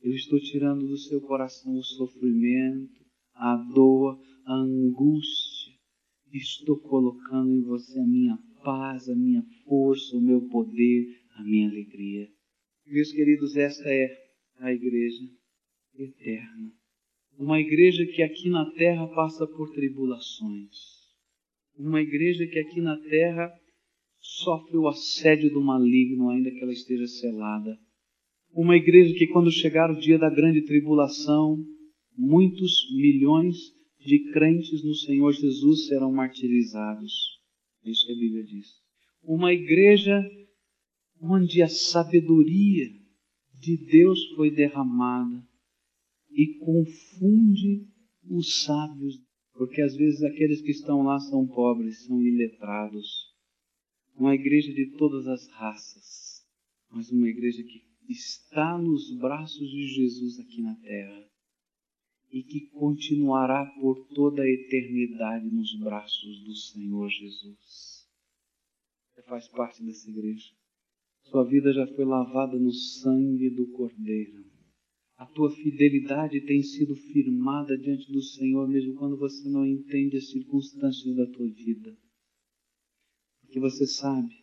Eu 0.00 0.12
estou 0.12 0.40
tirando 0.40 0.86
do 0.86 0.96
seu 0.96 1.20
coração 1.20 1.76
o 1.76 1.82
sofrimento, 1.82 3.04
a 3.34 3.56
dor, 3.56 4.20
a 4.44 4.54
angústia. 4.54 5.41
Estou 6.32 6.78
colocando 6.78 7.50
em 7.50 7.60
você 7.60 7.98
a 7.98 8.06
minha 8.06 8.38
paz, 8.64 9.06
a 9.06 9.14
minha 9.14 9.42
força, 9.66 10.16
o 10.16 10.20
meu 10.20 10.40
poder, 10.48 11.06
a 11.36 11.44
minha 11.44 11.68
alegria. 11.68 12.26
Meus 12.86 13.12
queridos, 13.12 13.54
esta 13.54 13.86
é 13.86 14.08
a 14.58 14.72
igreja 14.72 15.28
eterna. 15.94 16.72
Uma 17.38 17.60
igreja 17.60 18.06
que 18.06 18.22
aqui 18.22 18.48
na 18.48 18.70
terra 18.72 19.06
passa 19.08 19.46
por 19.46 19.74
tribulações. 19.74 20.74
Uma 21.76 22.00
igreja 22.00 22.46
que 22.46 22.58
aqui 22.58 22.80
na 22.80 22.96
terra 22.98 23.52
sofre 24.18 24.78
o 24.78 24.88
assédio 24.88 25.50
do 25.50 25.60
maligno, 25.60 26.30
ainda 26.30 26.50
que 26.50 26.62
ela 26.62 26.72
esteja 26.72 27.06
selada. 27.06 27.76
Uma 28.54 28.76
igreja 28.76 29.14
que, 29.14 29.26
quando 29.26 29.50
chegar 29.50 29.90
o 29.90 29.98
dia 29.98 30.18
da 30.18 30.30
grande 30.30 30.62
tribulação, 30.62 31.58
muitos 32.16 32.90
milhões 32.94 33.56
de 34.04 34.30
crentes 34.32 34.82
no 34.84 34.94
Senhor 34.94 35.32
Jesus 35.32 35.86
serão 35.86 36.12
martirizados. 36.12 37.12
É 37.84 37.90
isso 37.90 38.06
que 38.06 38.12
a 38.12 38.16
Bíblia 38.16 38.44
diz. 38.44 38.66
Uma 39.22 39.52
igreja 39.52 40.20
onde 41.20 41.62
a 41.62 41.68
sabedoria 41.68 42.88
de 43.54 43.76
Deus 43.76 44.24
foi 44.34 44.50
derramada 44.50 45.46
e 46.30 46.58
confunde 46.58 47.86
os 48.28 48.64
sábios, 48.64 49.20
porque 49.52 49.80
às 49.80 49.94
vezes 49.94 50.22
aqueles 50.22 50.60
que 50.60 50.70
estão 50.70 51.02
lá 51.02 51.18
são 51.20 51.46
pobres, 51.46 52.04
são 52.04 52.20
iletrados. 52.20 53.06
Uma 54.16 54.34
igreja 54.34 54.72
de 54.72 54.96
todas 54.96 55.26
as 55.26 55.48
raças, 55.48 56.44
mas 56.90 57.10
uma 57.10 57.28
igreja 57.28 57.62
que 57.62 57.82
está 58.08 58.76
nos 58.76 59.16
braços 59.18 59.70
de 59.70 59.86
Jesus 59.86 60.40
aqui 60.40 60.60
na 60.60 60.74
terra 60.76 61.31
e 62.32 62.42
que 62.42 62.60
continuará 62.70 63.66
por 63.78 64.06
toda 64.14 64.42
a 64.42 64.48
eternidade 64.48 65.44
nos 65.50 65.78
braços 65.78 66.42
do 66.44 66.56
Senhor 66.56 67.10
Jesus. 67.10 68.08
Você 69.10 69.22
faz 69.24 69.46
parte 69.48 69.84
dessa 69.84 70.08
igreja. 70.08 70.50
Sua 71.24 71.44
vida 71.44 71.72
já 71.74 71.86
foi 71.88 72.06
lavada 72.06 72.58
no 72.58 72.72
sangue 72.72 73.50
do 73.50 73.70
Cordeiro. 73.72 74.50
A 75.16 75.26
tua 75.26 75.50
fidelidade 75.50 76.40
tem 76.40 76.62
sido 76.62 76.96
firmada 76.96 77.76
diante 77.76 78.10
do 78.10 78.22
Senhor, 78.22 78.66
mesmo 78.66 78.94
quando 78.94 79.18
você 79.18 79.46
não 79.50 79.66
entende 79.66 80.16
as 80.16 80.30
circunstâncias 80.30 81.14
da 81.14 81.26
tua 81.26 81.48
vida. 81.48 81.94
Porque 83.42 83.60
você 83.60 83.86
sabe 83.86 84.34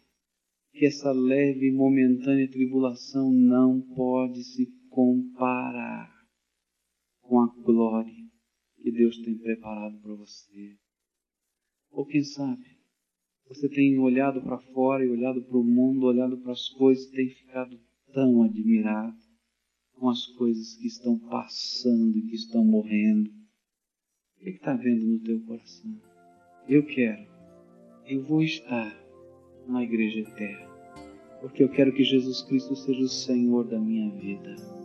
que 0.74 0.86
essa 0.86 1.12
leve 1.12 1.68
e 1.68 1.72
momentânea 1.72 2.50
tribulação 2.50 3.34
não 3.34 3.82
pode 3.82 4.44
se 4.44 4.68
comparar 4.90 6.19
com 7.30 7.42
a 7.42 7.48
glória 7.64 8.28
que 8.82 8.92
Deus 8.92 9.16
tem 9.20 9.38
preparado 9.38 10.02
para 10.02 10.16
você. 10.16 10.76
Ou 11.92 12.06
quem 12.06 12.24
sabe, 12.24 12.66
você 13.48 13.70
tem 13.70 14.00
olhado 14.00 14.42
para 14.42 14.58
fora 14.58 15.06
e 15.06 15.10
olhado 15.10 15.44
para 15.44 15.58
o 15.58 15.64
mundo, 15.64 16.08
olhado 16.08 16.38
para 16.40 16.54
as 16.54 16.68
coisas 16.70 17.06
e 17.06 17.12
tem 17.12 17.30
ficado 17.30 17.80
tão 18.12 18.42
admirado 18.42 19.18
com 19.94 20.10
as 20.10 20.26
coisas 20.26 20.76
que 20.76 20.88
estão 20.88 21.20
passando 21.20 22.18
e 22.18 22.22
que 22.24 22.36
estão 22.36 22.66
morrendo. 22.66 23.30
O 23.30 24.44
que 24.44 24.50
está 24.50 24.74
vendo 24.76 25.06
no 25.06 25.20
teu 25.20 25.40
coração? 25.42 26.02
Eu 26.68 26.84
quero, 26.86 27.28
eu 28.08 28.24
vou 28.24 28.42
estar 28.42 28.98
na 29.68 29.84
igreja 29.84 30.22
eterna, 30.22 30.68
porque 31.42 31.64
eu 31.64 31.70
quero 31.70 31.94
que 31.94 32.04
Jesus 32.04 32.42
Cristo 32.44 32.76
seja 32.76 33.04
o 33.04 33.10
Senhor 33.10 33.68
da 33.68 33.80
minha 33.80 34.10
vida. 34.16 34.79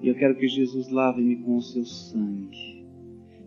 E 0.00 0.08
eu 0.08 0.14
quero 0.14 0.36
que 0.36 0.46
Jesus 0.46 0.90
lave-me 0.90 1.36
com 1.36 1.56
o 1.56 1.62
seu 1.62 1.84
sangue. 1.84 2.86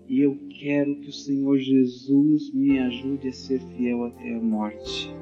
E 0.08 0.20
eu 0.20 0.38
quero 0.60 0.96
que 0.98 1.10
o 1.10 1.14
Senhor 1.14 1.58
Jesus 1.58 2.54
me 2.54 2.80
ajude 2.80 3.30
a 3.30 3.34
ser 3.34 3.62
fiel 3.62 4.04
até 4.04 4.36
a 4.36 4.42
morte, 4.42 5.16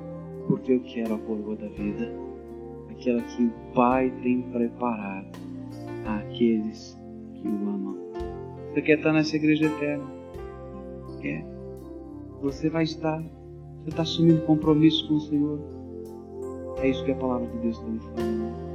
porque 0.47 0.73
eu 0.73 0.79
quero 0.81 1.13
a 1.13 1.19
coroa 1.19 1.55
da 1.55 1.67
vida, 1.67 2.11
aquela 2.89 3.21
que 3.21 3.43
o 3.43 3.53
Pai 3.75 4.11
tem 4.23 4.41
preparado 4.41 5.37
àqueles 6.05 6.99
que 7.35 7.47
o 7.47 7.69
amam. 7.69 7.97
Você 8.73 8.81
quer 8.81 8.97
estar 8.97 9.13
nessa 9.13 9.35
igreja 9.35 9.67
eterna? 9.67 10.05
Quer? 11.21 11.45
Você 12.41 12.69
vai 12.69 12.83
estar. 12.83 13.21
Você 13.83 13.89
está 13.89 14.01
assumindo 14.01 14.41
compromisso 14.41 15.07
com 15.07 15.15
o 15.15 15.21
Senhor? 15.21 15.59
É 16.81 16.89
isso 16.89 17.03
que 17.05 17.11
a 17.11 17.15
palavra 17.15 17.47
de 17.47 17.57
Deus 17.59 17.77
está 17.77 17.87
me 17.87 17.99
falando. 17.99 18.68